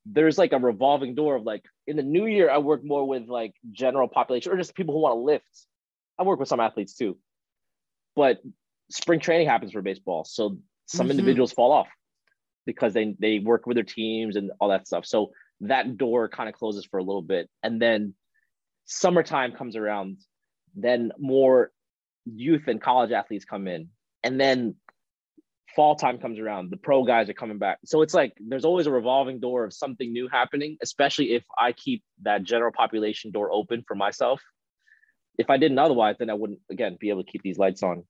there's 0.06 0.38
like 0.38 0.52
a 0.52 0.58
revolving 0.58 1.14
door 1.14 1.36
of 1.36 1.42
like 1.42 1.64
in 1.86 1.96
the 1.96 2.02
new 2.02 2.24
year, 2.24 2.50
I 2.50 2.58
work 2.58 2.82
more 2.82 3.06
with 3.06 3.28
like 3.28 3.54
general 3.72 4.08
population 4.08 4.50
or 4.52 4.56
just 4.56 4.74
people 4.74 4.94
who 4.94 5.00
want 5.00 5.16
to 5.16 5.20
lift. 5.20 5.66
I 6.18 6.22
work 6.22 6.40
with 6.40 6.48
some 6.48 6.60
athletes 6.60 6.94
too, 6.94 7.18
but 8.14 8.40
spring 8.90 9.20
training 9.20 9.48
happens 9.48 9.72
for 9.72 9.82
baseball, 9.82 10.24
so 10.24 10.58
some 10.86 11.04
mm-hmm. 11.04 11.12
individuals 11.12 11.52
fall 11.52 11.72
off 11.72 11.88
because 12.64 12.94
they 12.94 13.14
they 13.18 13.38
work 13.38 13.66
with 13.66 13.76
their 13.76 13.84
teams 13.84 14.36
and 14.36 14.50
all 14.60 14.68
that 14.68 14.86
stuff. 14.86 15.06
So 15.06 15.30
that 15.60 15.96
door 15.96 16.28
kind 16.28 16.48
of 16.48 16.54
closes 16.54 16.84
for 16.84 16.98
a 16.98 17.02
little 17.02 17.22
bit, 17.22 17.48
and 17.62 17.80
then 17.80 18.14
summertime 18.86 19.52
comes 19.52 19.76
around, 19.76 20.18
then 20.74 21.12
more 21.18 21.70
youth 22.24 22.66
and 22.66 22.80
college 22.80 23.12
athletes 23.12 23.44
come 23.44 23.68
in. 23.68 23.88
And 24.22 24.40
then 24.40 24.74
fall 25.74 25.94
time 25.94 26.18
comes 26.18 26.38
around, 26.38 26.70
the 26.70 26.76
pro 26.76 27.04
guys 27.04 27.28
are 27.28 27.34
coming 27.34 27.58
back. 27.58 27.78
So 27.84 28.02
it's 28.02 28.14
like 28.14 28.32
there's 28.40 28.64
always 28.64 28.86
a 28.86 28.90
revolving 28.90 29.40
door 29.40 29.64
of 29.64 29.72
something 29.72 30.10
new 30.10 30.28
happening, 30.30 30.78
especially 30.82 31.34
if 31.34 31.44
I 31.58 31.72
keep 31.72 32.02
that 32.22 32.42
general 32.42 32.72
population 32.72 33.30
door 33.30 33.52
open 33.52 33.84
for 33.86 33.94
myself. 33.94 34.40
If 35.38 35.50
I 35.50 35.58
didn't 35.58 35.78
otherwise, 35.78 36.16
then 36.18 36.30
I 36.30 36.34
wouldn't, 36.34 36.60
again, 36.70 36.96
be 36.98 37.10
able 37.10 37.22
to 37.22 37.30
keep 37.30 37.42
these 37.42 37.58
lights 37.58 37.82
on. 37.82 38.04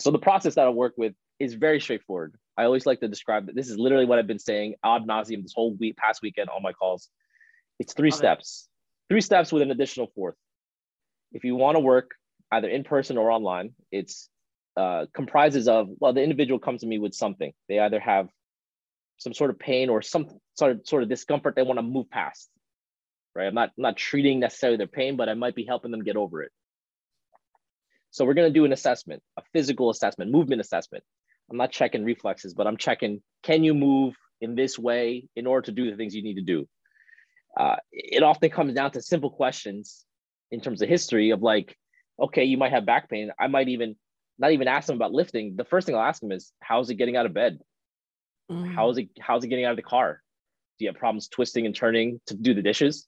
So 0.00 0.10
the 0.10 0.18
process 0.18 0.54
that 0.56 0.66
I 0.66 0.70
work 0.70 0.94
with 0.96 1.14
is 1.38 1.54
very 1.54 1.80
straightforward. 1.80 2.34
I 2.56 2.64
always 2.64 2.86
like 2.86 3.00
to 3.00 3.08
describe 3.08 3.46
that 3.46 3.54
this 3.54 3.68
is 3.68 3.78
literally 3.78 4.06
what 4.06 4.18
I've 4.18 4.26
been 4.26 4.38
saying 4.38 4.74
ad 4.84 5.02
nauseum 5.02 5.42
this 5.42 5.52
whole 5.54 5.74
week, 5.74 5.96
past 5.96 6.22
weekend 6.22 6.48
on 6.50 6.62
my 6.62 6.72
calls. 6.72 7.08
It's 7.78 7.92
three 7.92 8.10
Love 8.10 8.18
steps, 8.18 8.68
it. 8.68 9.12
three 9.12 9.20
steps 9.20 9.52
with 9.52 9.62
an 9.62 9.70
additional 9.70 10.08
fourth. 10.14 10.36
If 11.32 11.44
you 11.44 11.56
want 11.56 11.76
to 11.76 11.80
work 11.80 12.12
either 12.52 12.68
in 12.68 12.84
person 12.84 13.18
or 13.18 13.30
online, 13.30 13.74
it's 13.90 14.28
uh, 14.76 15.06
comprises 15.14 15.68
of 15.68 15.88
well 16.00 16.12
the 16.12 16.22
individual 16.22 16.58
comes 16.58 16.82
to 16.82 16.86
me 16.86 16.98
with 16.98 17.14
something 17.14 17.50
they 17.66 17.78
either 17.78 17.98
have 17.98 18.28
some 19.16 19.32
sort 19.32 19.48
of 19.48 19.58
pain 19.58 19.88
or 19.88 20.02
some 20.02 20.26
sort 20.54 20.72
of 20.72 20.80
sort 20.84 21.02
of 21.02 21.08
discomfort 21.08 21.56
they 21.56 21.62
want 21.62 21.78
to 21.78 21.82
move 21.82 22.10
past 22.10 22.50
right 23.34 23.46
i'm 23.46 23.54
not 23.54 23.70
I'm 23.78 23.82
not 23.82 23.96
treating 23.96 24.38
necessarily 24.38 24.76
their 24.76 24.86
pain 24.86 25.16
but 25.16 25.30
i 25.30 25.34
might 25.34 25.54
be 25.54 25.64
helping 25.64 25.92
them 25.92 26.04
get 26.04 26.16
over 26.16 26.42
it 26.42 26.52
so 28.16 28.24
we're 28.24 28.34
going 28.34 28.48
to 28.48 28.58
do 28.58 28.64
an 28.64 28.72
assessment 28.72 29.22
a 29.36 29.42
physical 29.52 29.90
assessment 29.90 30.30
movement 30.30 30.60
assessment 30.60 31.04
i'm 31.50 31.56
not 31.56 31.70
checking 31.70 32.04
reflexes 32.04 32.54
but 32.54 32.66
i'm 32.66 32.76
checking 32.76 33.22
can 33.42 33.62
you 33.62 33.74
move 33.74 34.14
in 34.40 34.54
this 34.54 34.78
way 34.78 35.28
in 35.36 35.46
order 35.46 35.66
to 35.66 35.72
do 35.72 35.90
the 35.90 35.96
things 35.96 36.14
you 36.14 36.22
need 36.22 36.34
to 36.34 36.42
do 36.42 36.66
uh, 37.58 37.76
it 37.90 38.22
often 38.22 38.50
comes 38.50 38.74
down 38.74 38.90
to 38.90 39.00
simple 39.00 39.30
questions 39.30 40.04
in 40.50 40.60
terms 40.60 40.82
of 40.82 40.88
history 40.88 41.30
of 41.30 41.42
like 41.42 41.76
okay 42.20 42.44
you 42.44 42.56
might 42.56 42.72
have 42.72 42.86
back 42.86 43.08
pain 43.08 43.30
i 43.38 43.46
might 43.46 43.68
even 43.68 43.96
not 44.38 44.52
even 44.52 44.68
ask 44.68 44.86
them 44.86 44.96
about 44.96 45.12
lifting. 45.12 45.56
The 45.56 45.64
first 45.64 45.86
thing 45.86 45.94
I'll 45.94 46.02
ask 46.02 46.20
them 46.20 46.32
is, 46.32 46.52
how's 46.60 46.90
it 46.90 46.96
getting 46.96 47.16
out 47.16 47.26
of 47.26 47.34
bed? 47.34 47.58
Mm. 48.50 48.74
How's 48.74 48.98
it 48.98 49.08
how's 49.18 49.44
it 49.44 49.48
getting 49.48 49.64
out 49.64 49.72
of 49.72 49.76
the 49.76 49.82
car? 49.82 50.22
Do 50.78 50.84
you 50.84 50.90
have 50.90 50.98
problems 50.98 51.28
twisting 51.28 51.66
and 51.66 51.74
turning 51.74 52.20
to 52.26 52.34
do 52.34 52.54
the 52.54 52.62
dishes? 52.62 53.06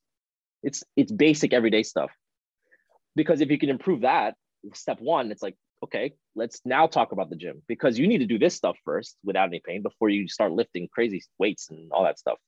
It's 0.63 0.83
it's 0.97 1.13
basic 1.13 1.53
everyday 1.53 1.83
stuff. 1.83 2.11
Because 3.15 3.41
if 3.41 3.51
you 3.51 3.59
can 3.59 3.69
improve 3.69 4.03
that, 4.03 4.35
step 4.75 5.01
one, 5.01 5.31
it's 5.31 5.43
like, 5.43 5.57
okay, 5.85 6.15
let's 6.35 6.61
now 6.65 6.87
talk 6.87 7.13
about 7.13 7.31
the 7.31 7.37
gym 7.37 7.63
because 7.69 7.99
you 7.99 8.07
need 8.09 8.19
to 8.19 8.27
do 8.27 8.39
this 8.39 8.55
stuff 8.55 8.77
first 8.85 9.17
without 9.25 9.49
any 9.49 9.61
pain 9.65 9.83
before 9.83 10.09
you 10.09 10.29
start 10.29 10.53
lifting 10.53 10.89
crazy 10.93 11.23
weights 11.39 11.71
and 11.71 11.91
all 11.93 12.05
that 12.05 12.19
stuff. 12.19 12.39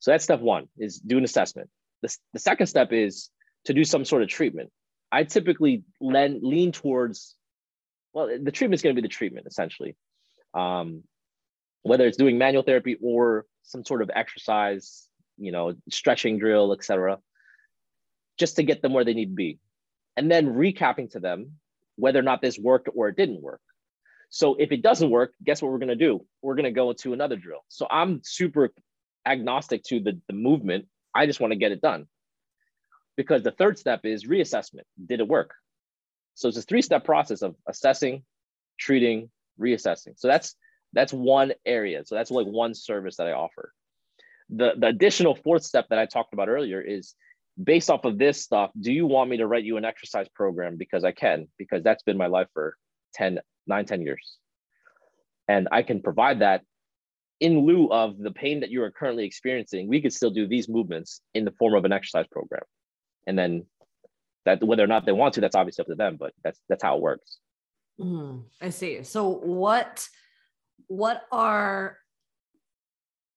So 0.00 0.10
that's 0.10 0.24
step 0.24 0.40
one 0.40 0.68
is 0.78 0.98
do 0.98 1.18
an 1.18 1.24
assessment. 1.24 1.70
The, 2.02 2.14
the 2.34 2.38
second 2.38 2.66
step 2.66 2.92
is 2.92 3.30
to 3.64 3.72
do 3.72 3.84
some 3.84 4.04
sort 4.04 4.22
of 4.22 4.28
treatment. 4.28 4.70
I 5.10 5.24
typically 5.24 5.84
lean, 6.00 6.40
lean 6.42 6.72
towards 6.72 7.36
well, 8.12 8.28
the 8.40 8.52
treatment 8.52 8.78
is 8.78 8.82
going 8.82 8.94
to 8.94 9.00
be 9.00 9.06
the 9.06 9.12
treatment 9.12 9.46
essentially. 9.46 9.96
Um, 10.54 11.02
whether 11.82 12.06
it's 12.06 12.16
doing 12.16 12.38
manual 12.38 12.62
therapy 12.62 12.96
or 13.02 13.44
some 13.62 13.84
sort 13.84 14.02
of 14.02 14.10
exercise, 14.14 15.06
you 15.36 15.52
know, 15.52 15.74
stretching 15.90 16.38
drill, 16.38 16.72
etc., 16.72 17.18
just 18.38 18.56
to 18.56 18.62
get 18.62 18.82
them 18.82 18.92
where 18.92 19.04
they 19.04 19.14
need 19.14 19.30
to 19.30 19.34
be. 19.34 19.58
And 20.16 20.30
then 20.30 20.54
recapping 20.54 21.10
to 21.12 21.20
them 21.20 21.52
whether 21.96 22.18
or 22.18 22.22
not 22.22 22.40
this 22.40 22.58
worked 22.58 22.88
or 22.94 23.08
it 23.08 23.16
didn't 23.16 23.42
work. 23.42 23.60
So 24.30 24.56
if 24.56 24.72
it 24.72 24.82
doesn't 24.82 25.10
work, 25.10 25.32
guess 25.44 25.62
what 25.62 25.70
we're 25.70 25.78
going 25.78 25.88
to 25.88 25.96
do? 25.96 26.24
We're 26.42 26.54
going 26.56 26.64
to 26.64 26.72
go 26.72 26.90
into 26.90 27.12
another 27.12 27.36
drill. 27.36 27.64
So 27.68 27.86
I'm 27.90 28.20
super 28.24 28.70
agnostic 29.26 29.84
to 29.84 30.00
the, 30.00 30.20
the 30.26 30.34
movement. 30.34 30.86
I 31.14 31.26
just 31.26 31.40
want 31.40 31.52
to 31.52 31.58
get 31.58 31.72
it 31.72 31.80
done. 31.80 32.06
Because 33.16 33.42
the 33.42 33.52
third 33.52 33.78
step 33.78 34.00
is 34.04 34.26
reassessment. 34.26 34.82
Did 35.06 35.20
it 35.20 35.28
work? 35.28 35.54
So 36.34 36.48
it's 36.48 36.58
a 36.58 36.62
three-step 36.62 37.04
process 37.04 37.42
of 37.42 37.54
assessing, 37.68 38.24
treating, 38.78 39.30
reassessing. 39.60 40.14
So 40.16 40.26
that's 40.26 40.56
that's 40.92 41.12
one 41.12 41.52
area. 41.64 42.04
So 42.04 42.14
that's 42.14 42.30
like 42.30 42.46
one 42.46 42.74
service 42.74 43.16
that 43.16 43.26
I 43.26 43.32
offer. 43.32 43.72
The, 44.50 44.74
the 44.76 44.88
additional 44.88 45.34
fourth 45.34 45.64
step 45.64 45.88
that 45.90 45.98
I 45.98 46.06
talked 46.06 46.32
about 46.32 46.48
earlier 46.48 46.80
is 46.80 47.14
based 47.62 47.90
off 47.90 48.04
of 48.04 48.18
this 48.18 48.42
stuff, 48.42 48.70
do 48.78 48.92
you 48.92 49.06
want 49.06 49.30
me 49.30 49.36
to 49.38 49.46
write 49.46 49.64
you 49.64 49.76
an 49.76 49.84
exercise 49.84 50.28
program? 50.34 50.76
Because 50.76 51.04
I 51.04 51.12
can, 51.12 51.48
because 51.58 51.82
that's 51.82 52.02
been 52.02 52.16
my 52.16 52.26
life 52.26 52.48
for 52.52 52.76
10, 53.14 53.38
9, 53.66 53.86
10 53.86 54.02
years. 54.02 54.38
And 55.48 55.68
I 55.70 55.82
can 55.82 56.02
provide 56.02 56.40
that 56.40 56.62
in 57.40 57.66
lieu 57.66 57.88
of 57.90 58.18
the 58.18 58.30
pain 58.30 58.60
that 58.60 58.70
you 58.70 58.82
are 58.82 58.90
currently 58.90 59.24
experiencing. 59.24 59.88
We 59.88 60.00
could 60.00 60.12
still 60.12 60.30
do 60.30 60.46
these 60.46 60.68
movements 60.68 61.20
in 61.34 61.44
the 61.44 61.52
form 61.52 61.74
of 61.74 61.84
an 61.84 61.92
exercise 61.92 62.26
program. 62.30 62.62
And 63.26 63.38
then 63.38 63.66
that 64.44 64.62
whether 64.62 64.82
or 64.82 64.86
not 64.86 65.06
they 65.06 65.12
want 65.12 65.34
to, 65.34 65.40
that's 65.40 65.56
obviously 65.56 65.82
up 65.82 65.88
to 65.88 65.94
them, 65.94 66.16
but 66.18 66.32
that's 66.42 66.60
that's 66.68 66.82
how 66.82 66.96
it 66.96 67.02
works. 67.02 67.38
Mm, 68.00 68.42
I 68.60 68.70
see. 68.70 69.02
So 69.02 69.28
what 69.28 70.06
what 70.86 71.22
are 71.32 71.98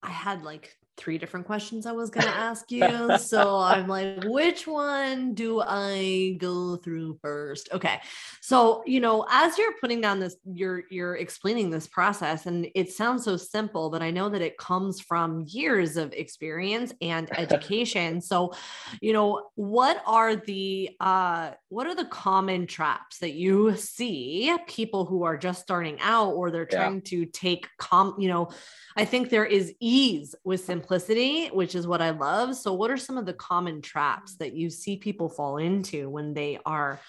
I 0.03 0.09
had 0.09 0.43
like 0.43 0.75
three 0.97 1.17
different 1.17 1.45
questions 1.45 1.85
I 1.85 1.91
was 1.91 2.09
going 2.09 2.25
to 2.27 2.35
ask 2.35 2.71
you. 2.71 3.17
so 3.17 3.57
I'm 3.57 3.87
like, 3.87 4.23
which 4.25 4.67
one 4.67 5.33
do 5.33 5.61
I 5.61 6.35
go 6.39 6.75
through 6.75 7.19
first? 7.21 7.69
Okay. 7.71 8.01
So, 8.41 8.83
you 8.85 8.99
know, 8.99 9.25
as 9.29 9.57
you're 9.57 9.73
putting 9.79 10.01
down 10.01 10.19
this, 10.19 10.35
you're, 10.45 10.83
you're 10.89 11.15
explaining 11.15 11.69
this 11.69 11.87
process 11.87 12.45
and 12.45 12.67
it 12.75 12.91
sounds 12.91 13.23
so 13.23 13.37
simple, 13.37 13.89
but 13.89 14.01
I 14.01 14.11
know 14.11 14.29
that 14.29 14.41
it 14.41 14.57
comes 14.57 14.99
from 14.99 15.45
years 15.47 15.97
of 15.97 16.11
experience 16.13 16.93
and 17.01 17.29
education. 17.37 18.19
so, 18.19 18.53
you 19.01 19.13
know, 19.13 19.49
what 19.55 20.01
are 20.05 20.35
the, 20.35 20.89
uh, 20.99 21.51
what 21.69 21.87
are 21.87 21.95
the 21.95 22.05
common 22.05 22.67
traps 22.67 23.19
that 23.19 23.33
you 23.33 23.75
see 23.75 24.55
people 24.67 25.05
who 25.05 25.23
are 25.23 25.37
just 25.37 25.61
starting 25.61 25.97
out 26.01 26.31
or 26.31 26.51
they're 26.51 26.65
trying 26.65 26.95
yeah. 26.95 27.01
to 27.09 27.25
take 27.25 27.67
com, 27.77 28.15
you 28.17 28.27
know, 28.27 28.49
I 28.95 29.05
think 29.05 29.29
there 29.29 29.45
is 29.45 29.73
ease 29.79 30.33
with 30.43 30.65
simplicity, 30.87 31.47
which 31.47 31.75
is 31.75 31.85
what 31.85 32.01
I 32.01 32.11
love. 32.11 32.55
So, 32.55 32.73
what 32.73 32.89
are 32.89 32.97
some 32.97 33.17
of 33.17 33.25
the 33.25 33.33
common 33.33 33.81
traps 33.81 34.37
that 34.37 34.53
you 34.53 34.69
see 34.69 34.95
people 34.95 35.27
fall 35.27 35.57
into 35.57 36.09
when 36.09 36.33
they 36.33 36.59
are 36.65 36.99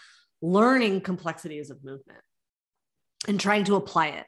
learning 0.43 1.03
complexities 1.03 1.71
of 1.71 1.85
movement 1.85 2.21
and 3.29 3.39
trying 3.39 3.65
to 3.65 3.77
apply 3.77 4.09
it? 4.09 4.27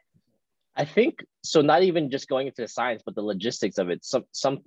I 0.76 0.84
think 0.84 1.24
so. 1.42 1.60
Not 1.62 1.82
even 1.82 2.10
just 2.10 2.28
going 2.28 2.46
into 2.46 2.62
the 2.62 2.68
science, 2.68 3.02
but 3.04 3.14
the 3.14 3.22
logistics 3.22 3.78
of 3.78 3.90
it. 3.90 4.04
Some, 4.04 4.24
some, 4.32 4.58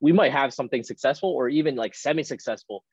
we 0.00 0.12
might 0.12 0.32
have 0.32 0.52
something 0.52 0.82
successful 0.82 1.30
or 1.30 1.48
even 1.48 1.74
like 1.74 1.94
semi-successful. 1.94 2.84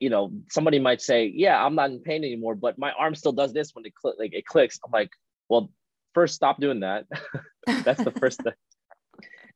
You 0.00 0.10
know, 0.10 0.32
somebody 0.48 0.78
might 0.78 1.02
say, 1.02 1.30
"Yeah, 1.34 1.62
I'm 1.62 1.74
not 1.74 1.90
in 1.90 2.00
pain 2.00 2.24
anymore, 2.24 2.54
but 2.54 2.78
my 2.78 2.92
arm 2.92 3.16
still 3.16 3.32
does 3.32 3.52
this 3.52 3.74
when 3.74 3.84
it 3.84 3.92
cl- 4.00 4.14
like 4.16 4.32
it 4.32 4.46
clicks." 4.46 4.78
I'm 4.84 4.92
like, 4.92 5.10
"Well, 5.48 5.70
first 6.14 6.36
stop 6.36 6.60
doing 6.60 6.80
that. 6.80 7.06
That's 7.66 8.02
the 8.02 8.12
first 8.12 8.40
thing. 8.42 8.52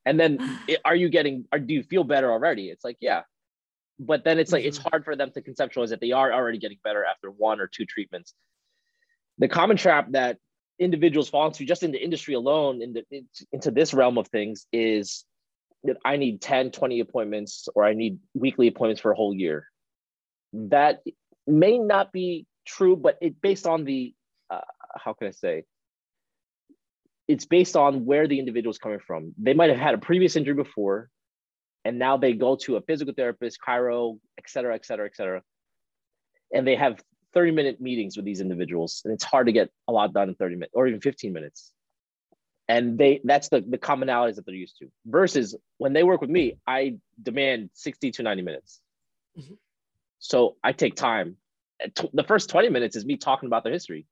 And 0.07 0.19
then 0.19 0.39
are 0.85 0.97
you 0.97 1.09
getting 1.09 1.47
or 1.53 1.59
do 1.59 1.75
you 1.75 1.83
feel 1.83 2.05
better 2.05 2.31
already? 2.31 2.69
It's 2.69 2.85
like, 2.85 2.99
yeah. 3.01 3.23
But 3.99 4.25
then 4.25 4.39
it's 4.39 4.53
like 4.53 4.65
it's 4.65 4.79
mm-hmm. 4.79 4.89
hard 4.91 5.05
for 5.05 5.15
them 5.17 5.31
to 5.33 5.41
conceptualize 5.41 5.91
that 5.91 6.01
they 6.01 6.13
are 6.13 6.33
already 6.33 6.59
getting 6.59 6.79
better 6.83 7.05
after 7.05 7.31
one 7.31 7.61
or 7.61 7.69
two 7.69 7.85
treatments. 7.85 8.35
The 9.39 9.49
common 9.49 9.77
trap 9.77 10.09
that 10.11 10.39
individuals 10.79 11.29
fall 11.29 11.47
into 11.47 11.65
just 11.65 11.85
in 11.85 11.93
the 11.93 12.03
industry 12.03 12.35
alone 12.35 12.83
in 12.83 12.93
the, 12.93 13.25
into 13.53 13.71
this 13.71 13.95
realm 13.95 14.19
of 14.19 14.27
things 14.29 14.67
is 14.73 15.25
that 15.85 15.97
I 16.05 16.17
need 16.17 16.41
10, 16.41 16.73
20 16.73 17.01
appointments 17.01 17.69
or 17.75 17.85
I 17.85 17.95
need 17.95 18.19
weekly 18.35 18.67
appointments 18.69 19.01
for 19.01 19.13
a 19.13 19.17
whole 19.17 19.35
year. 19.35 19.69
That 20.55 21.03
may 21.47 21.79
not 21.79 22.13
be 22.13 22.47
true, 22.67 22.97
but 22.97 23.19
it 23.21 23.41
based 23.41 23.67
on 23.67 23.85
the 23.85 24.15
uh, 24.51 24.61
how 24.97 25.13
can 25.13 25.29
I 25.29 25.33
say 25.33 25.65
it's 27.27 27.47
based 27.47 27.77
on 27.77 28.05
where 28.05 28.29
the 28.29 28.39
individual 28.39 28.70
is 28.70 28.79
coming 28.79 28.99
from. 28.99 29.33
They 29.39 29.55
might 29.55 29.70
have 29.70 29.79
had 29.79 29.95
a 29.95 29.99
previous 29.99 30.37
injury 30.37 30.55
before, 30.55 31.09
and 31.85 31.99
now 31.99 32.16
they 32.16 32.33
go 32.33 32.57
to 32.57 32.77
a 32.77 32.81
physical 32.83 33.14
therapist, 33.14 33.59
chiro, 33.66 34.18
et 34.39 34.45
cetera, 34.49 34.75
et 34.75 34.85
cetera, 34.85 35.07
et 35.07 35.16
cetera. 35.16 35.43
And 36.53 36.66
they 36.66 36.77
have 36.77 37.01
30 37.33 37.51
minute 37.51 37.81
meetings 37.81 38.16
with 38.16 38.25
these 38.25 38.41
individuals. 38.41 39.03
And 39.05 39.12
it's 39.12 39.25
hard 39.25 39.47
to 39.47 39.53
get 39.53 39.70
a 39.89 39.93
lot 39.93 40.12
done 40.12 40.29
in 40.29 40.35
30 40.35 40.55
minutes 40.57 40.72
or 40.75 40.87
even 40.87 41.01
15 41.01 41.33
minutes. 41.33 41.72
And 42.68 42.97
they 42.97 43.20
that's 43.25 43.49
the, 43.51 43.61
the 43.61 43.77
commonalities 43.77 44.37
that 44.37 44.47
they're 44.47 44.55
used 44.55 44.79
to. 44.79 44.89
Versus 45.05 45.55
when 45.77 45.93
they 45.93 46.03
work 46.03 46.22
with 46.22 46.31
me, 46.31 46.57
I 46.66 46.97
demand 47.22 47.70
60 47.75 48.12
to 48.12 48.22
90 48.22 48.43
minutes. 48.43 48.81
Mm-hmm. 49.39 49.55
So 50.20 50.57
I 50.64 50.72
take 50.72 50.95
time. 50.95 51.37
The 52.14 52.25
first 52.25 52.49
20 52.49 52.70
minutes 52.70 52.97
is 52.97 53.05
me 53.05 53.16
talking 53.16 53.49
about 53.49 53.64
their 53.64 53.72
history 53.72 54.07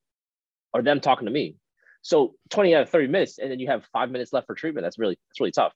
or 0.74 0.82
them 0.82 1.00
talking 1.00 1.26
to 1.26 1.32
me 1.32 1.56
so 2.02 2.34
20 2.50 2.74
out 2.74 2.82
of 2.82 2.90
30 2.90 3.06
minutes, 3.06 3.38
and 3.38 3.50
then 3.50 3.60
you 3.60 3.68
have 3.68 3.84
five 3.92 4.10
minutes 4.10 4.32
left 4.32 4.46
for 4.48 4.54
treatment. 4.54 4.84
That's 4.84 4.98
really 4.98 5.16
that's 5.28 5.40
really 5.40 5.52
tough. 5.52 5.72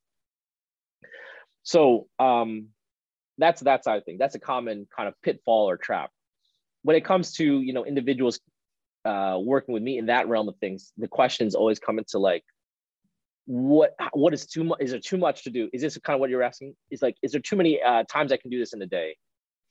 So 1.62 2.08
um, 2.18 2.68
that's 3.38 3.62
that 3.62 3.84
side 3.84 3.98
of 3.98 4.04
thing. 4.04 4.18
That's 4.18 4.34
a 4.34 4.40
common 4.40 4.86
kind 4.94 5.08
of 5.08 5.14
pitfall 5.22 5.70
or 5.70 5.76
trap. 5.76 6.10
When 6.82 6.96
it 6.96 7.04
comes 7.04 7.32
to 7.34 7.60
you 7.60 7.72
know 7.72 7.84
individuals 7.84 8.40
uh, 9.04 9.38
working 9.40 9.72
with 9.72 9.82
me 9.82 9.98
in 9.98 10.06
that 10.06 10.28
realm 10.28 10.48
of 10.48 10.56
things, 10.56 10.92
the 10.98 11.08
questions 11.08 11.54
always 11.54 11.78
come 11.78 11.98
into 11.98 12.18
like, 12.18 12.44
what 13.46 13.94
what 14.12 14.34
is 14.34 14.46
too 14.46 14.64
much? 14.64 14.80
Is 14.80 14.90
there 14.90 15.00
too 15.00 15.18
much 15.18 15.44
to 15.44 15.50
do? 15.50 15.70
Is 15.72 15.80
this 15.80 15.96
kind 15.98 16.14
of 16.14 16.20
what 16.20 16.30
you're 16.30 16.42
asking? 16.42 16.74
Is 16.90 17.02
like, 17.02 17.16
is 17.22 17.30
there 17.30 17.40
too 17.40 17.56
many 17.56 17.80
uh, 17.80 18.02
times 18.10 18.32
I 18.32 18.36
can 18.36 18.50
do 18.50 18.58
this 18.58 18.72
in 18.72 18.82
a 18.82 18.86
day? 18.86 19.16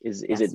Is 0.01 0.23
is 0.23 0.39
it 0.39 0.51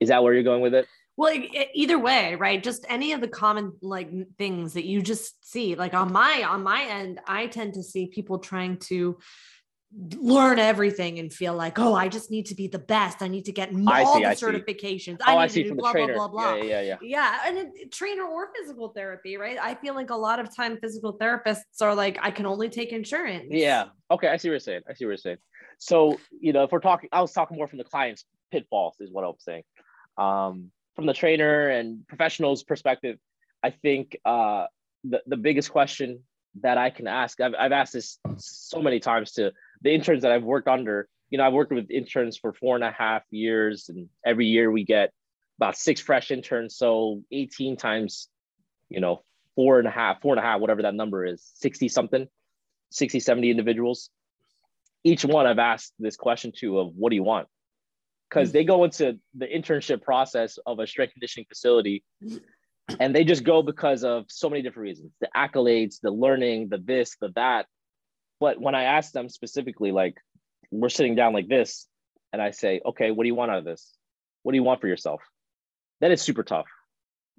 is 0.00 0.10
that 0.10 0.22
where 0.22 0.34
you're 0.34 0.42
going 0.42 0.60
with 0.60 0.74
it? 0.74 0.86
Well, 1.20 1.38
either 1.74 1.98
way, 1.98 2.34
right? 2.36 2.62
Just 2.62 2.86
any 2.88 3.12
of 3.12 3.20
the 3.20 3.28
common 3.28 3.74
like 3.82 4.10
things 4.38 4.72
that 4.72 4.86
you 4.86 5.02
just 5.02 5.46
see. 5.46 5.74
Like 5.74 5.92
on 5.92 6.10
my 6.10 6.46
on 6.48 6.62
my 6.62 6.82
end, 6.82 7.20
I 7.26 7.46
tend 7.46 7.74
to 7.74 7.82
see 7.82 8.06
people 8.06 8.38
trying 8.38 8.78
to 8.88 9.18
learn 10.16 10.58
everything 10.58 11.18
and 11.18 11.30
feel 11.30 11.52
like, 11.52 11.78
oh, 11.78 11.94
I 11.94 12.08
just 12.08 12.30
need 12.30 12.46
to 12.46 12.54
be 12.54 12.68
the 12.68 12.78
best. 12.78 13.20
I 13.20 13.28
need 13.28 13.44
to 13.44 13.52
get 13.52 13.68
all 13.68 14.14
see, 14.14 14.22
the 14.22 14.30
I 14.30 14.34
certifications. 14.34 15.04
See. 15.04 15.24
I 15.26 15.32
need 15.32 15.40
I 15.40 15.46
see 15.48 15.68
from 15.68 15.76
blah, 15.76 15.88
the 15.88 15.98
trainer. 15.98 16.14
Blah, 16.14 16.28
blah, 16.28 16.52
blah. 16.52 16.54
Yeah, 16.54 16.80
yeah, 16.80 16.80
yeah. 16.80 16.96
Yeah. 17.02 17.38
And 17.44 17.58
it, 17.58 17.92
trainer 17.92 18.24
or 18.24 18.48
physical 18.58 18.88
therapy, 18.88 19.36
right? 19.36 19.58
I 19.60 19.74
feel 19.74 19.94
like 19.94 20.08
a 20.08 20.16
lot 20.16 20.40
of 20.40 20.56
time 20.56 20.78
physical 20.80 21.18
therapists 21.18 21.82
are 21.82 21.94
like, 21.94 22.18
I 22.22 22.30
can 22.30 22.46
only 22.46 22.70
take 22.70 22.92
insurance. 22.92 23.48
Yeah. 23.50 23.88
Okay. 24.10 24.28
I 24.28 24.38
see 24.38 24.48
what 24.48 24.52
you're 24.52 24.60
saying. 24.60 24.84
I 24.88 24.94
see 24.94 25.04
what 25.04 25.10
you're 25.10 25.16
saying. 25.18 25.38
So, 25.80 26.18
you 26.40 26.54
know, 26.54 26.62
if 26.62 26.72
we're 26.72 26.80
talking, 26.80 27.10
I 27.12 27.20
was 27.20 27.32
talking 27.32 27.58
more 27.58 27.68
from 27.68 27.76
the 27.76 27.84
client's 27.84 28.24
pitfalls 28.50 28.96
is 29.00 29.12
what 29.12 29.24
I 29.24 29.26
was 29.26 29.44
saying. 29.44 29.64
Um, 30.16 30.70
from 31.00 31.06
the 31.06 31.14
trainer 31.14 31.70
and 31.70 32.06
professionals 32.06 32.62
perspective, 32.62 33.16
I 33.62 33.70
think 33.70 34.18
uh, 34.22 34.66
the, 35.02 35.22
the 35.26 35.38
biggest 35.38 35.70
question 35.70 36.24
that 36.60 36.76
I 36.76 36.90
can 36.90 37.06
ask, 37.06 37.40
I've, 37.40 37.54
I've 37.58 37.72
asked 37.72 37.94
this 37.94 38.18
so 38.36 38.82
many 38.82 39.00
times 39.00 39.32
to 39.32 39.52
the 39.80 39.94
interns 39.94 40.24
that 40.24 40.30
I've 40.30 40.42
worked 40.42 40.68
under, 40.68 41.08
you 41.30 41.38
know, 41.38 41.46
I've 41.46 41.54
worked 41.54 41.72
with 41.72 41.90
interns 41.90 42.36
for 42.36 42.52
four 42.52 42.74
and 42.74 42.84
a 42.84 42.90
half 42.90 43.22
years, 43.30 43.88
and 43.88 44.10
every 44.26 44.44
year 44.44 44.70
we 44.70 44.84
get 44.84 45.10
about 45.58 45.74
six 45.74 46.02
fresh 46.02 46.30
interns. 46.30 46.76
So 46.76 47.22
18 47.32 47.78
times, 47.78 48.28
you 48.90 49.00
know, 49.00 49.22
four 49.54 49.78
and 49.78 49.88
a 49.88 49.90
half, 49.90 50.20
four 50.20 50.34
and 50.34 50.38
a 50.38 50.46
half, 50.46 50.60
whatever 50.60 50.82
that 50.82 50.94
number 50.94 51.24
is, 51.24 51.50
60 51.54 51.88
something, 51.88 52.28
60, 52.90 53.20
70 53.20 53.50
individuals. 53.50 54.10
Each 55.02 55.24
one 55.24 55.46
I've 55.46 55.58
asked 55.58 55.94
this 55.98 56.16
question 56.16 56.52
to 56.58 56.78
of 56.78 56.94
what 56.94 57.08
do 57.08 57.16
you 57.16 57.22
want? 57.22 57.48
Because 58.30 58.52
they 58.52 58.64
go 58.64 58.84
into 58.84 59.18
the 59.34 59.46
internship 59.46 60.02
process 60.02 60.58
of 60.64 60.78
a 60.78 60.86
strength 60.86 61.14
conditioning 61.14 61.46
facility 61.48 62.04
and 62.98 63.14
they 63.14 63.24
just 63.24 63.44
go 63.44 63.62
because 63.62 64.04
of 64.04 64.24
so 64.28 64.48
many 64.48 64.62
different 64.62 64.84
reasons 64.84 65.12
the 65.20 65.28
accolades, 65.36 66.00
the 66.00 66.10
learning, 66.10 66.68
the 66.68 66.78
this, 66.78 67.16
the 67.20 67.30
that. 67.34 67.66
But 68.38 68.60
when 68.60 68.74
I 68.74 68.84
ask 68.84 69.12
them 69.12 69.28
specifically, 69.28 69.92
like 69.92 70.16
we're 70.70 70.88
sitting 70.88 71.14
down 71.14 71.32
like 71.32 71.48
this, 71.48 71.86
and 72.32 72.40
I 72.40 72.52
say, 72.52 72.80
okay, 72.86 73.10
what 73.10 73.24
do 73.24 73.28
you 73.28 73.34
want 73.34 73.50
out 73.50 73.58
of 73.58 73.64
this? 73.64 73.92
What 74.42 74.52
do 74.52 74.56
you 74.56 74.62
want 74.62 74.80
for 74.80 74.86
yourself? 74.86 75.20
Then 76.00 76.12
it's 76.12 76.22
super 76.22 76.42
tough 76.42 76.66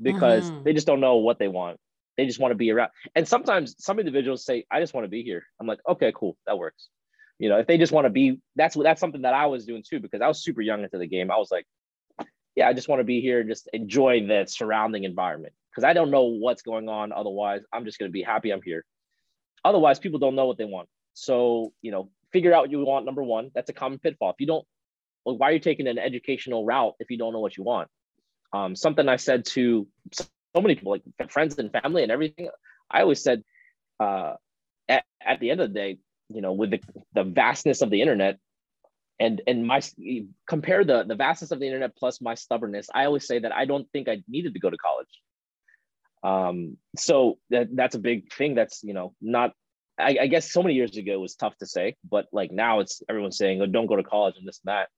because 0.02 0.52
mm-hmm. 0.52 0.64
they 0.64 0.74
just 0.74 0.86
don't 0.86 1.00
know 1.00 1.18
what 1.18 1.40
they 1.40 1.48
want. 1.48 1.78
They 2.18 2.26
just 2.26 2.40
want 2.40 2.52
to 2.52 2.56
be 2.56 2.72
around. 2.72 2.92
And 3.16 3.28
sometimes 3.28 3.76
some 3.80 4.00
individuals 4.00 4.46
say, 4.46 4.66
I 4.70 4.80
just 4.82 4.94
want 4.94 5.06
to 5.06 5.10
be 5.10 5.24
here. 5.24 5.44
I'm 5.60 5.68
like, 5.68 5.80
okay, 5.88 6.12
cool, 6.14 6.38
that 6.46 6.58
works. 6.58 6.90
You 7.42 7.50
know, 7.50 7.58
if 7.58 7.66
they 7.66 7.80
just 7.80 7.92
want 7.92 8.06
to 8.06 8.12
be, 8.12 8.40
that's 8.56 8.76
what 8.76 8.84
that's 8.84 9.00
something 9.00 9.24
that 9.24 9.34
I 9.34 9.48
was 9.48 9.66
doing 9.66 9.84
too, 9.84 10.00
because 10.00 10.22
I 10.22 10.28
was 10.28 10.44
super 10.44 10.62
young 10.62 10.84
into 10.84 11.00
the 11.00 11.08
game. 11.08 11.32
I 11.32 11.38
was 11.38 11.50
like, 11.50 11.66
yeah, 12.56 12.68
I 12.68 12.74
just 12.74 12.88
want 12.88 13.00
to 13.00 13.04
be 13.04 13.20
here 13.20 13.40
and 13.40 13.50
just 13.50 13.68
enjoy 13.74 14.28
the 14.28 14.46
surrounding 14.48 15.06
environment 15.06 15.56
because 15.72 15.84
I 15.84 15.94
don't 15.94 16.12
know 16.12 16.26
what's 16.26 16.62
going 16.62 16.88
on. 16.88 17.12
Otherwise, 17.12 17.64
I'm 17.74 17.84
just 17.84 17.98
going 17.98 18.10
to 18.10 18.14
be 18.14 18.22
happy 18.22 18.52
I'm 18.52 18.62
here. 18.62 18.86
Otherwise, 19.66 19.98
people 19.98 20.20
don't 20.20 20.36
know 20.36 20.46
what 20.46 20.60
they 20.60 20.66
want. 20.66 20.88
So, 21.14 21.74
you 21.82 21.92
know, 21.92 22.12
figure 22.32 22.54
out 22.54 22.62
what 22.62 22.72
you 22.72 22.86
want. 22.86 23.08
Number 23.08 23.24
one, 23.24 23.50
that's 23.56 23.72
a 23.72 23.74
common 23.74 23.98
pitfall. 23.98 24.30
If 24.30 24.36
you 24.38 24.46
don't, 24.46 24.66
well, 25.26 25.36
why 25.36 25.50
are 25.50 25.54
you 25.54 25.60
taking 25.60 25.88
an 25.88 25.98
educational 25.98 26.64
route 26.64 26.94
if 27.00 27.10
you 27.10 27.18
don't 27.18 27.34
know 27.34 27.40
what 27.40 27.58
you 27.58 27.64
want? 27.64 27.88
Um, 28.54 28.76
something 28.76 29.10
I 29.10 29.16
said 29.16 29.46
to 29.46 29.88
so 30.14 30.28
many 30.62 30.76
people, 30.76 30.92
like 30.92 31.32
friends 31.32 31.58
and 31.58 31.72
family 31.72 32.04
and 32.04 32.12
everything, 32.12 32.50
I 32.92 33.02
always 33.02 33.24
said, 33.24 33.44
uh, 34.00 34.34
at, 34.88 35.06
at 35.26 35.40
the 35.40 35.50
end 35.50 35.62
of 35.62 35.70
the 35.70 35.74
day, 35.74 35.98
you 36.34 36.42
know, 36.42 36.54
with 36.54 36.72
the, 36.72 36.82
the 37.14 37.24
vastness 37.24 37.82
of 37.82 37.90
the 37.90 38.02
internet, 38.02 38.38
and 39.20 39.42
and 39.48 39.66
my 39.66 39.82
compare 40.48 40.84
the 40.84 41.04
the 41.04 41.16
vastness 41.16 41.52
of 41.52 41.60
the 41.60 41.66
internet 41.66 41.96
plus 41.96 42.22
my 42.22 42.34
stubbornness 42.34 42.90
i 42.96 43.06
always 43.06 43.28
say 43.28 43.38
that 43.38 43.54
i 43.54 43.66
don't 43.66 43.88
think 43.92 44.10
i 44.10 44.24
needed 44.28 44.52
to 44.56 44.60
go 44.60 44.70
to 44.70 44.78
college 44.78 45.22
um, 46.24 46.78
so 46.96 47.38
that 47.50 47.76
that's 47.76 47.96
a 47.96 48.00
big 48.00 48.32
thing. 48.34 48.56
That's 48.56 48.84
you 48.84 48.94
know 48.94 49.14
not. 49.22 49.54
I, 50.00 50.18
I, 50.22 50.28
guess 50.28 50.52
so 50.52 50.64
many 50.64 50.74
years 50.76 50.96
ago 50.98 51.12
it 51.14 51.20
was 51.20 51.36
tough 51.36 51.56
to 51.58 51.66
say, 51.68 51.96
but 52.10 52.26
like 52.32 52.52
now 52.52 52.80
it's 52.80 53.04
everyone's 53.10 53.38
saying, 53.38 53.62
"Oh, 53.62 53.66
don't 53.66 53.88
go 53.88 53.96
to 53.96 54.04
college 54.04 54.36
and 54.38 54.48
this 54.48 54.62
and 54.66 54.72
that." 54.72 54.90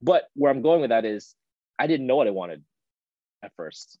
But 0.00 0.24
where 0.34 0.50
I'm 0.50 0.62
going 0.62 0.80
with 0.80 0.90
that 0.90 1.04
is, 1.04 1.34
I 1.78 1.86
didn't 1.86 2.06
know 2.06 2.16
what 2.16 2.28
I 2.28 2.30
wanted 2.30 2.62
at 3.42 3.52
first, 3.56 3.98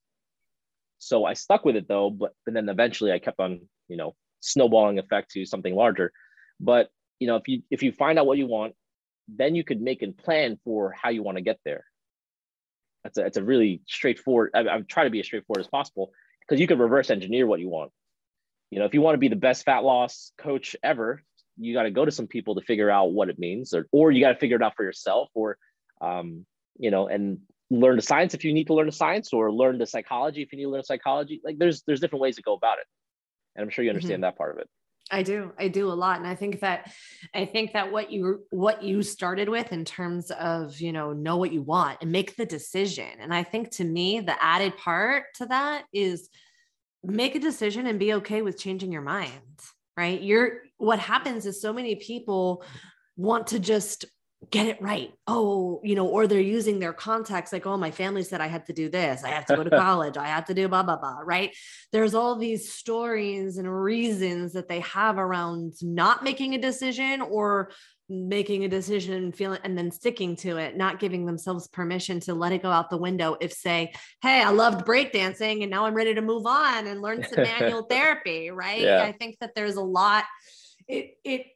so 0.98 1.24
I 1.24 1.34
stuck 1.34 1.64
with 1.64 1.76
it 1.76 1.88
though. 1.88 2.10
But, 2.10 2.32
but 2.44 2.54
then 2.54 2.68
eventually 2.68 3.12
I 3.12 3.18
kept 3.18 3.40
on, 3.40 3.60
you 3.88 3.96
know, 3.96 4.14
snowballing 4.40 4.98
effect 4.98 5.32
to 5.32 5.44
something 5.44 5.74
larger. 5.74 6.12
But 6.60 6.90
you 7.18 7.26
know, 7.26 7.36
if 7.36 7.48
you 7.48 7.62
if 7.70 7.82
you 7.82 7.92
find 7.92 8.18
out 8.18 8.26
what 8.26 8.38
you 8.38 8.46
want, 8.46 8.74
then 9.28 9.54
you 9.54 9.64
could 9.64 9.80
make 9.80 10.02
a 10.02 10.12
plan 10.12 10.58
for 10.64 10.92
how 10.92 11.10
you 11.10 11.22
want 11.22 11.36
to 11.36 11.42
get 11.42 11.58
there. 11.64 11.84
That's 13.04 13.18
a, 13.18 13.26
it's 13.26 13.36
a 13.36 13.44
really 13.44 13.82
straightforward. 13.86 14.50
I, 14.54 14.60
I'm 14.60 14.84
trying 14.86 15.06
to 15.06 15.10
be 15.10 15.20
as 15.20 15.26
straightforward 15.26 15.64
as 15.64 15.68
possible 15.68 16.10
because 16.40 16.60
you 16.60 16.66
could 16.66 16.78
reverse 16.78 17.10
engineer 17.10 17.46
what 17.46 17.60
you 17.60 17.68
want. 17.68 17.92
You 18.70 18.78
know, 18.78 18.84
if 18.84 18.94
you 18.94 19.00
want 19.00 19.14
to 19.14 19.18
be 19.18 19.28
the 19.28 19.36
best 19.36 19.64
fat 19.64 19.84
loss 19.84 20.32
coach 20.38 20.76
ever, 20.82 21.22
you 21.56 21.74
got 21.74 21.84
to 21.84 21.90
go 21.90 22.04
to 22.04 22.10
some 22.10 22.26
people 22.26 22.54
to 22.54 22.60
figure 22.60 22.90
out 22.90 23.12
what 23.12 23.28
it 23.28 23.38
means, 23.38 23.72
or 23.74 23.86
or 23.92 24.10
you 24.10 24.20
got 24.20 24.32
to 24.32 24.38
figure 24.38 24.56
it 24.56 24.62
out 24.62 24.76
for 24.76 24.84
yourself, 24.84 25.28
or 25.34 25.58
um, 26.00 26.44
you 26.78 26.90
know, 26.90 27.08
and 27.08 27.38
learn 27.70 27.96
the 27.96 28.02
science 28.02 28.34
if 28.34 28.44
you 28.44 28.52
need 28.52 28.66
to 28.68 28.74
learn 28.74 28.86
the 28.86 28.92
science, 28.92 29.32
or 29.32 29.52
learn 29.52 29.78
the 29.78 29.86
psychology 29.86 30.42
if 30.42 30.52
you 30.52 30.58
need 30.58 30.64
to 30.64 30.70
learn 30.70 30.84
psychology. 30.84 31.40
Like 31.44 31.58
there's 31.58 31.82
there's 31.86 32.00
different 32.00 32.22
ways 32.22 32.36
to 32.36 32.42
go 32.42 32.54
about 32.54 32.78
it, 32.78 32.86
and 33.56 33.64
I'm 33.64 33.70
sure 33.70 33.84
you 33.84 33.90
understand 33.90 34.16
mm-hmm. 34.16 34.22
that 34.22 34.38
part 34.38 34.52
of 34.52 34.58
it. 34.58 34.68
I 35.10 35.22
do. 35.22 35.52
I 35.58 35.68
do 35.68 35.90
a 35.90 35.94
lot. 35.94 36.18
And 36.18 36.26
I 36.26 36.34
think 36.34 36.60
that 36.60 36.92
I 37.34 37.44
think 37.44 37.72
that 37.72 37.90
what 37.90 38.10
you 38.10 38.44
what 38.50 38.82
you 38.82 39.02
started 39.02 39.48
with 39.48 39.72
in 39.72 39.84
terms 39.84 40.30
of, 40.30 40.80
you 40.80 40.92
know, 40.92 41.12
know 41.12 41.36
what 41.36 41.52
you 41.52 41.62
want 41.62 41.98
and 42.02 42.12
make 42.12 42.36
the 42.36 42.46
decision. 42.46 43.08
And 43.20 43.32
I 43.32 43.42
think 43.42 43.70
to 43.72 43.84
me 43.84 44.20
the 44.20 44.42
added 44.42 44.76
part 44.76 45.24
to 45.36 45.46
that 45.46 45.84
is 45.92 46.28
make 47.02 47.34
a 47.34 47.40
decision 47.40 47.86
and 47.86 47.98
be 47.98 48.14
okay 48.14 48.42
with 48.42 48.58
changing 48.58 48.92
your 48.92 49.02
mind, 49.02 49.30
right? 49.96 50.20
You're 50.20 50.62
what 50.76 50.98
happens 50.98 51.46
is 51.46 51.60
so 51.60 51.72
many 51.72 51.96
people 51.96 52.64
want 53.16 53.48
to 53.48 53.58
just 53.58 54.04
get 54.50 54.66
it 54.66 54.80
right. 54.80 55.12
Oh, 55.26 55.80
you 55.82 55.94
know, 55.94 56.06
or 56.06 56.26
they're 56.26 56.40
using 56.40 56.78
their 56.78 56.92
context 56.92 57.52
like, 57.52 57.66
oh, 57.66 57.76
my 57.76 57.90
family 57.90 58.22
said 58.22 58.40
I 58.40 58.46
had 58.46 58.66
to 58.66 58.72
do 58.72 58.88
this. 58.88 59.24
I 59.24 59.30
have 59.30 59.46
to 59.46 59.56
go 59.56 59.64
to 59.64 59.70
college. 59.78 60.16
I 60.16 60.28
have 60.28 60.44
to 60.46 60.54
do 60.54 60.68
blah, 60.68 60.84
blah, 60.84 60.96
blah, 60.96 61.18
right? 61.24 61.54
There's 61.92 62.14
all 62.14 62.36
these 62.36 62.72
stories 62.72 63.58
and 63.58 63.70
reasons 63.70 64.52
that 64.52 64.68
they 64.68 64.80
have 64.80 65.18
around 65.18 65.74
not 65.82 66.22
making 66.22 66.54
a 66.54 66.58
decision 66.58 67.20
or 67.20 67.70
making 68.08 68.64
a 68.64 68.68
decision 68.68 69.14
and 69.14 69.36
feeling 69.36 69.60
and 69.64 69.76
then 69.76 69.90
sticking 69.90 70.34
to 70.36 70.56
it, 70.56 70.76
not 70.76 71.00
giving 71.00 71.26
themselves 71.26 71.68
permission 71.68 72.20
to 72.20 72.32
let 72.32 72.52
it 72.52 72.62
go 72.62 72.70
out 72.70 72.90
the 72.90 72.96
window. 72.96 73.36
If 73.40 73.52
say, 73.52 73.92
hey, 74.22 74.42
I 74.42 74.50
loved 74.50 74.86
breakdancing 74.86 75.62
and 75.62 75.70
now 75.70 75.84
I'm 75.84 75.94
ready 75.94 76.14
to 76.14 76.22
move 76.22 76.46
on 76.46 76.86
and 76.86 77.02
learn 77.02 77.24
some 77.24 77.42
manual 77.42 77.82
therapy, 77.82 78.50
right? 78.50 78.80
Yeah. 78.80 79.02
I 79.02 79.12
think 79.12 79.38
that 79.40 79.54
there's 79.54 79.76
a 79.76 79.82
lot. 79.82 80.24
It 80.86 81.18
it 81.22 81.46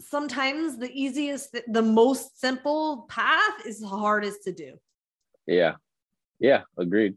sometimes 0.00 0.78
the 0.78 0.90
easiest, 0.90 1.56
the 1.68 1.82
most 1.82 2.40
simple 2.40 3.06
path 3.08 3.66
is 3.66 3.80
the 3.80 3.86
hardest 3.86 4.44
to 4.44 4.52
do. 4.52 4.74
Yeah. 5.46 5.74
Yeah. 6.38 6.62
Agreed. 6.78 7.16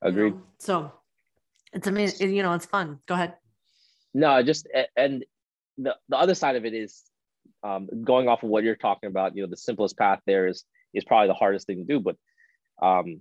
Agreed. 0.00 0.28
You 0.28 0.30
know, 0.30 0.42
so 0.58 0.92
it's 1.72 1.86
amazing. 1.86 2.34
You 2.34 2.42
know, 2.42 2.54
it's 2.54 2.66
fun. 2.66 2.98
Go 3.06 3.14
ahead. 3.14 3.34
No, 4.14 4.42
just, 4.42 4.66
and 4.96 5.24
the, 5.78 5.96
the 6.08 6.16
other 6.16 6.34
side 6.34 6.56
of 6.56 6.64
it 6.64 6.74
is 6.74 7.02
um, 7.62 7.88
going 8.02 8.28
off 8.28 8.42
of 8.42 8.50
what 8.50 8.64
you're 8.64 8.76
talking 8.76 9.08
about, 9.08 9.36
you 9.36 9.42
know, 9.42 9.48
the 9.48 9.56
simplest 9.56 9.96
path 9.96 10.20
there 10.26 10.46
is, 10.46 10.64
is 10.92 11.04
probably 11.04 11.28
the 11.28 11.34
hardest 11.34 11.66
thing 11.66 11.78
to 11.78 11.84
do. 11.84 12.00
But 12.00 12.16
um, 12.82 13.20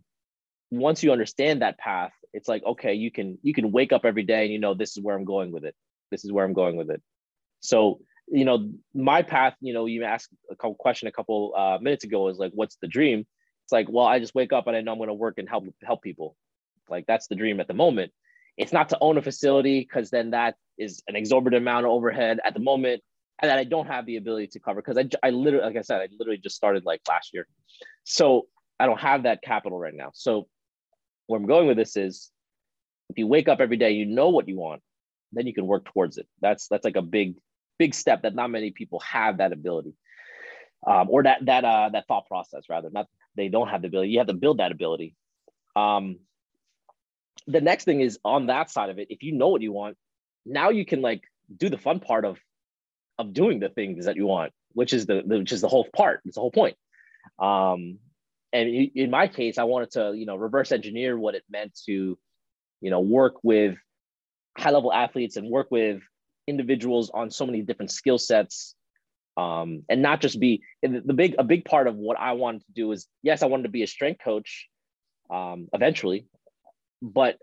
once 0.69 1.03
you 1.03 1.11
understand 1.11 1.61
that 1.61 1.78
path, 1.78 2.11
it's 2.34 2.47
like, 2.47 2.63
okay, 2.63 2.93
you 2.93 3.11
can, 3.11 3.38
you 3.43 3.53
can 3.53 3.72
wake 3.72 3.93
up 3.93 4.05
every 4.05 4.24
day 4.24 4.43
and 4.43 4.51
you 4.51 4.59
know, 4.59 4.74
this 4.74 4.97
is 4.97 5.03
where 5.03 5.15
I'm 5.15 5.26
going 5.26 5.51
with 5.51 5.65
it. 5.65 5.76
This 6.09 6.26
is 6.26 6.32
where 6.32 6.45
I'm 6.45 6.53
going 6.53 6.76
with 6.78 6.89
it. 6.89 7.01
So 7.61 8.01
you 8.28 8.45
know, 8.45 8.72
my 8.93 9.22
path, 9.22 9.55
you 9.61 9.74
know, 9.74 9.86
you 9.86 10.03
asked 10.03 10.30
a 10.49 10.55
couple 10.55 10.76
question 10.76 11.07
a 11.07 11.11
couple 11.11 11.53
uh, 11.55 11.78
minutes 11.82 12.03
ago 12.03 12.28
is 12.30 12.38
like, 12.38 12.51
what's 12.53 12.78
the 12.78 12.88
dream? 12.88 13.26
It's 13.65 13.72
like, 13.72 13.88
well, 13.89 14.05
I 14.05 14.19
just 14.19 14.36
wake 14.36 14.53
up 14.53 14.67
and 14.67 14.76
I 14.76 14.82
know 14.82 14.93
I'm 14.93 14.97
going 14.97 15.07
to 15.07 15.13
work 15.13 15.38
and 15.38 15.47
help 15.47 15.65
help 15.84 16.01
people. 16.01 16.36
Like 16.89 17.05
that's 17.07 17.28
the 17.28 17.36
dream 17.36 17.59
at 17.59 17.67
the 17.67 17.74
moment. 17.74 18.11
It's 18.57 18.74
not 18.74 18.89
to 18.89 18.97
own 19.01 19.17
a 19.17 19.22
facility 19.22 19.80
because 19.80 20.09
then 20.09 20.32
that 20.32 20.55
is 20.78 21.01
an 21.07 21.15
exorbitant 21.15 21.61
amount 21.61 21.86
of 21.86 21.91
overhead 21.91 22.39
at 22.43 22.53
the 22.53 22.59
moment, 22.59 23.01
and 23.41 23.49
that 23.49 23.57
I 23.57 23.63
don't 23.63 23.88
have 23.88 24.05
the 24.05 24.17
ability 24.17 24.47
to 24.47 24.59
cover 24.59 24.82
because 24.82 24.97
I, 24.97 25.07
I 25.26 25.30
literally, 25.32 25.65
like 25.65 25.78
I 25.78 25.82
said, 25.82 26.01
I 26.01 26.07
literally 26.17 26.38
just 26.38 26.55
started 26.55 26.84
like 26.86 27.01
last 27.07 27.34
year, 27.34 27.47
so 28.03 28.47
I 28.80 28.86
don't 28.86 28.99
have 28.99 29.24
that 29.24 29.41
capital 29.41 29.80
right 29.80 29.93
now. 29.93 30.11
So 30.13 30.47
where 31.28 31.39
I'm 31.39 31.47
going 31.47 31.67
with 31.67 31.78
this 31.78 31.95
is, 31.95 32.30
if 33.09 33.17
you 33.17 33.28
wake 33.28 33.47
up 33.47 33.61
every 33.61 33.78
day, 33.78 33.91
you 33.91 34.05
know 34.05 34.30
what 34.30 34.47
you 34.47 34.57
want, 34.57 34.82
then 35.32 35.47
you 35.47 35.53
can 35.53 35.65
work 35.65 35.86
towards 35.86 36.17
it. 36.17 36.28
That's 36.41 36.67
that's 36.67 36.84
like 36.84 36.97
a 36.97 37.01
big 37.01 37.36
big 37.82 37.93
step 37.93 38.21
that 38.23 38.36
not 38.36 38.49
many 38.57 38.71
people 38.79 38.99
have 38.99 39.34
that 39.41 39.51
ability 39.59 39.93
um, 40.86 41.05
or 41.09 41.23
that 41.23 41.39
that 41.45 41.63
uh, 41.73 41.89
that 41.93 42.07
thought 42.07 42.25
process 42.27 42.63
rather. 42.69 42.89
Not 42.89 43.07
they 43.36 43.49
don't 43.55 43.69
have 43.69 43.82
the 43.82 43.89
ability. 43.91 44.09
You 44.11 44.19
have 44.19 44.34
to 44.36 44.39
build 44.45 44.57
that 44.59 44.71
ability. 44.71 45.15
Um, 45.75 46.19
the 47.47 47.61
next 47.61 47.86
thing 47.86 48.01
is 48.01 48.19
on 48.23 48.47
that 48.47 48.69
side 48.69 48.89
of 48.89 48.99
it 48.99 49.07
if 49.09 49.23
you 49.23 49.32
know 49.32 49.49
what 49.49 49.61
you 49.61 49.71
want 49.71 49.97
now 50.45 50.69
you 50.69 50.86
can 50.86 51.01
like 51.01 51.23
do 51.63 51.69
the 51.69 51.77
fun 51.77 51.99
part 51.99 52.23
of 52.25 52.38
of 53.17 53.34
doing 53.34 53.59
the 53.59 53.69
things 53.69 54.05
that 54.05 54.15
you 54.15 54.27
want 54.27 54.51
which 54.73 54.93
is 54.93 55.05
the, 55.05 55.23
the 55.25 55.39
which 55.39 55.51
is 55.51 55.61
the 55.61 55.67
whole 55.67 55.88
part 55.95 56.21
it's 56.25 56.36
the 56.36 56.41
whole 56.41 56.51
point. 56.51 56.77
Um, 57.39 57.99
and 58.53 58.69
in 58.69 59.09
my 59.09 59.27
case, 59.27 59.57
I 59.57 59.63
wanted 59.63 59.91
to, 59.91 60.13
you 60.15 60.25
know, 60.25 60.36
reverse 60.36 60.71
engineer 60.71 61.17
what 61.17 61.36
it 61.36 61.43
meant 61.49 61.73
to, 61.86 62.17
you 62.82 62.89
know, 62.89 62.99
work 62.99 63.36
with 63.43 63.77
high 64.57 64.71
level 64.71 64.91
athletes 64.91 65.38
and 65.38 65.49
work 65.49 65.71
with 65.71 66.01
individuals 66.51 67.09
on 67.13 67.31
so 67.31 67.45
many 67.45 67.61
different 67.63 67.91
skill 67.91 68.19
sets 68.19 68.75
um, 69.37 69.83
and 69.89 70.01
not 70.01 70.21
just 70.21 70.39
be 70.39 70.61
the 70.83 71.13
big 71.13 71.35
a 71.39 71.43
big 71.43 71.65
part 71.65 71.87
of 71.87 71.95
what 71.95 72.19
I 72.19 72.33
wanted 72.33 72.65
to 72.65 72.71
do 72.73 72.91
is 72.91 73.07
yes, 73.23 73.41
I 73.41 73.47
wanted 73.47 73.63
to 73.63 73.69
be 73.69 73.83
a 73.83 73.87
strength 73.87 74.19
coach 74.23 74.67
um, 75.29 75.67
eventually, 75.73 76.27
but 77.01 77.37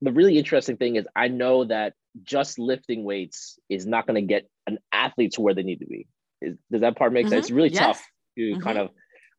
the 0.00 0.12
really 0.12 0.38
interesting 0.38 0.76
thing 0.76 0.96
is 0.96 1.06
I 1.14 1.28
know 1.28 1.64
that 1.64 1.94
just 2.22 2.58
lifting 2.58 3.04
weights 3.04 3.58
is 3.68 3.86
not 3.86 4.06
going 4.06 4.20
to 4.20 4.26
get 4.34 4.48
an 4.66 4.78
athlete 4.92 5.32
to 5.34 5.40
where 5.40 5.54
they 5.54 5.62
need 5.62 5.80
to 5.80 5.86
be. 5.86 6.08
Is, 6.40 6.56
does 6.70 6.80
that 6.82 6.96
part 6.96 7.12
make 7.12 7.26
mm-hmm. 7.26 7.34
sense? 7.34 7.46
It's 7.46 7.52
really 7.52 7.70
yes. 7.70 7.80
tough 7.80 8.06
to 8.36 8.42
mm-hmm. 8.42 8.62
kind 8.62 8.78
of 8.78 8.90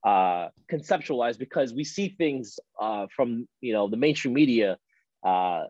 uh, 0.03 0.49
conceptualize 0.71 1.37
because 1.37 1.73
we 1.73 1.83
see 1.83 2.09
things 2.09 2.59
uh, 2.81 3.07
from 3.15 3.47
you 3.61 3.73
know 3.73 3.87
the 3.89 3.97
mainstream 3.97 4.33
media 4.33 4.77
uh, 5.25 5.63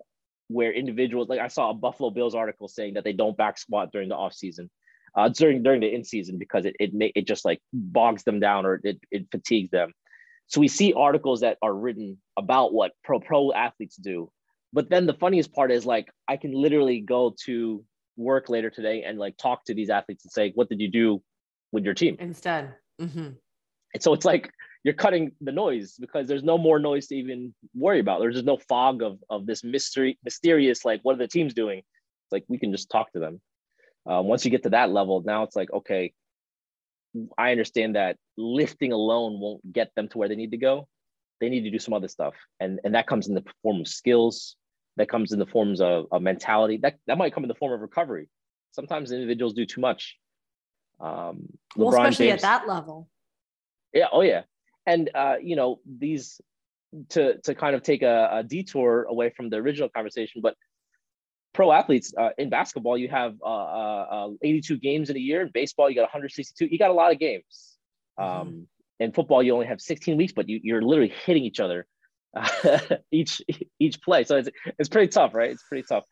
where 0.48 0.72
individuals 0.72 1.30
like 1.30 1.40
I 1.40 1.48
saw 1.48 1.70
a 1.70 1.74
Buffalo 1.74 2.10
Bills 2.10 2.36
article 2.36 2.68
saying 2.68 2.96
that 2.96 3.04
they 3.04 3.14
don't 3.14 3.38
back 3.38 3.58
squat 3.58 3.92
during 3.92 4.10
the 4.10 4.16
off 4.16 4.34
season, 4.34 4.70
uh, 5.16 5.30
during 5.30 5.64
during 5.64 5.82
the 5.82 5.94
in 5.94 6.04
season 6.04 6.38
because 6.38 6.66
it 6.66 6.76
it 6.80 6.92
it 7.16 7.28
just 7.28 7.46
like 7.46 7.60
bogs 7.72 8.24
them 8.24 8.40
down 8.40 8.66
or 8.66 8.80
it 8.84 9.00
it 9.12 9.28
fatigues 9.32 9.72
them. 9.72 9.94
So 10.48 10.60
we 10.60 10.68
see 10.68 10.94
articles 10.94 11.42
that 11.42 11.58
are 11.62 11.74
written 11.74 12.18
about 12.38 12.74
what 12.74 12.92
pro 13.04 13.20
pro 13.20 13.52
athletes 13.54 13.96
do, 13.96 14.32
but 14.72 14.90
then 14.90 15.06
the 15.06 15.14
funniest 15.14 15.54
part 15.54 15.72
is 15.72 15.86
like 15.86 16.10
I 16.28 16.38
can 16.38 16.52
literally 16.52 17.00
go 17.00 17.36
to 17.46 17.84
work 18.18 18.50
later 18.50 18.70
today 18.70 19.04
and 19.04 19.18
like 19.18 19.38
talk 19.38 19.66
to 19.66 19.74
these 19.74 19.90
athletes 19.90 20.26
and 20.26 20.32
say, 20.32 20.52
"What 20.56 20.70
did 20.70 20.82
you 20.82 20.90
do 20.90 21.22
with 21.72 21.86
your 21.86 21.94
team?" 21.94 22.18
Instead. 22.20 22.76
Mm-hmm. 23.02 23.30
And 23.94 24.04
so 24.04 24.14
it's 24.14 24.26
like 24.26 24.52
you're 24.84 24.94
cutting 24.94 25.32
the 25.40 25.52
noise 25.52 25.96
because 26.00 26.28
there's 26.28 26.44
no 26.44 26.58
more 26.58 26.78
noise 26.78 27.08
to 27.08 27.16
even 27.16 27.54
worry 27.74 28.00
about. 28.00 28.20
There's 28.20 28.36
just 28.36 28.46
no 28.46 28.58
fog 28.58 29.02
of 29.02 29.18
of 29.30 29.46
this 29.46 29.64
mystery, 29.64 30.20
mysterious 30.24 30.84
like 30.84 31.00
what 31.04 31.16
are 31.16 31.20
the 31.20 31.28
teams 31.28 31.54
doing? 31.54 31.80
It's 31.80 32.32
like 32.32 32.44
we 32.50 32.60
can 32.60 32.72
just 32.72 32.90
talk 32.90 33.12
to 33.14 33.20
them. 33.20 33.42
Uh, 34.10 34.22
once 34.22 34.44
you 34.44 34.52
get 34.52 34.64
to 34.64 34.72
that 34.72 34.92
level, 34.92 35.24
now 35.26 35.44
it's 35.44 35.56
like 35.56 35.72
okay, 35.72 36.14
I 37.38 37.52
understand 37.52 37.96
that 37.96 38.18
lifting 38.38 38.92
alone 38.92 39.40
won't 39.40 39.72
get 39.72 39.92
them 39.96 40.10
to 40.10 40.18
where 40.18 40.28
they 40.28 40.36
need 40.36 40.52
to 40.52 40.58
go. 40.58 40.88
They 41.40 41.50
need 41.50 41.62
to 41.62 41.72
do 41.72 41.80
some 41.80 41.94
other 41.94 42.10
stuff, 42.10 42.34
and 42.60 42.82
and 42.84 42.94
that 42.96 43.08
comes 43.08 43.28
in 43.28 43.36
the 43.36 43.44
form 43.62 43.80
of 43.80 43.88
skills. 43.88 44.58
That 44.98 45.10
comes 45.10 45.32
in 45.32 45.40
the 45.40 45.48
forms 45.48 45.82
of, 45.82 46.06
of 46.12 46.22
mentality. 46.22 46.78
That 46.78 46.98
that 47.08 47.18
might 47.18 47.34
come 47.34 47.44
in 47.44 47.48
the 47.48 47.56
form 47.56 47.72
of 47.72 47.80
recovery. 47.80 48.28
Sometimes 48.72 49.12
individuals 49.12 49.54
do 49.54 49.66
too 49.66 49.82
much. 49.82 50.18
Um, 51.00 51.48
well, 51.76 51.90
especially 51.90 52.28
James, 52.28 52.44
at 52.44 52.60
that 52.60 52.68
level. 52.68 53.08
Yeah. 53.94 54.08
Oh 54.12 54.22
yeah 54.22 54.44
and 54.86 55.10
uh, 55.14 55.36
you 55.42 55.56
know 55.56 55.80
these 55.86 56.42
to 57.10 57.40
to 57.42 57.56
kind 57.56 57.76
of 57.76 57.84
take 57.84 58.02
a, 58.02 58.30
a, 58.32 58.44
detour 58.44 59.04
away 59.04 59.32
from 59.32 59.50
the 59.50 59.58
original 59.58 59.90
conversation, 59.90 60.42
but 60.42 60.56
pro 61.54 61.72
athletes 61.72 62.14
uh, 62.18 62.30
in 62.38 62.50
basketball, 62.50 62.98
you 62.98 63.08
have 63.10 63.36
uh, 63.42 63.46
uh, 63.46 64.28
uh 64.28 64.30
82 64.42 64.78
games 64.78 65.10
in 65.10 65.16
a 65.16 65.20
year. 65.20 65.42
In 65.42 65.50
baseball, 65.54 65.90
you 65.90 65.96
got 65.96 66.04
162. 66.04 66.68
You 66.68 66.78
got 66.78 66.92
a 66.92 66.94
lot 66.94 67.12
of 67.12 67.20
games. 67.20 67.78
Mm-hmm. 68.20 68.42
Um, 68.42 68.68
in 69.00 69.12
football, 69.12 69.42
you 69.42 69.54
only 69.54 69.66
have 69.66 69.82
16 69.82 70.18
weeks, 70.18 70.34
but 70.34 70.48
you, 70.48 70.60
you're 70.64 70.82
literally 70.82 71.14
hitting 71.26 71.44
each 71.44 71.60
other 71.60 71.88
each 73.12 73.42
each 73.80 74.02
play. 74.02 74.24
So 74.24 74.38
it's 74.38 74.50
it's 74.80 74.90
pretty 74.90 75.08
tough, 75.08 75.34
right? 75.34 75.52
It's 75.52 75.64
pretty 75.64 75.86
tough. 75.88 76.06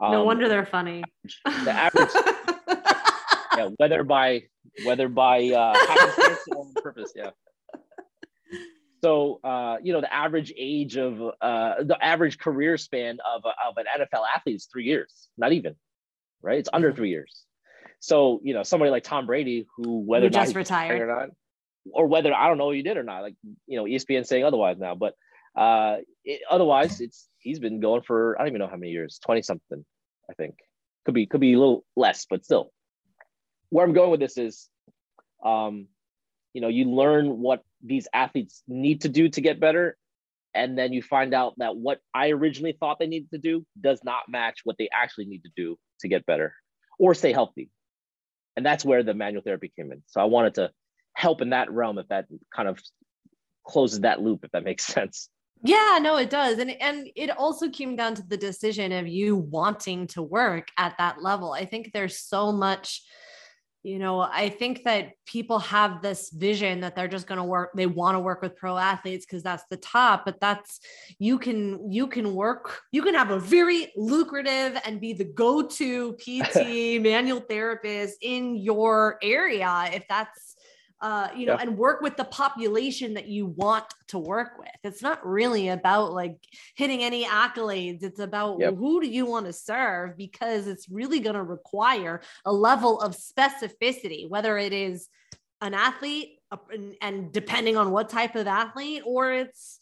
Um, 0.00 0.12
no 0.12 0.24
wonder 0.24 0.48
they're 0.48 0.66
funny. 0.66 1.04
The 1.44 1.70
average, 1.70 2.10
yeah, 3.56 3.68
whether 3.76 4.02
by 4.02 4.44
whether 4.84 5.08
by 5.08 5.48
uh, 5.48 5.74
happenstance 5.74 6.40
or 6.48 6.58
on 6.58 6.74
purpose, 6.82 7.12
yeah. 7.14 7.30
So, 9.04 9.38
uh, 9.44 9.76
you 9.82 9.92
know, 9.92 10.00
the 10.00 10.10
average 10.10 10.50
age 10.56 10.96
of 10.96 11.20
uh, 11.20 11.82
the 11.82 11.98
average 12.00 12.38
career 12.38 12.78
span 12.78 13.18
of, 13.20 13.44
of 13.44 13.76
an 13.76 13.84
NFL 13.84 14.24
athlete 14.34 14.56
is 14.56 14.64
three 14.64 14.84
years, 14.84 15.28
not 15.36 15.52
even, 15.52 15.76
right? 16.40 16.58
It's 16.58 16.70
under 16.72 16.88
mm-hmm. 16.88 16.96
three 16.96 17.10
years. 17.10 17.44
So, 18.00 18.40
you 18.42 18.54
know, 18.54 18.62
somebody 18.62 18.90
like 18.90 19.04
Tom 19.04 19.26
Brady, 19.26 19.66
who 19.76 19.98
whether 19.98 20.30
just 20.30 20.56
retired 20.56 21.02
or 21.02 21.06
not, 21.06 21.28
or 21.92 22.06
whether 22.06 22.32
I 22.32 22.48
don't 22.48 22.56
know 22.56 22.70
you 22.70 22.82
did 22.82 22.96
or 22.96 23.02
not, 23.02 23.20
like 23.20 23.34
you 23.66 23.76
know, 23.76 23.84
ESPN 23.84 24.24
saying 24.24 24.42
otherwise 24.42 24.78
now, 24.78 24.94
but 24.94 25.12
uh, 25.54 25.98
it, 26.24 26.40
otherwise, 26.50 27.02
it's 27.02 27.28
he's 27.40 27.58
been 27.58 27.80
going 27.80 28.00
for 28.00 28.36
I 28.38 28.44
don't 28.44 28.48
even 28.48 28.60
know 28.60 28.68
how 28.68 28.76
many 28.76 28.92
years, 28.92 29.20
twenty 29.22 29.42
something, 29.42 29.84
I 30.30 30.32
think. 30.32 30.54
Could 31.04 31.12
be 31.12 31.26
could 31.26 31.42
be 31.42 31.52
a 31.52 31.58
little 31.58 31.84
less, 31.94 32.24
but 32.24 32.42
still. 32.42 32.72
Where 33.68 33.84
I'm 33.84 33.92
going 33.92 34.10
with 34.10 34.20
this 34.20 34.38
is, 34.38 34.70
um, 35.44 35.88
you 36.54 36.60
know, 36.60 36.68
you 36.68 36.86
learn 36.86 37.38
what 37.40 37.62
these 37.84 38.08
athletes 38.14 38.62
need 38.66 39.02
to 39.02 39.08
do 39.10 39.28
to 39.28 39.40
get 39.40 39.60
better 39.60 39.96
and 40.54 40.78
then 40.78 40.92
you 40.92 41.02
find 41.02 41.34
out 41.34 41.54
that 41.58 41.76
what 41.76 41.98
i 42.14 42.30
originally 42.30 42.76
thought 42.78 42.98
they 42.98 43.06
needed 43.06 43.30
to 43.30 43.38
do 43.38 43.66
does 43.80 44.00
not 44.04 44.22
match 44.28 44.60
what 44.64 44.76
they 44.78 44.88
actually 44.92 45.26
need 45.26 45.42
to 45.42 45.50
do 45.56 45.76
to 46.00 46.08
get 46.08 46.24
better 46.26 46.54
or 46.98 47.14
stay 47.14 47.32
healthy. 47.32 47.70
And 48.56 48.64
that's 48.64 48.84
where 48.84 49.02
the 49.02 49.14
manual 49.14 49.42
therapy 49.42 49.72
came 49.76 49.90
in. 49.90 50.02
So 50.06 50.20
i 50.20 50.24
wanted 50.24 50.54
to 50.54 50.70
help 51.14 51.40
in 51.40 51.50
that 51.50 51.70
realm 51.70 51.98
if 51.98 52.08
that 52.08 52.26
kind 52.54 52.68
of 52.68 52.80
closes 53.66 54.00
that 54.00 54.20
loop 54.20 54.44
if 54.44 54.50
that 54.52 54.64
makes 54.64 54.86
sense. 54.94 55.28
Yeah 55.62 55.98
no 56.00 56.16
it 56.16 56.30
does. 56.30 56.58
And 56.58 56.70
and 56.80 57.08
it 57.16 57.30
also 57.30 57.68
came 57.68 57.96
down 57.96 58.14
to 58.14 58.22
the 58.22 58.36
decision 58.36 58.92
of 58.92 59.08
you 59.08 59.36
wanting 59.36 60.06
to 60.08 60.22
work 60.22 60.68
at 60.78 60.94
that 60.98 61.22
level. 61.22 61.52
I 61.52 61.64
think 61.64 61.92
there's 61.92 62.18
so 62.18 62.52
much 62.52 63.02
you 63.84 63.98
know 63.98 64.20
i 64.20 64.48
think 64.48 64.82
that 64.82 65.12
people 65.26 65.58
have 65.58 66.00
this 66.00 66.30
vision 66.30 66.80
that 66.80 66.96
they're 66.96 67.06
just 67.06 67.26
going 67.26 67.38
to 67.38 67.44
work 67.44 67.70
they 67.76 67.86
want 67.86 68.14
to 68.16 68.18
work 68.18 68.40
with 68.40 68.56
pro 68.56 68.76
athletes 68.76 69.26
because 69.26 69.42
that's 69.42 69.64
the 69.70 69.76
top 69.76 70.24
but 70.24 70.40
that's 70.40 70.80
you 71.18 71.38
can 71.38 71.92
you 71.92 72.06
can 72.06 72.34
work 72.34 72.80
you 72.92 73.02
can 73.02 73.14
have 73.14 73.30
a 73.30 73.38
very 73.38 73.92
lucrative 73.94 74.80
and 74.84 75.00
be 75.00 75.12
the 75.12 75.24
go-to 75.24 76.12
pt 76.18 77.00
manual 77.02 77.40
therapist 77.40 78.16
in 78.22 78.56
your 78.56 79.18
area 79.22 79.90
if 79.92 80.02
that's 80.08 80.43
uh, 81.04 81.28
you 81.36 81.44
know, 81.44 81.52
yeah. 81.52 81.60
and 81.60 81.76
work 81.76 82.00
with 82.00 82.16
the 82.16 82.24
population 82.24 83.12
that 83.12 83.28
you 83.28 83.44
want 83.44 83.84
to 84.08 84.18
work 84.18 84.52
with. 84.58 84.70
It's 84.84 85.02
not 85.02 85.24
really 85.24 85.68
about 85.68 86.14
like 86.14 86.38
hitting 86.76 87.04
any 87.04 87.26
accolades. 87.26 88.02
It's 88.02 88.20
about 88.20 88.58
yep. 88.58 88.74
who 88.74 89.02
do 89.02 89.06
you 89.06 89.26
want 89.26 89.44
to 89.44 89.52
serve 89.52 90.16
because 90.16 90.66
it's 90.66 90.88
really 90.88 91.20
going 91.20 91.36
to 91.36 91.42
require 91.42 92.22
a 92.46 92.52
level 92.52 93.02
of 93.02 93.14
specificity, 93.14 94.26
whether 94.26 94.56
it 94.56 94.72
is 94.72 95.08
an 95.60 95.74
athlete 95.74 96.38
and, 96.72 96.94
and 97.02 97.30
depending 97.30 97.76
on 97.76 97.90
what 97.90 98.08
type 98.08 98.34
of 98.34 98.46
athlete, 98.46 99.02
or 99.04 99.30
it's, 99.30 99.80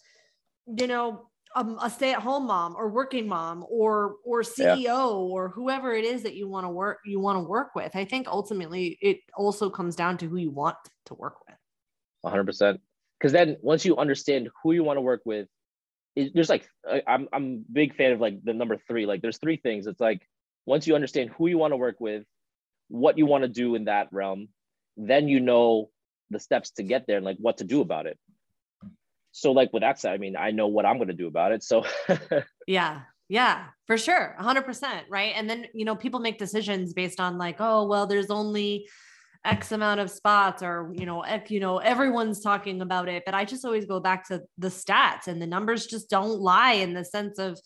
you 0.66 0.88
know, 0.88 1.28
um, 1.54 1.78
a 1.82 1.90
stay-at-home 1.90 2.46
mom 2.46 2.74
or 2.76 2.88
working 2.88 3.28
mom 3.28 3.64
or 3.68 4.16
or 4.24 4.42
CEO 4.42 4.82
yeah. 4.84 4.98
or 5.04 5.48
whoever 5.48 5.92
it 5.92 6.04
is 6.04 6.22
that 6.22 6.34
you 6.34 6.48
want 6.48 6.64
to 6.64 6.70
work 6.70 6.98
you 7.04 7.20
want 7.20 7.36
to 7.36 7.42
work 7.42 7.74
with. 7.74 7.94
I 7.94 8.04
think 8.04 8.26
ultimately 8.28 8.98
it 9.00 9.18
also 9.36 9.70
comes 9.70 9.96
down 9.96 10.18
to 10.18 10.26
who 10.26 10.36
you 10.36 10.50
want 10.50 10.76
to 11.06 11.14
work 11.14 11.34
with. 11.46 11.56
100%. 12.24 12.78
Because 13.18 13.32
then 13.32 13.56
once 13.62 13.84
you 13.84 13.96
understand 13.96 14.48
who 14.62 14.72
you 14.72 14.84
want 14.84 14.96
to 14.96 15.00
work 15.00 15.22
with, 15.24 15.48
it, 16.16 16.32
there's 16.34 16.48
like 16.48 16.66
I'm 17.06 17.28
I'm 17.32 17.64
big 17.72 17.94
fan 17.94 18.12
of 18.12 18.20
like 18.20 18.42
the 18.42 18.52
number 18.52 18.76
three. 18.88 19.06
Like 19.06 19.22
there's 19.22 19.38
three 19.38 19.56
things. 19.56 19.86
It's 19.86 20.00
like 20.00 20.20
once 20.66 20.86
you 20.86 20.94
understand 20.94 21.30
who 21.36 21.46
you 21.46 21.58
want 21.58 21.72
to 21.72 21.76
work 21.76 22.00
with, 22.00 22.24
what 22.88 23.18
you 23.18 23.26
want 23.26 23.42
to 23.42 23.48
do 23.48 23.74
in 23.74 23.84
that 23.84 24.08
realm, 24.12 24.48
then 24.96 25.28
you 25.28 25.40
know 25.40 25.90
the 26.30 26.38
steps 26.38 26.70
to 26.72 26.82
get 26.82 27.06
there 27.06 27.16
and 27.16 27.24
like 27.24 27.36
what 27.38 27.58
to 27.58 27.64
do 27.64 27.80
about 27.80 28.06
it 28.06 28.18
so 29.32 29.52
like 29.52 29.72
with 29.72 29.82
that 29.82 29.98
said, 29.98 30.12
I 30.12 30.18
mean, 30.18 30.36
I 30.36 30.50
know 30.50 30.68
what 30.68 30.86
I'm 30.86 30.96
going 30.96 31.08
to 31.08 31.14
do 31.14 31.26
about 31.26 31.52
it. 31.52 31.62
So 31.62 31.84
yeah, 32.66 33.00
yeah, 33.28 33.64
for 33.86 33.96
sure. 33.96 34.36
hundred 34.38 34.62
percent. 34.62 35.06
Right. 35.10 35.32
And 35.34 35.48
then, 35.48 35.66
you 35.74 35.84
know, 35.84 35.96
people 35.96 36.20
make 36.20 36.38
decisions 36.38 36.92
based 36.92 37.18
on 37.18 37.38
like, 37.38 37.56
oh, 37.58 37.86
well, 37.86 38.06
there's 38.06 38.30
only 38.30 38.88
X 39.44 39.72
amount 39.72 40.00
of 40.00 40.10
spots 40.10 40.62
or, 40.62 40.92
you 40.94 41.06
know, 41.06 41.22
if, 41.22 41.50
you 41.50 41.58
know, 41.58 41.78
everyone's 41.78 42.40
talking 42.40 42.80
about 42.80 43.08
it, 43.08 43.24
but 43.24 43.34
I 43.34 43.44
just 43.44 43.64
always 43.64 43.86
go 43.86 44.00
back 44.00 44.28
to 44.28 44.42
the 44.58 44.68
stats 44.68 45.26
and 45.26 45.40
the 45.40 45.46
numbers 45.46 45.86
just 45.86 46.10
don't 46.10 46.40
lie 46.40 46.74
in 46.74 46.92
the 46.92 47.04
sense 47.04 47.38
of, 47.38 47.58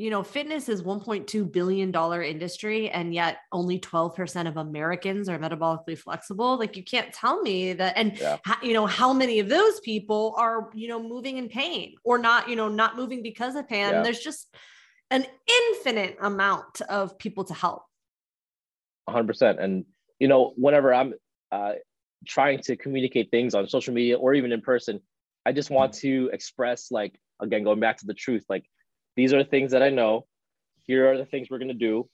you 0.00 0.08
know, 0.08 0.22
fitness 0.22 0.70
is 0.70 0.82
1.2 0.82 1.52
billion 1.52 1.90
dollar 1.90 2.22
industry 2.22 2.88
and 2.88 3.12
yet 3.12 3.40
only 3.52 3.78
12% 3.78 4.48
of 4.48 4.56
Americans 4.56 5.28
are 5.28 5.38
metabolically 5.38 5.96
flexible. 5.96 6.58
Like 6.58 6.74
you 6.78 6.82
can't 6.82 7.12
tell 7.12 7.42
me 7.42 7.74
that 7.74 7.98
and 7.98 8.18
yeah. 8.18 8.38
you 8.62 8.72
know 8.72 8.86
how 8.86 9.12
many 9.12 9.40
of 9.40 9.50
those 9.50 9.78
people 9.80 10.34
are, 10.38 10.70
you 10.72 10.88
know, 10.88 11.02
moving 11.02 11.36
in 11.36 11.50
pain 11.50 11.96
or 12.02 12.16
not, 12.16 12.48
you 12.48 12.56
know, 12.56 12.68
not 12.68 12.96
moving 12.96 13.22
because 13.22 13.56
of 13.56 13.68
pain. 13.68 13.90
Yeah. 13.90 14.02
There's 14.02 14.20
just 14.20 14.48
an 15.10 15.26
infinite 15.68 16.16
amount 16.22 16.80
of 16.88 17.18
people 17.18 17.44
to 17.44 17.52
help. 17.52 17.82
100% 19.06 19.62
and 19.62 19.84
you 20.18 20.28
know, 20.28 20.54
whenever 20.56 20.94
I'm 20.94 21.12
uh 21.52 21.72
trying 22.26 22.60
to 22.60 22.76
communicate 22.76 23.30
things 23.30 23.54
on 23.54 23.68
social 23.68 23.92
media 23.92 24.16
or 24.16 24.32
even 24.32 24.50
in 24.50 24.62
person, 24.62 25.00
I 25.44 25.52
just 25.52 25.68
want 25.68 25.92
to 25.94 26.30
express 26.32 26.90
like 26.90 27.20
again 27.38 27.64
going 27.64 27.80
back 27.80 27.98
to 27.98 28.06
the 28.06 28.14
truth 28.14 28.46
like 28.48 28.64
these 29.16 29.32
are 29.32 29.42
the 29.42 29.50
things 29.50 29.72
that 29.72 29.82
I 29.82 29.90
know. 29.90 30.26
Here 30.86 31.10
are 31.10 31.18
the 31.18 31.26
things 31.26 31.48
we're 31.50 31.58
gonna 31.58 31.74
do. 31.74 32.08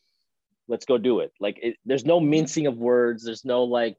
Let's 0.68 0.84
go 0.84 0.98
do 0.98 1.20
it. 1.20 1.32
Like 1.40 1.58
it, 1.62 1.76
there's 1.84 2.04
no 2.04 2.20
mincing 2.20 2.66
of 2.66 2.76
words. 2.76 3.24
There's 3.24 3.44
no 3.44 3.64
like 3.64 3.96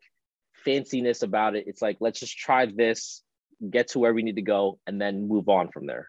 fanciness 0.65 1.23
about 1.23 1.55
it. 1.55 1.65
It's 1.67 1.81
like 1.81 1.97
let's 1.99 2.19
just 2.19 2.37
try 2.37 2.65
this. 2.65 3.23
get 3.69 3.89
to 3.89 3.99
where 3.99 4.13
we 4.13 4.23
need 4.23 4.35
to 4.35 4.41
go, 4.41 4.79
and 4.85 5.01
then 5.01 5.27
move 5.27 5.49
on 5.49 5.69
from 5.69 5.85
there. 5.87 6.07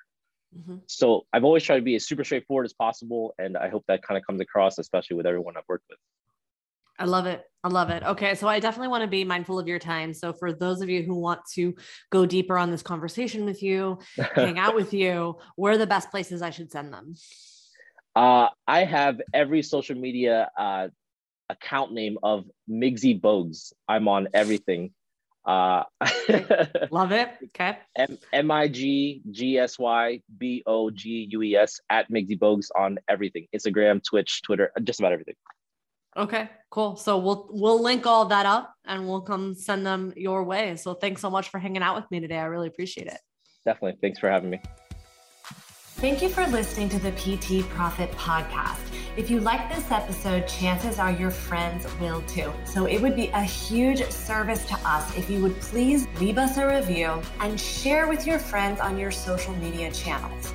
Mm-hmm. 0.57 0.77
So 0.87 1.27
I've 1.33 1.45
always 1.45 1.63
tried 1.63 1.77
to 1.77 1.83
be 1.83 1.95
as 1.97 2.07
super 2.07 2.25
straightforward 2.25 2.67
as 2.67 2.73
possible, 2.73 3.35
and 3.39 3.57
I 3.57 3.69
hope 3.69 3.85
that 3.89 4.03
kind 4.03 4.19
of 4.19 4.27
comes 4.27 4.41
across, 4.41 4.79
especially 4.79 5.17
with 5.17 5.27
everyone 5.27 5.57
I've 5.57 5.69
worked 5.69 5.85
with. 5.89 5.99
I 6.99 7.05
love 7.05 7.27
it. 7.27 7.45
I 7.65 7.69
love 7.69 7.91
it. 7.91 8.03
Okay. 8.03 8.35
So 8.35 8.49
I 8.49 8.61
definitely 8.61 8.89
want 8.89 9.03
to 9.03 9.09
be 9.09 9.25
mindful 9.25 9.59
of 9.59 9.67
your 9.67 9.79
time. 9.79 10.15
So 10.15 10.33
for 10.33 10.53
those 10.53 10.81
of 10.81 10.89
you 10.89 11.03
who 11.03 11.15
want 11.15 11.41
to 11.55 11.75
go 12.11 12.25
deeper 12.25 12.57
on 12.57 12.71
this 12.71 12.83
conversation 12.83 13.45
with 13.45 13.63
you, 13.63 13.99
hang 14.35 14.59
out 14.59 14.75
with 14.75 14.95
you, 14.95 15.37
where 15.57 15.73
are 15.73 15.79
the 15.79 15.87
best 15.87 16.11
places 16.11 16.41
I 16.41 16.51
should 16.51 16.71
send 16.71 16.93
them? 16.93 17.15
Uh, 18.15 18.49
I 18.67 18.85
have 18.85 19.21
every 19.33 19.63
social 19.63 19.97
media 19.97 20.51
uh, 20.57 20.89
account 21.49 21.93
name 21.93 22.19
of 22.23 22.45
Miggsy 22.71 23.21
Bogues. 23.21 23.73
I'm 23.89 24.09
on 24.09 24.29
everything. 24.35 24.93
Uh, 25.45 25.85
Love 26.91 27.13
it. 27.13 27.31
Okay. 27.45 27.79
M 28.33 28.51
I 28.51 28.69
G 28.69 29.23
G 29.31 29.59
S 29.59 29.79
Y 29.79 30.21
B 30.37 30.63
O 30.67 30.91
G 30.91 31.29
U 31.31 31.43
E 31.43 31.57
S 31.57 31.81
at 31.89 32.11
Miggsy 32.11 32.39
Bogues 32.39 32.69
on 32.77 32.99
everything 33.09 33.47
Instagram, 33.57 34.03
Twitch, 34.03 34.43
Twitter, 34.43 34.71
just 34.85 35.01
about 35.01 35.13
everything. 35.13 35.35
Okay, 36.19 36.51
cool. 36.71 36.97
So 36.97 37.17
we'll 37.19 37.49
we'll 37.51 37.81
link 37.81 38.05
all 38.05 38.25
that 38.27 38.45
up 38.45 38.75
and 38.85 39.09
we'll 39.09 39.21
come 39.21 39.55
send 39.55 39.87
them 39.87 40.13
your 40.17 40.43
way. 40.43 40.75
So 40.75 40.95
thanks 40.95 41.21
so 41.21 41.31
much 41.31 41.49
for 41.49 41.59
hanging 41.59 41.83
out 41.83 41.95
with 41.95 42.11
me 42.11 42.19
today. 42.19 42.39
I 42.39 42.45
really 42.47 42.67
appreciate 42.67 43.07
it. 43.07 43.19
Definitely. 43.65 43.99
Thanks 44.01 44.19
for 44.19 44.29
having 44.29 44.51
me. 44.51 44.61
Thank 45.99 46.23
you 46.23 46.29
for 46.29 46.47
listening 46.47 46.89
to 46.91 46.99
the 47.01 47.11
PT 47.13 47.69
Profit 47.71 48.11
Podcast. 48.13 48.79
If 49.17 49.31
you 49.31 49.41
like 49.41 49.73
this 49.75 49.91
episode, 49.91 50.47
chances 50.47 51.01
are 51.01 51.11
your 51.11 51.33
friends 51.33 51.87
will 52.01 52.23
too. 52.23 52.53
So 52.65 52.87
it 52.87 53.03
would 53.03 53.17
be 53.17 53.29
a 53.29 53.43
huge 53.43 54.09
service 54.09 54.65
to 54.67 54.75
us 54.85 55.17
if 55.17 55.29
you 55.29 55.43
would 55.43 55.61
please 55.61 56.07
leave 56.21 56.39
us 56.39 56.57
a 56.57 56.67
review 56.69 57.21
and 57.41 57.59
share 57.59 58.07
with 58.07 58.29
your 58.29 58.39
friends 58.39 58.81
on 58.81 58.97
your 58.97 59.11
social 59.11 59.55
media 59.57 59.91
channels. 59.91 60.55